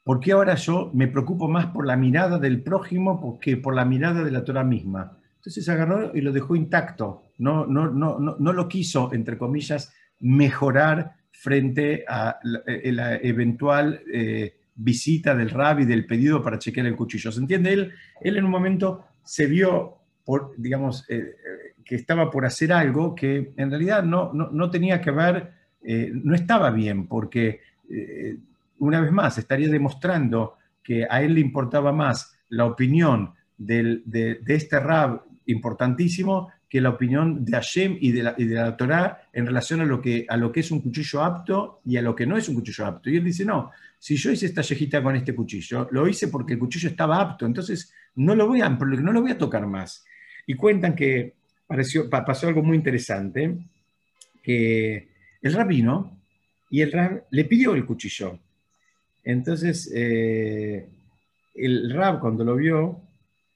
¿por 0.05 0.21
qué 0.21 0.31
ahora 0.31 0.55
yo 0.55 0.93
me 0.95 1.09
preocupo 1.09 1.49
más 1.49 1.67
por 1.67 1.85
la 1.85 1.97
mirada 1.97 2.39
del 2.39 2.63
prójimo 2.63 3.41
que 3.41 3.57
por 3.57 3.75
la 3.75 3.85
mirada 3.85 4.23
de 4.23 4.31
la 4.31 4.45
Torá 4.45 4.63
misma? 4.63 5.19
Entonces 5.39 5.69
agarró 5.69 6.17
y 6.17 6.21
lo 6.21 6.31
dejó 6.31 6.55
intacto, 6.55 7.25
no, 7.39 7.67
no, 7.67 7.91
no, 7.91 8.17
no, 8.17 8.53
lo 8.53 8.69
quiso, 8.69 9.13
entre 9.13 9.37
comillas, 9.37 9.93
mejorar 10.21 11.17
frente 11.33 12.05
a 12.07 12.39
la, 12.45 13.17
eventual 13.17 14.01
eh, 14.15 14.55
visita 14.77 15.35
del 15.35 15.51
rabbi, 15.51 15.85
del 15.85 16.07
pedido 16.07 16.41
para 16.45 16.61
chequear 16.61 16.87
el 16.87 16.95
cuchillo. 16.95 17.33
¿Se 17.33 17.41
entiende? 17.41 17.73
Él, 17.73 17.93
él 18.21 18.37
en 18.37 18.45
un 18.45 18.53
momento 18.53 19.05
se 19.25 19.47
vio, 19.47 19.97
por, 20.25 20.55
digamos, 20.57 21.11
eh, 21.11 21.17
eh, 21.17 21.75
que 21.85 21.97
estaba 21.97 22.31
por 22.31 22.47
hacer 22.47 22.73
algo 22.73 23.17
que 23.17 23.53
en 23.57 23.69
realidad 23.69 24.05
no, 24.05 24.33
no, 24.33 24.71
tenía 24.71 25.01
que 25.01 25.11
ver, 25.11 25.62
eh, 25.85 26.11
no 26.13 26.35
estaba 26.35 26.71
bien, 26.71 27.07
porque 27.07 27.61
una 28.79 29.01
vez 29.01 29.13
más 29.13 29.37
estaría 29.37 29.69
demostrando 29.69 30.57
que 30.83 31.07
a 31.09 31.23
él 31.23 31.35
le 31.35 31.41
importaba 31.41 31.93
más 31.93 32.35
la 32.49 32.65
opinión 32.65 33.35
de, 33.57 34.41
este 34.47 34.81
rab 34.81 35.23
importantísimo 35.47 36.51
que 36.69 36.81
la 36.81 36.91
opinión 36.91 37.45
de 37.45 37.53
Hashem 37.53 37.99
y 38.01 38.13
de 38.13 38.23
la, 38.23 38.35
y 38.39 38.45
de 38.45 38.55
la 38.55 38.77
Torah 38.77 39.29
en 39.33 39.47
relación 39.47 39.83
a 39.83 39.85
lo, 39.85 40.01
que, 40.01 40.25
a 40.29 40.37
lo 40.37 40.51
que 40.51 40.61
es 40.61 40.71
un 40.71 40.81
cuchillo 40.81 41.23
apto 41.23 41.81
y 41.85 41.97
a 41.97 42.03
lo 42.03 42.15
que 42.15 42.27
no 42.27 42.37
es 42.37 42.49
un 42.49 42.55
cuchillo 42.55 42.87
apto. 42.87 43.11
Y 43.11 43.17
él 43.17 43.25
dice, 43.25 43.45
no, 43.45 43.71
si 43.99 44.17
yo 44.17 44.31
hice 44.31 44.47
esta 44.47 44.63
yejita 44.63 45.03
con 45.03 45.15
este 45.15 45.35
cuchillo, 45.35 45.89
lo 45.91 46.09
hice 46.09 46.29
porque 46.29 46.55
el 46.55 46.59
cuchillo 46.59 46.89
estaba 46.89 47.21
apto, 47.21 47.45
entonces 47.45 47.93
no 48.17 48.35
lo 48.35 48.49
voy 48.49 48.63
a, 48.63 48.69
no 48.71 49.13
lo 49.13 49.21
voy 49.21 49.33
a 49.33 49.39
tocar 49.39 49.67
más. 49.67 50.05
Y 50.47 50.55
cuentan 50.55 50.97
que 50.97 51.35
pareció, 51.67 52.09
pasó 52.09 52.49
algo 52.49 52.63
muy 52.63 52.77
interesante, 52.77 53.59
que 54.43 55.12
el 55.43 55.53
rabino 55.53 56.19
y 56.71 56.81
el 56.81 56.93
rab 56.93 57.25
le 57.31 57.45
pidió 57.45 57.75
el 57.75 57.85
cuchillo. 57.85 58.39
Entonces, 59.25 59.91
eh, 59.95 60.89
el 61.55 61.93
rab 61.93 62.21
cuando 62.21 62.45
lo 62.45 62.57
vio, 62.57 63.01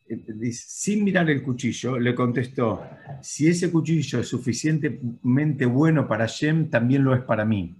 eh, 0.08 0.52
sin 0.52 1.02
mirar 1.02 1.30
el 1.30 1.42
cuchillo, 1.42 1.98
le 1.98 2.14
contestó, 2.14 2.84
si 3.22 3.48
ese 3.48 3.70
cuchillo 3.70 4.20
es 4.20 4.28
suficientemente 4.28 5.66
bueno 5.66 6.06
para 6.06 6.26
Shem, 6.26 6.68
también 6.68 7.02
lo 7.02 7.14
es 7.14 7.22
para 7.22 7.44
mí. 7.44 7.74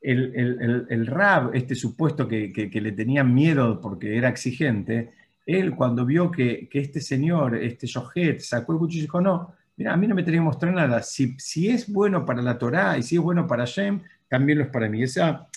El, 0.00 0.86
el, 0.88 1.06
rab, 1.06 1.56
este 1.56 1.74
supuesto 1.74 2.28
que, 2.28 2.52
que, 2.52 2.80
le 2.80 2.92
tenían 2.92 3.34
miedo 3.34 3.80
porque 3.80 4.16
era 4.16 4.28
exigente, 4.28 5.10
él 5.44 5.74
cuando 5.74 6.06
vio 6.06 6.30
que, 6.30 6.68
este 6.72 7.00
señor, 7.00 7.56
este 7.56 7.88
Yohet, 7.88 8.38
sacó 8.38 8.74
el 8.74 8.78
cuchillo 8.78 9.02
dijo, 9.02 9.20
no, 9.20 9.54
mira, 9.78 9.94
a 9.94 9.96
mí 9.96 10.08
no 10.08 10.14
me 10.14 10.24
tenía 10.24 10.40
que 10.40 10.44
mostrar 10.44 10.74
nada. 10.74 11.02
Si, 11.02 11.36
es 11.68 11.90
bueno 11.90 12.26
para 12.26 12.42
la 12.42 12.58
Torá 12.58 12.98
y 12.98 13.02
si 13.02 13.14
es 13.14 13.22
bueno 13.22 13.46
para 13.46 13.64
Shem, 13.64 14.02
también 14.28 14.58
lo 14.58 14.64
es 14.64 14.70
para 14.70 14.88
mí. 14.88 15.02
Esa, 15.02 15.48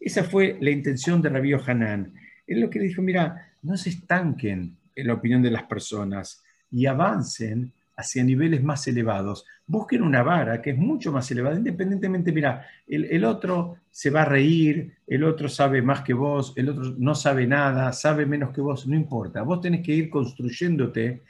esa 0.00 0.24
fue 0.24 0.56
la 0.60 0.70
intención 0.70 1.20
de 1.20 1.28
Rabí 1.28 1.52
Hanan. 1.52 2.14
Él 2.46 2.60
lo 2.60 2.70
que 2.70 2.80
dijo, 2.80 3.02
mira, 3.02 3.52
no 3.62 3.76
se 3.76 3.90
estanquen 3.90 4.76
en 4.94 5.06
la 5.06 5.14
opinión 5.14 5.42
de 5.42 5.50
las 5.50 5.64
personas 5.64 6.42
y 6.70 6.86
avancen 6.86 7.70
hacia 7.98 8.24
niveles 8.24 8.62
más 8.62 8.86
elevados. 8.88 9.44
Busquen 9.66 10.02
una 10.02 10.22
vara 10.22 10.62
que 10.62 10.70
es 10.70 10.78
mucho 10.78 11.12
más 11.12 11.30
elevada, 11.30 11.56
independientemente, 11.56 12.32
mira, 12.32 12.66
el, 12.86 13.24
otro 13.24 13.78
se 13.90 14.10
va 14.10 14.22
a 14.22 14.26
reír, 14.26 14.94
el 15.06 15.24
otro 15.24 15.48
sabe 15.48 15.82
más 15.82 16.02
que 16.02 16.14
vos, 16.14 16.54
el 16.56 16.70
otro 16.70 16.94
no 16.98 17.14
sabe 17.14 17.46
nada, 17.46 17.92
sabe 17.92 18.24
menos 18.26 18.54
que 18.54 18.60
vos, 18.60 18.86
no 18.86 18.96
importa. 18.96 19.42
Vos 19.42 19.60
tenés 19.60 19.82
que 19.82 19.92
ir 19.92 20.10
construyéndote 20.10 21.22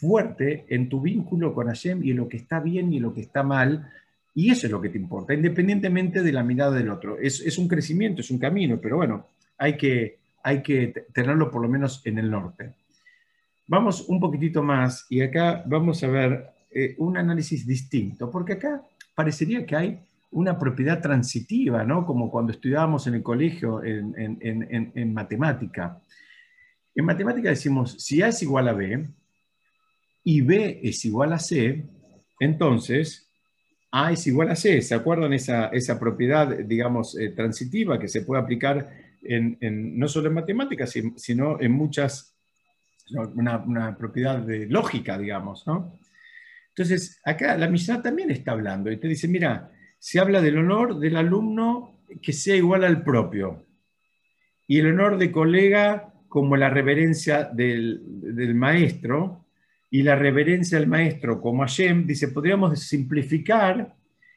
fuerte 0.00 0.64
en 0.68 0.88
tu 0.88 1.00
vínculo 1.00 1.54
con 1.54 1.66
Hashem 1.66 2.02
y 2.04 2.10
en 2.10 2.16
lo 2.18 2.28
que 2.28 2.36
está 2.36 2.60
bien 2.60 2.92
y 2.92 2.96
en 2.98 3.02
lo 3.02 3.14
que 3.14 3.20
está 3.20 3.42
mal, 3.42 3.90
y 4.34 4.50
eso 4.50 4.66
es 4.66 4.72
lo 4.72 4.80
que 4.80 4.88
te 4.88 4.98
importa, 4.98 5.32
independientemente 5.34 6.22
de 6.22 6.32
la 6.32 6.42
mirada 6.42 6.72
del 6.72 6.90
otro. 6.90 7.18
Es, 7.18 7.40
es 7.40 7.56
un 7.58 7.68
crecimiento, 7.68 8.20
es 8.20 8.30
un 8.30 8.38
camino, 8.38 8.78
pero 8.80 8.96
bueno, 8.96 9.26
hay 9.58 9.76
que, 9.76 10.18
hay 10.42 10.62
que 10.62 11.06
tenerlo 11.12 11.50
por 11.50 11.62
lo 11.62 11.68
menos 11.68 12.02
en 12.04 12.18
el 12.18 12.30
norte. 12.30 12.74
Vamos 13.66 14.06
un 14.08 14.20
poquitito 14.20 14.62
más 14.62 15.06
y 15.08 15.22
acá 15.22 15.62
vamos 15.66 16.02
a 16.02 16.08
ver 16.08 16.50
eh, 16.70 16.94
un 16.98 17.16
análisis 17.16 17.66
distinto, 17.66 18.30
porque 18.30 18.54
acá 18.54 18.82
parecería 19.14 19.64
que 19.64 19.76
hay 19.76 20.00
una 20.32 20.58
propiedad 20.58 21.00
transitiva, 21.00 21.84
¿no? 21.84 22.04
Como 22.04 22.30
cuando 22.30 22.52
estudiábamos 22.52 23.06
en 23.06 23.14
el 23.14 23.22
colegio 23.22 23.82
en, 23.84 24.14
en, 24.16 25.14
matemática. 25.14 26.00
En 26.94 27.04
matemática 27.04 27.50
decimos, 27.50 27.92
si 28.02 28.20
A 28.20 28.28
es 28.28 28.42
igual 28.42 28.66
a 28.66 28.72
B 28.72 29.06
y 30.24 30.40
B 30.40 30.80
es 30.82 31.04
igual 31.04 31.32
a 31.32 31.38
C, 31.38 31.84
entonces 32.40 33.28
A 33.90 34.10
es 34.10 34.26
igual 34.26 34.50
a 34.50 34.56
C. 34.56 34.82
¿Se 34.82 34.94
acuerdan 34.94 35.32
esa, 35.32 35.68
esa 35.68 36.00
propiedad, 36.00 36.48
digamos, 36.48 37.16
eh, 37.16 37.28
transitiva 37.30 37.98
que 37.98 38.08
se 38.08 38.22
puede 38.22 38.42
aplicar 38.42 38.90
en, 39.22 39.56
no 39.98 40.08
solo 40.08 40.28
en 40.28 40.34
matemáticas, 40.34 40.92
sino 41.16 41.60
en 41.60 41.72
muchas 41.72 42.34
una, 43.34 43.96
propiedad 43.96 44.38
de 44.38 44.66
lógica, 44.66 45.18
digamos, 45.18 45.66
¿no? 45.66 45.98
Entonces, 46.70 47.20
acá 47.24 47.56
la 47.56 47.68
Mishnah 47.68 48.02
también 48.02 48.30
está 48.30 48.52
hablando 48.52 48.90
y 48.90 48.96
te 48.96 49.06
dice, 49.06 49.28
mira, 49.28 49.70
se 49.98 50.18
habla 50.18 50.40
del 50.40 50.58
honor 50.58 50.98
del 50.98 51.16
alumno 51.16 52.00
que 52.20 52.32
sea 52.32 52.56
igual 52.56 52.84
al 52.84 53.04
propio 53.04 53.64
y 54.66 54.80
el 54.80 54.88
honor 54.88 55.18
de 55.18 55.30
colega 55.30 56.12
como 56.28 56.56
la 56.56 56.68
reverencia 56.68 57.44
del, 57.44 58.02
maestro 58.54 59.43
y 59.94 60.02
la 60.02 60.16
reverencia 60.16 60.76
del 60.76 60.88
maestro 60.88 61.40
como 61.40 61.62
Hashem, 61.62 62.04
dice, 62.04 62.26
podríamos 62.26 62.80
simplificar 62.80 63.94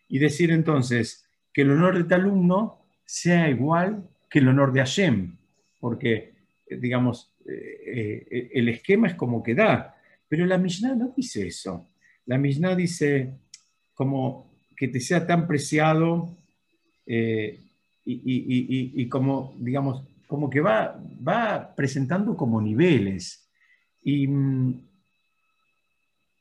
y 0.07 0.19
decir 0.19 0.51
entonces 0.51 1.25
que 1.51 1.63
el 1.63 1.71
honor 1.71 1.95
de 1.95 2.01
este 2.01 2.13
alumno 2.13 2.85
sea 3.03 3.49
igual 3.49 4.07
que 4.29 4.37
el 4.37 4.49
honor 4.49 4.71
de 4.71 4.81
Hashem, 4.81 5.35
porque, 5.79 6.33
digamos, 6.69 7.33
eh, 7.49 8.27
eh, 8.29 8.51
el 8.53 8.69
esquema 8.69 9.07
es 9.07 9.15
como 9.15 9.41
que 9.41 9.55
da, 9.55 9.97
pero 10.29 10.45
la 10.45 10.59
Mishnah 10.59 10.93
no 10.93 11.11
dice 11.17 11.47
eso. 11.47 11.87
La 12.27 12.37
Mishnah 12.37 12.75
dice 12.75 13.33
como 13.95 14.51
que 14.75 14.89
te 14.89 14.99
sea 14.99 15.25
tan 15.25 15.47
preciado 15.47 16.37
eh, 17.07 17.61
y, 18.05 19.09
como, 19.09 19.55
digamos, 19.57 20.03
como 20.27 20.51
que 20.51 20.61
va, 20.61 21.01
va 21.27 21.73
presentando 21.75 22.37
como 22.37 22.61
niveles. 22.61 23.49
Y, 24.03 24.29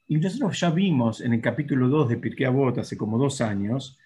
Y 0.09 0.17
nosotros 0.19 0.61
ya 0.61 0.71
vimos 0.71 1.21
en 1.21 1.33
el 1.33 1.41
capítulo 1.41 1.89
2 1.89 2.11
de 2.11 2.17
Pirkei 2.19 2.47
Avot 2.47 2.79
hace 2.79 2.97
como 2.97 3.19
dos 3.19 3.41
años 3.41 3.99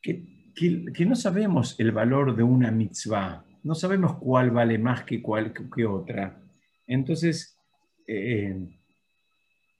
que, 0.00 0.52
que, 0.54 1.04
no 1.04 1.16
sabemos 1.16 1.78
el 1.80 1.90
valor 1.90 2.36
de 2.36 2.44
una 2.44 2.70
mitzvah, 2.70 3.44
no 3.64 3.74
sabemos 3.74 4.16
cuál 4.18 4.50
vale 4.52 4.78
más 4.78 5.02
que, 5.02 5.20
cuál, 5.20 5.52
que 5.52 5.84
otra. 5.84 6.40
Entonces, 6.86 7.58
eh, 8.06 8.68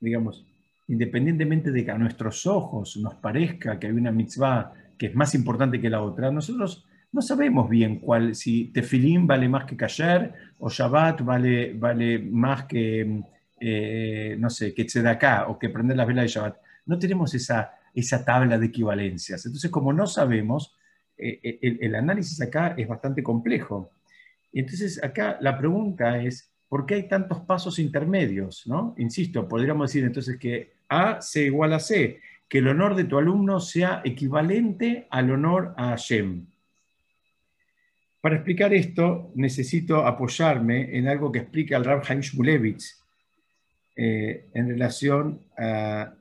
digamos, 0.01 0.45
independientemente 0.89 1.71
de 1.71 1.85
que 1.85 1.91
a 1.93 1.99
nuestros 1.99 2.47
ojos 2.47 2.97
nos 2.97 3.15
parezca 3.15 3.79
que 3.79 3.87
hay 3.87 3.93
una 3.93 4.11
mitzvah 4.11 4.73
que 4.99 5.07
es 5.07 5.15
más 5.15 5.35
importante 5.37 5.81
que 5.81 5.89
la 5.89 6.03
otra, 6.03 6.33
nosotros 6.33 6.85
no 7.13 7.23
sabemos 7.23 7.71
bien 7.71 8.01
cuál, 8.01 8.35
si 8.35 8.67
tefilín 8.67 9.27
vale 9.27 9.49
más 9.49 9.65
que 9.67 9.77
Kasher 9.77 10.33
o 10.59 10.69
Shabbat 10.69 11.23
vale, 11.23 11.75
vale 11.75 12.19
más 12.19 12.65
que, 12.65 13.23
eh, 13.61 14.37
no 14.39 14.49
sé, 14.49 14.73
que 14.73 14.85
Tzedaká 14.85 15.49
o 15.49 15.59
que 15.59 15.69
prender 15.69 15.97
las 15.97 16.07
velas 16.07 16.25
de 16.25 16.29
Shabbat. 16.29 16.57
No 16.87 16.99
tenemos 16.99 17.35
esa, 17.35 17.73
esa 17.95 18.25
tabla 18.25 18.59
de 18.59 18.67
equivalencias. 18.67 19.45
Entonces, 19.45 19.71
como 19.71 19.93
no 19.93 20.07
sabemos, 20.07 20.75
eh, 21.19 21.39
eh, 21.43 21.79
el, 21.83 21.95
análisis 21.95 22.41
acá 22.41 22.75
es 22.77 22.89
bastante 22.89 23.23
complejo. 23.23 23.93
Entonces, 24.53 25.03
acá 25.05 25.37
la 25.41 25.59
pregunta 25.59 26.23
es, 26.23 26.51
¿por 26.69 26.87
qué 26.87 26.95
hay 26.95 27.09
tantos 27.09 27.41
pasos 27.41 27.79
intermedios? 27.79 28.67
¿no? 28.67 28.95
Insisto, 28.97 29.47
podríamos 29.47 29.91
decir 29.91 30.05
entonces 30.05 30.39
que 30.39 30.73
A 30.89 31.21
C 31.21 31.45
igual 31.45 31.75
a 31.75 31.81
C, 31.81 32.21
que 32.49 32.59
el 32.59 32.69
honor 32.69 32.97
de 32.97 33.05
tu 33.05 33.19
alumno 33.19 33.61
sea 33.61 34.01
equivalente 34.05 35.07
al 35.11 35.31
honor 35.31 35.75
a 35.77 35.91
Hashem. 35.91 36.47
Para 38.23 38.37
explicar 38.37 38.73
esto, 38.73 39.31
necesito 39.35 40.07
apoyarme 40.07 40.97
en 40.97 41.09
algo 41.09 41.31
que 41.31 41.41
explica 41.41 41.77
el 41.77 41.85
Rab 41.85 42.03
Haim 42.09 42.21
Shmulevitz 42.21 43.00
eh, 43.97 44.51
en 44.55 44.69
relación 44.69 45.41
a, 45.57 46.15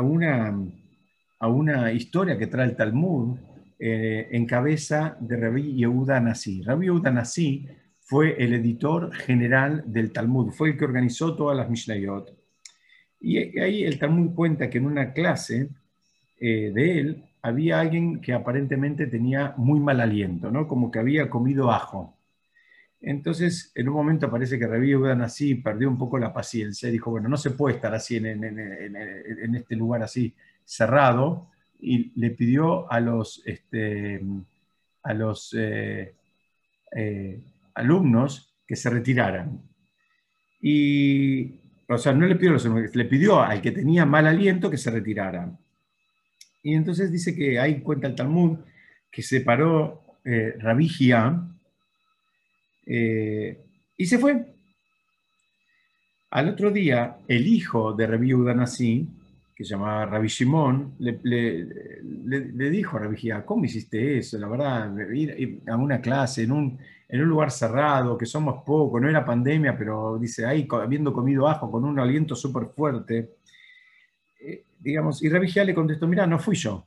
una, 0.00 1.92
historia 1.92 2.38
que 2.38 2.46
trae 2.46 2.66
el 2.66 2.76
Talmud 2.76 3.38
eh, 3.78 4.28
en 4.30 4.46
cabeza 4.46 5.16
de 5.20 5.36
Rabbi 5.36 5.74
Yehuda 5.74 6.20
Nasi. 6.20 6.62
Rabbi 6.62 6.86
Yehuda 6.86 7.10
Nasi 7.10 7.66
fue 8.00 8.36
el 8.42 8.54
editor 8.54 9.12
general 9.12 9.84
del 9.86 10.12
Talmud, 10.12 10.52
fue 10.52 10.70
el 10.70 10.76
que 10.76 10.84
organizó 10.84 11.34
todas 11.34 11.56
las 11.56 11.70
Mishnayot. 11.70 12.36
Y 13.20 13.58
ahí 13.58 13.84
el 13.84 13.98
Talmud 13.98 14.34
cuenta 14.34 14.68
que 14.68 14.78
en 14.78 14.86
una 14.86 15.12
clase 15.12 15.68
eh, 16.40 16.72
de 16.74 16.98
él 16.98 17.24
había 17.40 17.80
alguien 17.80 18.20
que 18.20 18.32
aparentemente 18.32 19.06
tenía 19.06 19.54
muy 19.56 19.80
mal 19.80 20.00
aliento, 20.00 20.50
¿no? 20.50 20.66
como 20.66 20.90
que 20.90 20.98
había 20.98 21.30
comido 21.30 21.70
ajo. 21.70 22.16
Entonces, 23.02 23.72
en 23.74 23.88
un 23.88 23.94
momento 23.94 24.30
parece 24.30 24.58
que 24.58 24.66
Rabí 24.66 24.94
así, 25.22 25.56
perdió 25.56 25.88
un 25.88 25.98
poco 25.98 26.18
la 26.18 26.32
paciencia 26.32 26.88
y 26.88 26.92
dijo, 26.92 27.10
bueno, 27.10 27.28
no 27.28 27.36
se 27.36 27.50
puede 27.50 27.74
estar 27.74 27.92
así 27.92 28.16
en, 28.16 29.56
este 29.56 29.74
lugar 29.74 30.04
así 30.04 30.32
cerrado, 30.64 31.50
y 31.80 32.12
le 32.18 32.30
pidió 32.30 32.90
a 32.90 33.00
los, 33.00 33.42
este, 33.44 34.22
a 35.02 35.14
los 35.14 35.52
eh, 35.58 36.14
eh, 36.94 37.40
alumnos 37.74 38.54
que 38.64 38.76
se 38.76 38.88
retiraran. 38.88 39.60
Y, 40.60 41.58
o 41.88 41.98
sea, 41.98 42.12
no 42.12 42.24
le 42.24 42.36
pidió 42.36 42.50
a 42.50 42.52
los 42.52 42.66
alumnos, 42.66 42.94
le 42.94 43.04
pidió 43.06 43.42
al 43.42 43.60
que 43.60 43.72
tenía 43.72 44.06
mal 44.06 44.28
aliento 44.28 44.70
que 44.70 44.78
se 44.78 44.92
retirara. 44.92 45.50
Y 46.62 46.74
entonces 46.74 47.10
dice 47.10 47.34
que 47.34 47.58
ahí 47.58 47.80
cuenta 47.80 48.06
el 48.06 48.14
Talmud 48.14 48.58
que 49.10 49.22
se 49.22 49.40
paró 49.40 50.20
eh, 50.24 50.54
eh, 52.94 53.58
y 53.96 54.04
se 54.04 54.18
fue. 54.18 54.44
Al 56.30 56.48
otro 56.50 56.70
día, 56.70 57.16
el 57.26 57.46
hijo 57.46 57.94
de 57.94 58.06
Rabí 58.06 58.34
Udanasí, 58.34 59.08
que 59.54 59.64
se 59.64 59.70
llamaba 59.70 60.04
Rabí 60.04 60.28
Shimon, 60.28 60.96
le, 60.98 62.70
dijo 62.70 62.96
a 62.96 63.00
Rabí 63.00 63.30
¿cómo 63.46 63.64
hiciste 63.64 64.18
eso? 64.18 64.38
La 64.38 64.46
verdad, 64.46 64.94
ir 65.10 65.62
a 65.66 65.76
una 65.76 66.02
clase 66.02 66.42
en 66.42 66.52
un, 66.52 66.78
lugar 67.08 67.50
cerrado, 67.50 68.18
que 68.18 68.26
somos 68.26 68.62
pocos, 68.62 69.00
no 69.00 69.08
era 69.08 69.24
pandemia, 69.24 69.76
pero 69.76 70.18
dice, 70.18 70.44
ahí 70.44 70.66
habiendo 70.70 71.12
comido 71.12 71.48
ajo 71.48 71.70
con 71.70 71.84
un 71.84 71.98
aliento 71.98 72.34
súper 72.34 72.68
fuerte, 72.74 73.36
digamos, 74.80 75.22
y 75.22 75.28
Rabijá 75.28 75.64
le 75.64 75.74
contestó, 75.74 76.06
mira, 76.06 76.26
no 76.26 76.38
fui 76.38 76.56
yo, 76.56 76.86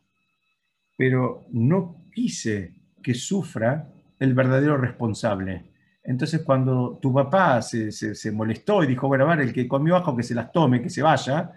pero 0.98 1.46
no 1.52 2.04
quise 2.14 2.74
que 3.02 3.14
sufra 3.14 3.88
el 4.20 4.34
verdadero 4.34 4.78
responsable. 4.78 5.75
Entonces 6.06 6.42
cuando 6.44 7.00
tu 7.02 7.14
papá 7.14 7.62
se, 7.62 8.32
molestó 8.32 8.84
y 8.84 8.88
dijo, 8.88 9.08
bueno, 9.08 9.32
el 9.34 9.52
que 9.52 9.68
comió 9.68 9.96
ajo 9.96 10.16
que 10.16 10.24
se 10.24 10.36
las 10.36 10.52
tome, 10.52 10.82
que 10.82 10.90
se 10.90 11.02
vaya, 11.02 11.52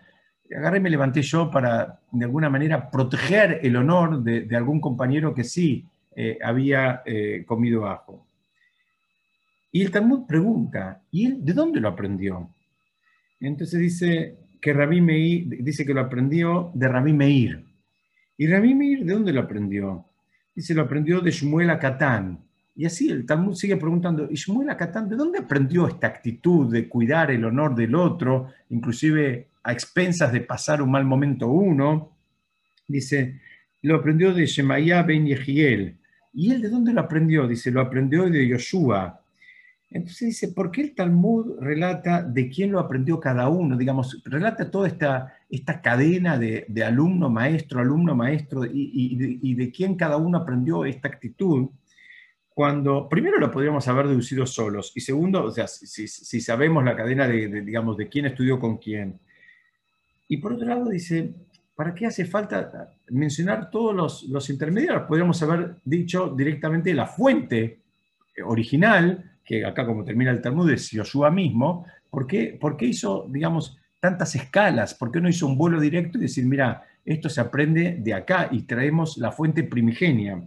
agarré 0.56 0.78
y 0.78 0.80
me 0.80 0.90
levanté 0.90 1.22
yo 1.22 1.50
para, 1.50 2.00
de 2.10 2.24
alguna 2.24 2.48
manera, 2.48 2.90
proteger 2.90 3.60
el 3.62 3.76
honor 3.76 4.22
de, 4.22 4.56
algún 4.56 4.80
compañero 4.80 5.34
que 5.34 5.44
sí 5.44 5.84
eh, 6.16 6.38
había 6.42 7.02
eh, 7.04 7.44
comido 7.46 7.86
ajo. 7.86 8.26
Y 9.70 9.82
el 9.82 9.90
Talmud 9.90 10.26
pregunta, 10.26 11.02
¿y 11.10 11.26
él 11.26 11.44
de 11.44 11.52
dónde 11.52 11.80
lo 11.80 11.88
aprendió? 11.88 12.48
Entonces 13.38 13.78
dice, 13.78 14.38
que 14.60 14.72
Rabí 14.72 15.00
Meir, 15.00 15.62
dice 15.62 15.84
que 15.84 15.94
lo 15.94 16.00
aprendió 16.00 16.70
de 16.74 16.88
Rabí 16.88 17.12
Meir. 17.12 17.64
¿Y 18.36 18.46
Rabí 18.46 18.74
Meir 18.74 19.04
de 19.04 19.12
dónde 19.12 19.32
lo 19.32 19.40
aprendió? 19.40 20.04
Dice, 20.54 20.74
lo 20.74 20.82
aprendió 20.82 21.20
de 21.20 21.30
Shmuel 21.30 21.70
Akatán. 21.70 22.40
Y 22.78 22.86
así 22.86 23.10
el 23.10 23.26
Talmud 23.26 23.56
sigue 23.56 23.76
preguntando, 23.76 24.28
¿y 24.30 24.36
Shmuel 24.36 24.70
Akatán 24.70 25.08
de 25.08 25.16
dónde 25.16 25.40
aprendió 25.40 25.88
esta 25.88 26.06
actitud 26.06 26.72
de 26.72 26.88
cuidar 26.88 27.32
el 27.32 27.44
honor 27.44 27.74
del 27.74 27.96
otro, 27.96 28.52
inclusive 28.70 29.48
a 29.64 29.72
expensas 29.72 30.32
de 30.32 30.42
pasar 30.42 30.80
un 30.80 30.92
mal 30.92 31.04
momento 31.04 31.48
uno? 31.48 32.12
Dice, 32.86 33.40
lo 33.82 33.96
aprendió 33.96 34.32
de 34.32 34.46
Shemaiah 34.46 35.02
ben 35.02 35.26
Yehiel. 35.26 35.96
¿Y 36.32 36.52
él 36.52 36.62
de 36.62 36.68
dónde 36.68 36.92
lo 36.92 37.00
aprendió? 37.00 37.48
Dice, 37.48 37.72
lo 37.72 37.80
aprendió 37.80 38.30
de 38.30 38.46
Yoshua. 38.46 39.22
Entonces 39.90 40.28
dice, 40.28 40.48
¿por 40.52 40.70
qué 40.70 40.82
el 40.82 40.94
Talmud 40.94 41.58
relata 41.58 42.22
de 42.22 42.48
quién 42.48 42.70
lo 42.70 42.78
aprendió 42.78 43.18
cada 43.18 43.48
uno? 43.48 43.76
Digamos, 43.76 44.22
relata 44.24 44.70
toda 44.70 44.86
esta, 44.86 45.34
esta 45.50 45.80
cadena 45.80 46.38
de, 46.38 46.64
alumno, 46.86 47.28
maestro, 47.28 47.80
alumno, 47.80 48.14
maestro, 48.14 48.64
y, 48.64 49.54
de, 49.56 49.72
quién 49.72 49.96
cada 49.96 50.16
uno 50.16 50.38
aprendió 50.38 50.84
esta 50.84 51.08
actitud. 51.08 51.70
Cuando, 52.58 53.08
primero 53.08 53.38
lo 53.38 53.52
podríamos 53.52 53.86
haber 53.86 54.08
deducido 54.08 54.44
solos, 54.44 54.90
y 54.96 55.00
segundo, 55.00 55.44
o 55.44 55.50
sea, 55.52 55.68
si, 55.68 56.08
sabemos 56.40 56.84
la 56.84 56.96
cadena 56.96 57.28
de, 57.28 57.62
digamos, 57.62 57.96
de 57.96 58.08
quién 58.08 58.26
estudió 58.26 58.58
con 58.58 58.78
quién. 58.78 59.20
Y 60.26 60.38
por 60.38 60.54
otro 60.54 60.66
lado 60.66 60.88
dice, 60.88 61.32
¿para 61.76 61.94
qué 61.94 62.06
hace 62.06 62.24
falta 62.24 62.90
mencionar 63.10 63.70
todos 63.70 63.94
los, 63.94 64.24
los 64.24 64.50
intermediarios? 64.50 65.06
Podríamos 65.06 65.40
haber 65.40 65.76
dicho 65.84 66.34
directamente 66.36 66.92
la 66.94 67.06
fuente 67.06 67.78
original, 68.44 69.38
que 69.44 69.64
acá 69.64 69.86
como 69.86 70.02
termina 70.02 70.32
el 70.32 70.42
Talmud 70.42 70.68
es 70.68 70.90
Yoshua 70.90 71.30
mismo, 71.30 71.86
¿por 72.10 72.26
qué, 72.26 72.58
hizo, 72.80 73.28
digamos, 73.30 73.78
tantas 74.00 74.34
escalas? 74.34 74.94
¿Por 74.94 75.12
qué 75.12 75.20
no 75.20 75.28
hizo 75.28 75.46
un 75.46 75.56
vuelo 75.56 75.78
directo 75.78 76.18
y 76.18 76.22
decir, 76.22 76.44
mira, 76.44 76.82
esto 77.04 77.28
se 77.28 77.40
aprende 77.40 77.98
de 78.00 78.14
acá 78.14 78.48
y 78.50 78.62
traemos 78.62 79.16
la 79.16 79.30
fuente 79.30 79.62
primigenia? 79.62 80.42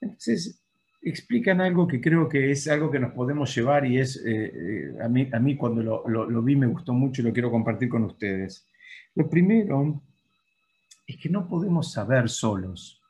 Entonces, 0.00 0.60
explican 1.00 1.60
algo 1.60 1.86
que 1.86 2.00
creo 2.00 2.28
que 2.28 2.50
es 2.50 2.68
algo 2.68 2.90
que 2.90 2.98
nos 2.98 3.12
podemos 3.12 3.54
llevar 3.54 3.86
y 3.86 3.98
es, 3.98 4.16
eh, 4.24 4.52
eh, 4.54 5.02
a, 5.02 5.08
mí, 5.08 5.28
a 5.32 5.38
mí 5.38 5.56
cuando 5.56 5.82
lo, 5.82 6.42
vi 6.42 6.56
me 6.56 6.66
gustó 6.66 6.92
mucho 6.92 7.22
y 7.22 7.24
lo 7.24 7.32
quiero 7.32 7.50
compartir 7.50 7.88
con 7.88 8.04
ustedes. 8.04 8.66
Lo 9.14 9.28
primero 9.28 10.02
es 11.06 11.16
que 11.16 11.28
no 11.28 11.48
podemos 11.48 11.92
saber 11.92 12.28
solos, 12.28 13.00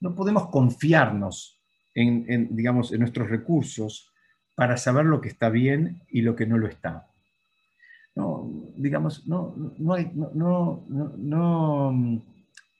no 0.00 0.14
podemos 0.14 0.48
confiarnos 0.48 1.60
en 1.94 2.56
digamos, 2.56 2.92
en 2.92 3.00
nuestros 3.00 3.30
recursos, 3.30 4.10
para 4.54 4.76
saber 4.76 5.06
lo 5.06 5.20
que 5.20 5.28
está 5.28 5.48
bien 5.48 6.02
y 6.08 6.22
lo 6.22 6.36
que 6.36 6.46
no 6.46 6.58
lo 6.58 6.68
está. 6.68 7.08
No, 8.14 8.48
digamos, 8.76 9.26
no, 9.26 9.54
no, 9.78 10.86
no, 10.88 12.22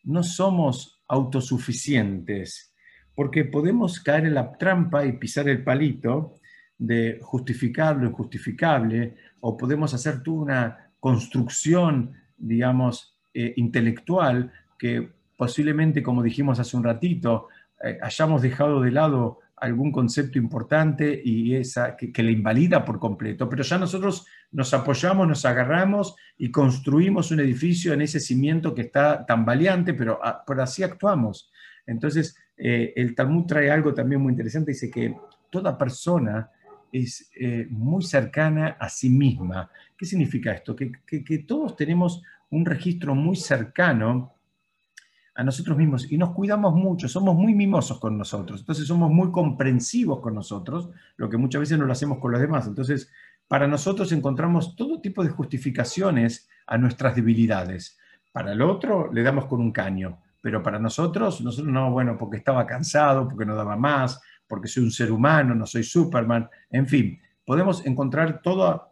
no, 0.04 0.22
somos 0.22 1.02
autosuficientes, 1.08 2.72
porque 3.14 3.44
podemos 3.44 4.00
caer 4.00 4.26
en 4.26 4.34
la 4.34 4.52
trampa 4.52 5.04
y 5.04 5.12
pisar 5.12 5.48
el 5.48 5.62
palito 5.62 6.34
de 6.76 7.20
justificar 7.22 7.96
lo 7.96 8.08
injustificable, 8.08 9.14
o 9.40 9.56
podemos 9.56 9.94
hacer 9.94 10.22
toda 10.22 10.38
una 10.38 10.90
construcción, 10.98 12.12
digamos, 12.36 13.16
eh, 13.32 13.54
intelectual 13.56 14.52
que 14.78 15.10
posiblemente, 15.36 16.02
como 16.02 16.22
dijimos 16.22 16.58
hace 16.58 16.76
un 16.76 16.84
ratito, 16.84 17.48
eh, 17.82 17.98
hayamos 18.02 18.42
dejado 18.42 18.80
de 18.80 18.90
lado 18.90 19.40
algún 19.56 19.92
concepto 19.92 20.38
importante 20.38 21.20
y 21.24 21.54
esa, 21.54 21.96
que, 21.96 22.22
le 22.22 22.32
invalida 22.32 22.84
por 22.84 22.98
completo, 22.98 23.48
pero 23.48 23.62
ya 23.62 23.78
nosotros 23.78 24.26
nos 24.52 24.74
apoyamos, 24.74 25.26
nos 25.26 25.44
agarramos 25.44 26.16
y 26.36 26.50
construimos 26.50 27.30
un 27.30 27.40
edificio 27.40 27.92
en 27.92 28.02
ese 28.02 28.20
cimiento 28.20 28.74
que 28.74 28.82
está 28.82 29.24
tan 29.24 29.44
valiente, 29.44 29.94
pero, 29.94 30.18
ah, 30.22 30.42
por 30.44 30.60
así 30.60 30.82
actuamos. 30.82 31.50
Entonces, 31.86 32.36
eh, 32.56 32.92
el 32.96 33.14
Talmud 33.14 33.46
trae 33.46 33.70
algo 33.70 33.92
también 33.92 34.20
muy 34.20 34.32
interesante, 34.32 34.72
dice 34.72 34.90
que 34.90 35.14
toda 35.50 35.76
persona 35.76 36.50
es 36.92 37.28
eh, 37.34 37.66
muy 37.70 38.04
cercana 38.04 38.76
a 38.78 38.88
sí 38.88 39.10
misma. 39.10 39.70
¿Qué 39.96 40.06
significa 40.06 40.52
esto? 40.52 40.76
Que, 40.76 40.92
que, 41.06 41.38
todos 41.38 41.74
tenemos 41.74 42.22
un 42.50 42.64
registro 42.64 43.14
muy 43.16 43.34
cercano 43.36 44.34
a 45.34 45.42
nosotros 45.42 45.76
mismos 45.76 46.10
y 46.12 46.16
nos 46.16 46.30
cuidamos 46.30 46.74
mucho, 46.74 47.08
somos 47.08 47.34
muy 47.34 47.52
mimosos 47.52 47.98
con 47.98 48.16
nosotros, 48.16 48.60
entonces 48.60 48.86
somos 48.86 49.10
muy 49.10 49.32
comprensivos 49.32 50.20
con 50.20 50.36
nosotros, 50.36 50.90
lo 51.16 51.28
que 51.28 51.36
muchas 51.36 51.60
veces 51.60 51.76
no 51.76 51.86
lo 51.86 51.92
hacemos 51.92 52.18
con 52.18 52.30
los 52.30 52.40
demás. 52.40 52.68
Entonces, 52.68 53.10
para 53.48 53.66
nosotros 53.66 54.12
encontramos 54.12 54.76
todo 54.76 55.00
tipo 55.00 55.24
de 55.24 55.30
justificaciones 55.30 56.48
a 56.66 56.78
nuestras 56.78 57.16
debilidades. 57.16 57.98
Para 58.32 58.52
el 58.52 58.62
otro 58.62 59.12
le 59.12 59.22
damos 59.24 59.46
con 59.46 59.60
un 59.60 59.72
caño, 59.72 60.18
pero 60.44 60.62
para 60.62 60.78
nosotros, 60.78 61.40
nosotros 61.40 61.72
no, 61.72 61.90
bueno, 61.90 62.18
porque 62.18 62.36
estaba 62.36 62.66
cansado, 62.66 63.26
porque 63.26 63.46
no 63.46 63.54
daba 63.54 63.78
más, 63.78 64.20
porque 64.46 64.68
soy 64.68 64.82
un 64.82 64.90
ser 64.90 65.10
humano, 65.10 65.54
no 65.54 65.64
soy 65.64 65.82
Superman, 65.82 66.50
en 66.70 66.86
fin, 66.86 67.18
podemos 67.46 67.86
encontrar 67.86 68.42
toda, 68.42 68.90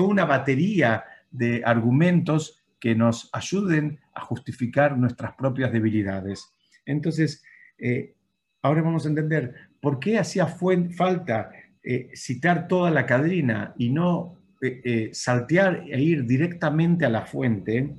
una 0.00 0.24
batería 0.24 1.04
de 1.30 1.62
argumentos 1.64 2.60
que 2.80 2.96
nos 2.96 3.30
ayuden 3.32 4.00
a 4.14 4.22
justificar 4.22 4.98
nuestras 4.98 5.32
propias 5.36 5.70
debilidades. 5.70 6.52
Entonces, 6.84 7.44
eh, 7.78 8.16
ahora 8.60 8.82
vamos 8.82 9.06
a 9.06 9.10
entender 9.10 9.54
por 9.80 10.00
qué 10.00 10.18
hacía 10.18 10.48
falta 10.48 11.52
eh, 11.84 12.10
citar 12.16 12.66
toda 12.66 12.90
la 12.90 13.06
cadrina 13.06 13.74
y 13.78 13.90
no 13.90 14.34
eh, 14.60 15.10
saltear 15.12 15.84
e 15.88 16.02
ir 16.02 16.24
directamente 16.26 17.06
a 17.06 17.10
la 17.10 17.26
fuente, 17.26 17.94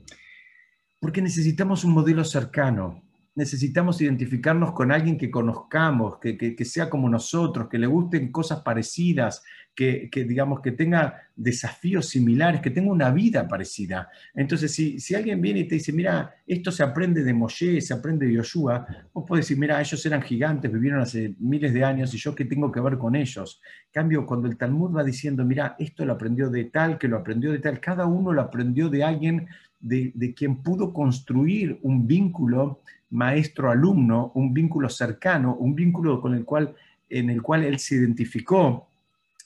porque 1.02 1.22
necesitamos 1.22 1.84
un 1.84 1.94
modelo 1.94 2.24
cercano. 2.24 3.02
Necesitamos 3.34 4.00
identificarnos 4.02 4.72
con 4.74 4.92
alguien 4.92 5.18
que 5.18 5.32
conozcamos, 5.32 6.20
que, 6.20 6.66
sea 6.66 6.92
como 6.92 7.10
nosotros, 7.10 7.68
que 7.70 7.80
le 7.80 7.88
gusten 7.88 8.32
cosas 8.32 8.62
parecidas, 8.62 9.44
que, 9.76 10.26
digamos 10.28 10.62
que 10.62 10.72
tenga 10.72 11.22
desafíos 11.36 12.10
similares, 12.10 12.62
que 12.62 12.70
tenga 12.70 12.92
una 12.92 13.10
vida 13.10 13.48
parecida. 13.48 14.10
Entonces, 14.36 14.74
si, 14.74 15.00
si, 15.00 15.16
alguien 15.16 15.42
viene 15.42 15.62
y 15.62 15.68
te 15.68 15.76
dice, 15.76 15.92
mira, 15.94 16.36
esto 16.46 16.72
se 16.72 16.84
aprende 16.84 17.24
de 17.24 17.34
Moshe, 17.34 17.82
se 17.82 17.94
aprende 17.94 18.28
de 18.28 18.34
Yoshua, 18.34 18.86
vos 19.14 19.26
podés 19.28 19.46
decir, 19.46 19.58
mira, 19.58 19.80
ellos 19.80 20.06
eran 20.06 20.22
gigantes, 20.22 20.72
vivieron 20.72 21.02
hace 21.02 21.36
miles 21.40 21.74
de 21.74 21.84
años 21.84 22.14
y 22.14 22.18
yo 22.18 22.36
qué 22.36 22.46
tengo 22.46 22.72
que 22.72 22.80
ver 22.80 22.98
con 22.98 23.16
ellos. 23.16 23.62
cambio, 23.92 24.26
cuando 24.26 24.48
el 24.48 24.58
Talmud 24.58 24.96
va 24.96 25.04
diciendo, 25.04 25.44
mira, 25.46 25.76
esto 25.80 26.06
lo 26.06 26.14
aprendió 26.14 26.50
de 26.50 26.66
tal, 26.66 26.98
que 26.98 27.08
lo 27.08 27.18
aprendió 27.18 27.52
de 27.52 27.60
tal, 27.60 27.80
cada 27.80 28.06
uno 28.06 28.34
lo 28.34 28.42
aprendió 28.42 28.90
de 28.90 29.04
alguien 29.04 29.48
de, 29.80 30.12
de 30.14 30.34
quien 30.34 30.62
pudo 30.62 30.94
construir 30.94 31.80
un 31.82 32.06
vínculo 32.06 32.82
maestro-alumno, 33.10 34.32
un 34.36 34.54
vínculo 34.54 34.90
cercano, 34.90 35.56
un 35.56 35.76
vínculo 35.76 36.22
con 36.22 36.34
el 36.34 36.46
cual, 36.46 36.76
en 37.10 37.30
el 37.30 37.42
cual 37.42 37.64
él 37.64 37.80
se 37.80 37.96
identificó, 37.96 38.91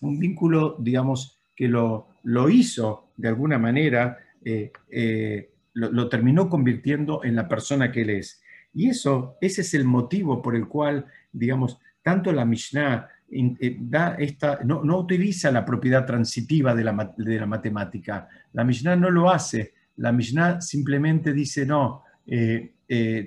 un 0.02 0.20
vínculo, 0.20 0.76
digamos, 0.80 1.40
que 1.56 1.68
lo, 1.68 2.10
lo 2.24 2.50
hizo 2.50 3.12
de 3.18 3.30
alguna 3.30 3.58
manera, 3.58 4.18
eh, 4.44 4.72
eh, 4.90 5.50
lo, 5.74 6.08
terminó 6.10 6.50
convirtiendo 6.50 7.24
en 7.24 7.36
la 7.36 7.48
persona 7.48 7.92
que 7.92 8.02
él 8.02 8.12
es. 8.12 8.42
Y 8.74 8.90
eso, 8.90 9.38
ese 9.42 9.62
es 9.62 9.74
el 9.74 9.86
motivo 9.86 10.42
por 10.42 10.56
el 10.56 10.68
cual, 10.68 11.06
digamos, 11.32 11.80
tanto 12.04 12.32
la 12.32 12.46
Mishnah 12.46 13.08
eh, 13.30 13.78
da 13.80 14.16
esta, 14.20 14.60
no, 14.64 14.84
no, 14.84 15.00
utiliza 15.00 15.52
la 15.52 15.66
propiedad 15.66 16.06
transitiva 16.06 16.76
de 16.76 16.84
la, 16.84 17.14
de 17.18 17.40
la, 17.40 17.46
matemática. 17.46 18.28
La 18.54 18.64
Mishnah 18.64 18.96
no 18.96 19.10
lo 19.10 19.30
hace. 19.30 19.74
La 19.98 20.12
Mishnah 20.12 20.62
simplemente 20.62 21.34
dice, 21.34 21.66
no, 21.66 22.04
eh, 22.28 22.74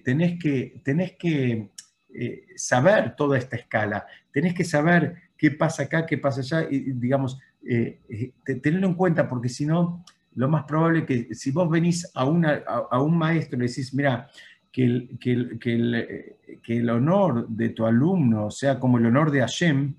tenés 0.04 0.38
que, 0.38 0.80
tenés 0.84 1.12
que 1.18 1.70
saber 2.56 3.14
toda 3.16 3.38
esta 3.38 3.56
escala, 3.56 4.06
tenés 4.32 4.54
que 4.54 4.64
saber 4.64 5.27
qué 5.39 5.53
pasa 5.53 5.84
acá, 5.84 6.05
qué 6.05 6.18
pasa 6.18 6.41
allá, 6.41 6.68
y 6.68 6.93
digamos, 6.93 7.39
eh, 7.64 8.01
tenerlo 8.45 8.89
en 8.89 8.95
cuenta, 8.95 9.28
porque 9.28 9.49
si 9.49 9.64
no, 9.64 10.05
lo 10.34 10.49
más 10.49 10.64
probable 10.64 11.07
que 11.07 11.34
si 11.34 11.51
vos 11.51 11.70
venís 11.70 12.11
a, 12.14 12.24
una, 12.24 12.62
a, 12.91 13.01
un 13.01 13.16
maestro 13.16 13.57
y 13.57 13.61
le 13.62 13.68
decís, 13.68 13.95
mira, 13.95 14.28
que 14.70 14.84
el, 14.84 15.18
que, 15.18 15.32
el, 15.32 16.36
que 16.62 16.76
el, 16.76 16.91
honor 16.91 17.49
de 17.49 17.70
tu 17.70 17.86
alumno 17.86 18.51
sea 18.51 18.78
como 18.78 18.99
el 18.99 19.07
honor 19.07 19.30
de 19.30 19.41
Hashem, 19.41 19.95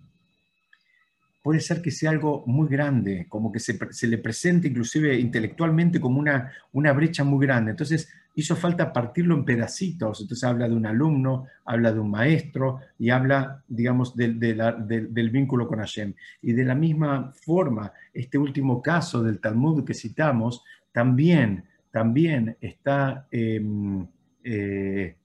puede 1.41 1.59
ser 1.59 1.81
que 1.81 1.91
sea 1.91 2.11
algo 2.11 2.43
muy 2.45 2.67
grande, 2.67 3.25
como 3.27 3.51
que 3.51 3.59
se, 3.59 3.77
se, 3.91 4.07
le 4.07 4.17
presente 4.17 4.67
inclusive 4.67 5.19
intelectualmente 5.19 5.99
como 5.99 6.19
una, 6.19 6.51
una 6.73 6.93
brecha 6.93 7.23
muy 7.23 7.45
grande. 7.45 7.71
Entonces 7.71 8.09
hizo 8.39 8.55
falta 8.55 8.93
partirlo 8.93 9.35
en 9.35 9.45
pedacitos. 9.45 10.21
Entonces 10.21 10.43
habla 10.43 10.67
de 10.67 10.75
un 10.75 10.85
alumno, 10.85 11.45
habla 11.65 11.91
de 11.91 11.99
un 11.99 12.09
maestro 12.09 12.79
y 12.97 13.09
habla, 13.09 13.63
digamos, 13.67 14.15
del, 14.15 15.29
vínculo 15.31 15.67
con 15.67 15.79
Hashem. 15.79 16.13
Y 16.41 16.53
de 16.53 16.63
la 16.63 16.75
misma 16.75 17.33
forma, 17.33 17.91
este 18.13 18.37
último 18.37 18.81
caso 18.81 19.23
del 19.23 19.39
Talmud 19.39 19.83
que 19.83 19.93
citamos 19.93 20.63
también, 20.91 21.65
también 21.91 22.57
está, 22.61 23.27
em, 23.31 24.07
eh, 24.43 25.15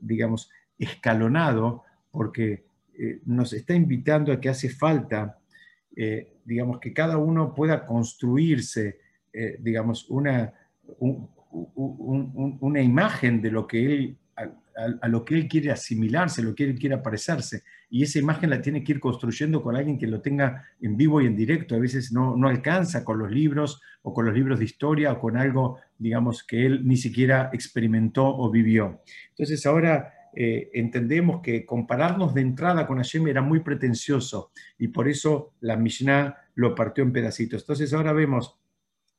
digamos, 0.00 0.50
escalonado 0.78 1.84
porque 2.10 2.64
eh, 2.98 3.20
nos 3.26 3.52
está 3.52 3.74
invitando 3.74 4.32
a 4.32 4.40
que 4.40 4.48
hace 4.48 4.68
falta, 4.68 5.38
eh, 5.94 6.38
digamos, 6.44 6.80
que 6.80 6.92
cada 6.92 7.18
uno 7.18 7.54
pueda 7.54 7.86
construirse, 7.86 8.98
digamos, 9.60 10.08
una, 10.08 10.50
una 11.74 12.80
imagen 12.80 13.40
de 13.40 13.50
lo 13.50 13.66
que 13.66 13.86
él, 13.86 14.18
a, 15.00 15.08
lo 15.08 15.24
que 15.24 15.34
él 15.34 15.48
quiere 15.48 15.70
asimilarse, 15.70 16.42
lo 16.42 16.54
que 16.54 16.64
él 16.64 16.78
quiere 16.78 16.98
parecerse. 16.98 17.62
Y 17.88 18.02
esa 18.02 18.18
imagen 18.18 18.50
la 18.50 18.60
tiene 18.60 18.84
que 18.84 18.92
ir 18.92 19.00
construyendo 19.00 19.62
con 19.62 19.76
alguien 19.76 19.98
que 19.98 20.06
lo 20.06 20.20
tenga 20.20 20.64
en 20.80 20.96
vivo 20.96 21.20
y 21.20 21.26
en 21.26 21.36
directo. 21.36 21.74
A 21.74 21.78
veces 21.78 22.12
no, 22.12 22.36
no 22.36 22.48
alcanza 22.48 23.04
con 23.04 23.18
los 23.18 23.30
libros 23.30 23.80
o 24.02 24.12
con 24.12 24.26
los 24.26 24.34
libros 24.34 24.58
de 24.58 24.66
historia 24.66 25.12
o 25.12 25.20
con 25.20 25.36
algo, 25.36 25.78
digamos, 25.98 26.44
que 26.44 26.66
él 26.66 26.86
ni 26.86 26.96
siquiera 26.96 27.50
experimentó 27.52 28.26
o 28.26 28.50
vivió. 28.50 29.00
Entonces 29.30 29.64
ahora 29.64 30.12
eh, 30.34 30.70
entendemos 30.74 31.40
que 31.40 31.64
compararnos 31.64 32.34
de 32.34 32.42
entrada 32.42 32.86
con 32.86 32.98
Hashem 32.98 33.26
era 33.28 33.40
muy 33.40 33.60
pretencioso 33.60 34.50
y 34.78 34.88
por 34.88 35.08
eso 35.08 35.54
la 35.60 35.76
Mishnah 35.76 36.36
lo 36.54 36.74
partió 36.74 37.02
en 37.02 37.12
pedacitos. 37.12 37.62
Entonces 37.62 37.94
ahora 37.94 38.12
vemos 38.12 38.58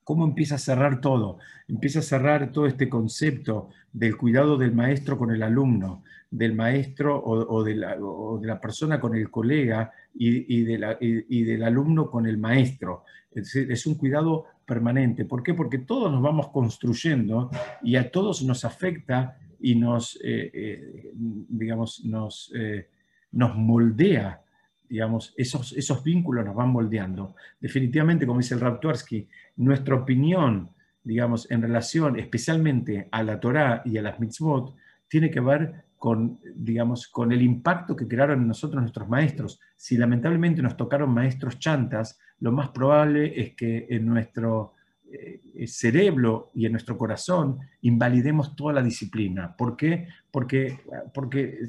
cómo 0.08 0.24
empieza 0.24 0.56
a 0.56 0.58
cerrar 0.58 1.02
todo, 1.02 1.38
empieza 1.68 2.00
a 2.00 2.02
cerrar 2.02 2.54
todo 2.54 2.66
este 2.66 2.88
concepto 2.88 3.68
del 3.92 4.16
cuidado 4.16 4.56
del 4.56 4.74
maestro 4.74 5.18
con 5.18 5.32
el 5.32 5.44
alumno, 5.44 6.02
del 6.32 6.56
maestro 6.56 7.22
o, 7.22 7.62
de, 7.62 7.76
la, 7.76 8.62
persona 8.62 9.02
con 9.02 9.18
el 9.18 9.30
colega 9.30 9.92
y, 10.16 10.64
del 10.64 11.62
alumno 11.62 12.10
con 12.10 12.26
el 12.26 12.38
maestro. 12.38 13.04
es 13.34 13.86
un 13.86 13.96
cuidado 13.96 14.46
permanente. 14.66 15.26
¿Por 15.26 15.44
qué? 15.44 15.54
Porque 15.54 15.80
todos 15.80 16.10
nos 16.10 16.22
vamos 16.22 16.52
construyendo 16.52 17.52
y 17.84 17.98
a 17.98 18.10
todos 18.10 18.44
nos 18.44 18.64
afecta 18.64 19.38
y 19.60 19.76
nos, 19.76 20.16
eh, 20.24 20.50
eh, 20.54 21.12
digamos, 21.14 22.06
nos, 22.06 22.50
eh, 22.56 22.88
nos 23.34 23.58
moldea, 23.58 24.42
digamos, 24.90 25.34
esos, 25.38 25.74
esos 25.74 26.04
vínculos 26.04 26.46
nos 26.46 26.56
van 26.56 26.70
moldeando. 26.70 27.36
Definitivamente, 27.60 28.26
como 28.26 28.40
dice 28.40 28.56
el 28.56 28.62
Raptuarsky, 28.62 29.28
nuestra 29.58 29.96
opinión, 29.96 30.70
digamos, 31.04 31.50
en 31.52 31.62
relación 31.62 32.20
especialmente 32.20 33.08
a 33.12 33.24
la 33.24 33.40
Torá 33.40 33.82
y 33.86 33.98
a 33.98 34.02
las 34.02 34.20
mitzvot, 34.20 34.76
tiene 35.08 35.32
que 35.32 35.40
ver 35.40 35.86
con, 35.98 36.40
digamos, 36.56 37.08
con 37.08 37.32
el 37.32 37.42
impacto 37.42 37.96
que 37.96 38.08
crearon 38.08 38.42
en 38.42 38.48
nosotros 38.48 38.82
nuestros 38.82 39.10
maestros. 39.10 39.60
Si 39.76 39.98
lamentablemente 39.98 40.62
nos 40.62 40.78
tocaron 40.78 41.10
maestros 41.10 41.60
chantas, 41.60 42.20
lo 42.40 42.52
más 42.52 42.70
probable 42.70 43.40
es 43.40 43.56
que 43.56 43.88
en 43.90 44.06
nuestro 44.06 44.74
eh, 45.12 45.68
cerebro 45.68 46.52
y 46.54 46.66
en 46.66 46.74
nuestro 46.74 46.98
corazón 46.98 47.60
invalidemos 47.82 48.56
toda 48.56 48.74
la 48.74 48.84
disciplina. 48.84 49.56
¿Por 49.56 49.76
qué? 49.76 50.08
Porque, 50.32 50.80
porque, 51.14 51.60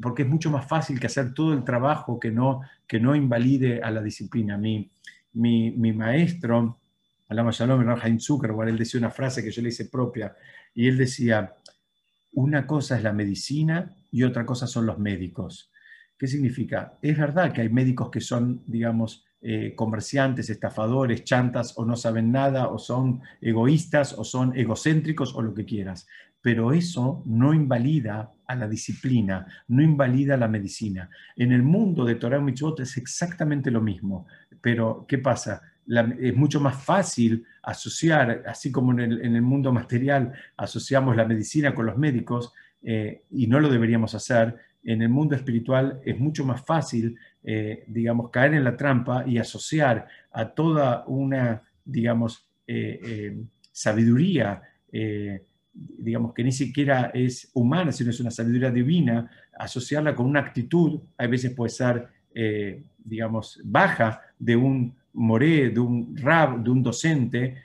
porque 0.00 0.22
es 0.22 0.28
mucho 0.28 0.50
más 0.50 0.66
fácil 0.66 1.00
que 1.00 1.06
hacer 1.06 1.34
todo 1.34 1.52
el 1.52 1.64
trabajo 1.64 2.20
que 2.20 2.30
no, 2.30 2.60
que 2.86 3.00
no 3.00 3.14
invalide 3.14 3.82
a 3.82 3.90
la 3.90 4.02
disciplina. 4.02 4.58
Mi, 4.58 4.90
mi, 5.32 5.70
mi 5.72 5.92
maestro, 5.92 6.78
Alama 7.28 7.50
Shalom, 7.50 7.88
Haim 8.00 8.20
Zuckerberg, 8.20 8.68
él 8.68 8.78
decía 8.78 8.98
una 8.98 9.10
frase 9.10 9.42
que 9.42 9.50
yo 9.50 9.62
le 9.62 9.70
hice 9.70 9.86
propia, 9.86 10.36
y 10.74 10.88
él 10.88 10.98
decía, 10.98 11.52
una 12.32 12.66
cosa 12.66 12.96
es 12.96 13.02
la 13.02 13.12
medicina 13.12 13.96
y 14.10 14.22
otra 14.24 14.44
cosa 14.44 14.66
son 14.66 14.86
los 14.86 14.98
médicos. 14.98 15.70
¿Qué 16.18 16.26
significa? 16.26 16.98
Es 17.02 17.16
verdad 17.18 17.52
que 17.52 17.62
hay 17.62 17.68
médicos 17.68 18.10
que 18.10 18.20
son, 18.20 18.62
digamos, 18.66 19.24
eh, 19.46 19.74
comerciantes, 19.76 20.48
estafadores, 20.48 21.22
chantas 21.22 21.74
o 21.76 21.84
no 21.84 21.96
saben 21.96 22.32
nada 22.32 22.68
o 22.68 22.78
son 22.78 23.20
egoístas 23.42 24.14
o 24.14 24.24
son 24.24 24.56
egocéntricos 24.56 25.34
o 25.34 25.42
lo 25.42 25.52
que 25.52 25.66
quieras. 25.66 26.06
Pero 26.40 26.72
eso 26.72 27.22
no 27.26 27.52
invalida 27.52 28.32
a 28.46 28.54
la 28.54 28.66
disciplina, 28.66 29.46
no 29.68 29.82
invalida 29.82 30.32
a 30.32 30.38
la 30.38 30.48
medicina. 30.48 31.10
En 31.36 31.52
el 31.52 31.62
mundo 31.62 32.06
de 32.06 32.14
Torah 32.14 32.42
es 32.78 32.96
exactamente 32.96 33.70
lo 33.70 33.82
mismo. 33.82 34.26
Pero, 34.62 35.04
¿qué 35.06 35.18
pasa? 35.18 35.60
es 35.86 36.34
mucho 36.34 36.60
más 36.60 36.82
fácil 36.82 37.44
asociar, 37.62 38.44
así 38.46 38.72
como 38.72 38.92
en 38.92 39.00
el, 39.00 39.42
mundo 39.42 39.70
material 39.72 40.32
asociamos 40.56 41.16
la 41.16 41.26
medicina 41.26 41.74
con 41.74 41.84
los 41.84 41.98
médicos, 41.98 42.54
eh, 42.82 43.24
y 43.30 43.46
no 43.46 43.60
lo 43.60 43.68
deberíamos 43.68 44.14
hacer, 44.14 44.56
en 44.84 45.02
el 45.02 45.08
mundo 45.08 45.34
espiritual 45.34 46.00
es 46.04 46.18
mucho 46.18 46.44
más 46.44 46.64
fácil, 46.64 47.16
eh, 47.42 47.84
digamos, 47.86 48.30
caer 48.30 48.54
en 48.54 48.64
la 48.64 48.76
trampa 48.76 49.24
y 49.26 49.38
asociar 49.38 50.06
a 50.30 50.50
toda 50.50 51.04
una, 51.06 51.62
digamos, 51.84 52.46
eh, 52.66 53.00
eh, 53.02 53.44
sabiduría, 53.72 54.62
digamos, 55.72 56.32
que 56.32 56.44
ni 56.44 56.52
siquiera 56.52 57.10
es 57.12 57.50
humana, 57.54 57.90
sino 57.90 58.10
es 58.10 58.20
una 58.20 58.30
sabiduría 58.30 58.70
divina, 58.70 59.28
asociarla 59.58 60.14
con 60.14 60.26
una 60.26 60.38
actitud, 60.38 61.00
a 61.18 61.26
veces 61.26 61.52
puede 61.52 61.70
ser, 61.70 62.06
digamos, 62.96 63.60
baja 63.64 64.20
de 64.38 64.54
un 64.54 64.94
moré, 65.14 65.70
de 65.70 65.80
un 65.80 66.16
rab, 66.16 66.62
de 66.62 66.70
un 66.70 66.80
docente, 66.80 67.64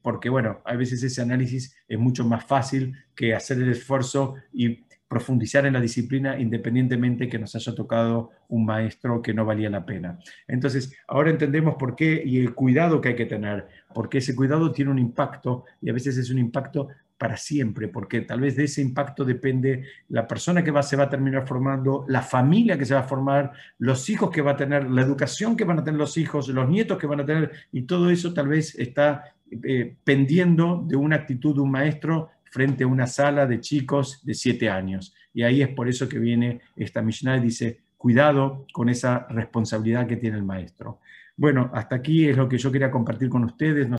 porque 0.00 0.28
bueno, 0.28 0.60
a 0.64 0.76
veces 0.76 1.02
ese 1.02 1.20
análisis 1.20 1.74
es 1.88 1.98
mucho 1.98 2.24
más 2.24 2.44
fácil 2.44 2.94
que 3.16 3.34
hacer 3.34 3.58
el 3.58 3.72
esfuerzo 3.72 4.36
y 4.52 4.84
profundizar 5.12 5.66
en 5.66 5.74
la 5.74 5.80
disciplina 5.80 6.40
independientemente 6.40 7.28
que 7.28 7.38
nos 7.38 7.54
haya 7.54 7.74
tocado 7.74 8.30
un 8.48 8.64
maestro 8.64 9.20
que 9.20 9.34
no 9.34 9.44
valía 9.44 9.68
la 9.68 9.84
pena. 9.84 10.18
Entonces, 10.48 10.96
ahora 11.06 11.28
entendemos 11.28 11.74
por 11.74 11.94
qué 11.94 12.22
y 12.24 12.38
el 12.38 12.54
cuidado 12.54 12.98
que 13.02 13.10
hay 13.10 13.14
que 13.14 13.26
tener, 13.26 13.66
porque 13.92 14.18
ese 14.18 14.34
cuidado 14.34 14.72
tiene 14.72 14.90
un 14.90 14.98
impacto 14.98 15.66
y 15.82 15.90
a 15.90 15.92
veces 15.92 16.16
es 16.16 16.30
un 16.30 16.38
impacto 16.38 16.88
para 17.18 17.36
siempre, 17.36 17.88
porque 17.88 18.22
tal 18.22 18.40
vez 18.40 18.56
de 18.56 18.64
ese 18.64 18.80
impacto 18.80 19.22
depende 19.22 19.84
la 20.08 20.26
persona 20.26 20.64
que 20.64 20.70
va, 20.70 20.82
se 20.82 20.96
va 20.96 21.04
a 21.04 21.10
terminar 21.10 21.46
formando, 21.46 22.06
la 22.08 22.22
familia 22.22 22.78
que 22.78 22.86
se 22.86 22.94
va 22.94 23.00
a 23.00 23.04
formar, 23.04 23.52
los 23.78 24.08
hijos 24.08 24.30
que 24.30 24.40
va 24.40 24.52
a 24.52 24.56
tener, 24.56 24.88
la 24.88 25.02
educación 25.02 25.56
que 25.58 25.64
van 25.64 25.78
a 25.78 25.84
tener 25.84 26.00
los 26.00 26.16
hijos, 26.16 26.48
los 26.48 26.68
nietos 26.70 26.96
que 26.96 27.06
van 27.06 27.20
a 27.20 27.26
tener, 27.26 27.52
y 27.70 27.82
todo 27.82 28.08
eso 28.08 28.32
tal 28.32 28.48
vez 28.48 28.78
está 28.78 29.34
eh, 29.62 29.94
pendiendo 30.04 30.82
de 30.88 30.96
una 30.96 31.16
actitud 31.16 31.54
de 31.54 31.60
un 31.60 31.70
maestro 31.70 32.30
frente 32.52 32.84
a 32.84 32.86
una 32.86 33.06
sala 33.06 33.46
de 33.46 33.60
chicos 33.60 34.20
de 34.24 34.34
siete 34.34 34.68
años. 34.68 35.14
Y 35.32 35.42
ahí 35.42 35.62
es 35.62 35.68
por 35.68 35.88
eso 35.88 36.06
que 36.06 36.18
viene 36.18 36.60
esta 36.76 37.00
Mishnah 37.00 37.38
y 37.38 37.40
dice, 37.40 37.80
cuidado 37.96 38.66
con 38.72 38.90
esa 38.90 39.26
responsabilidad 39.30 40.06
que 40.06 40.18
tiene 40.18 40.36
el 40.36 40.44
maestro. 40.44 41.00
Bueno, 41.34 41.70
hasta 41.72 41.96
aquí 41.96 42.28
es 42.28 42.36
lo 42.36 42.50
que 42.50 42.58
yo 42.58 42.70
quería 42.70 42.90
compartir 42.90 43.30
con 43.30 43.42
ustedes. 43.44 43.88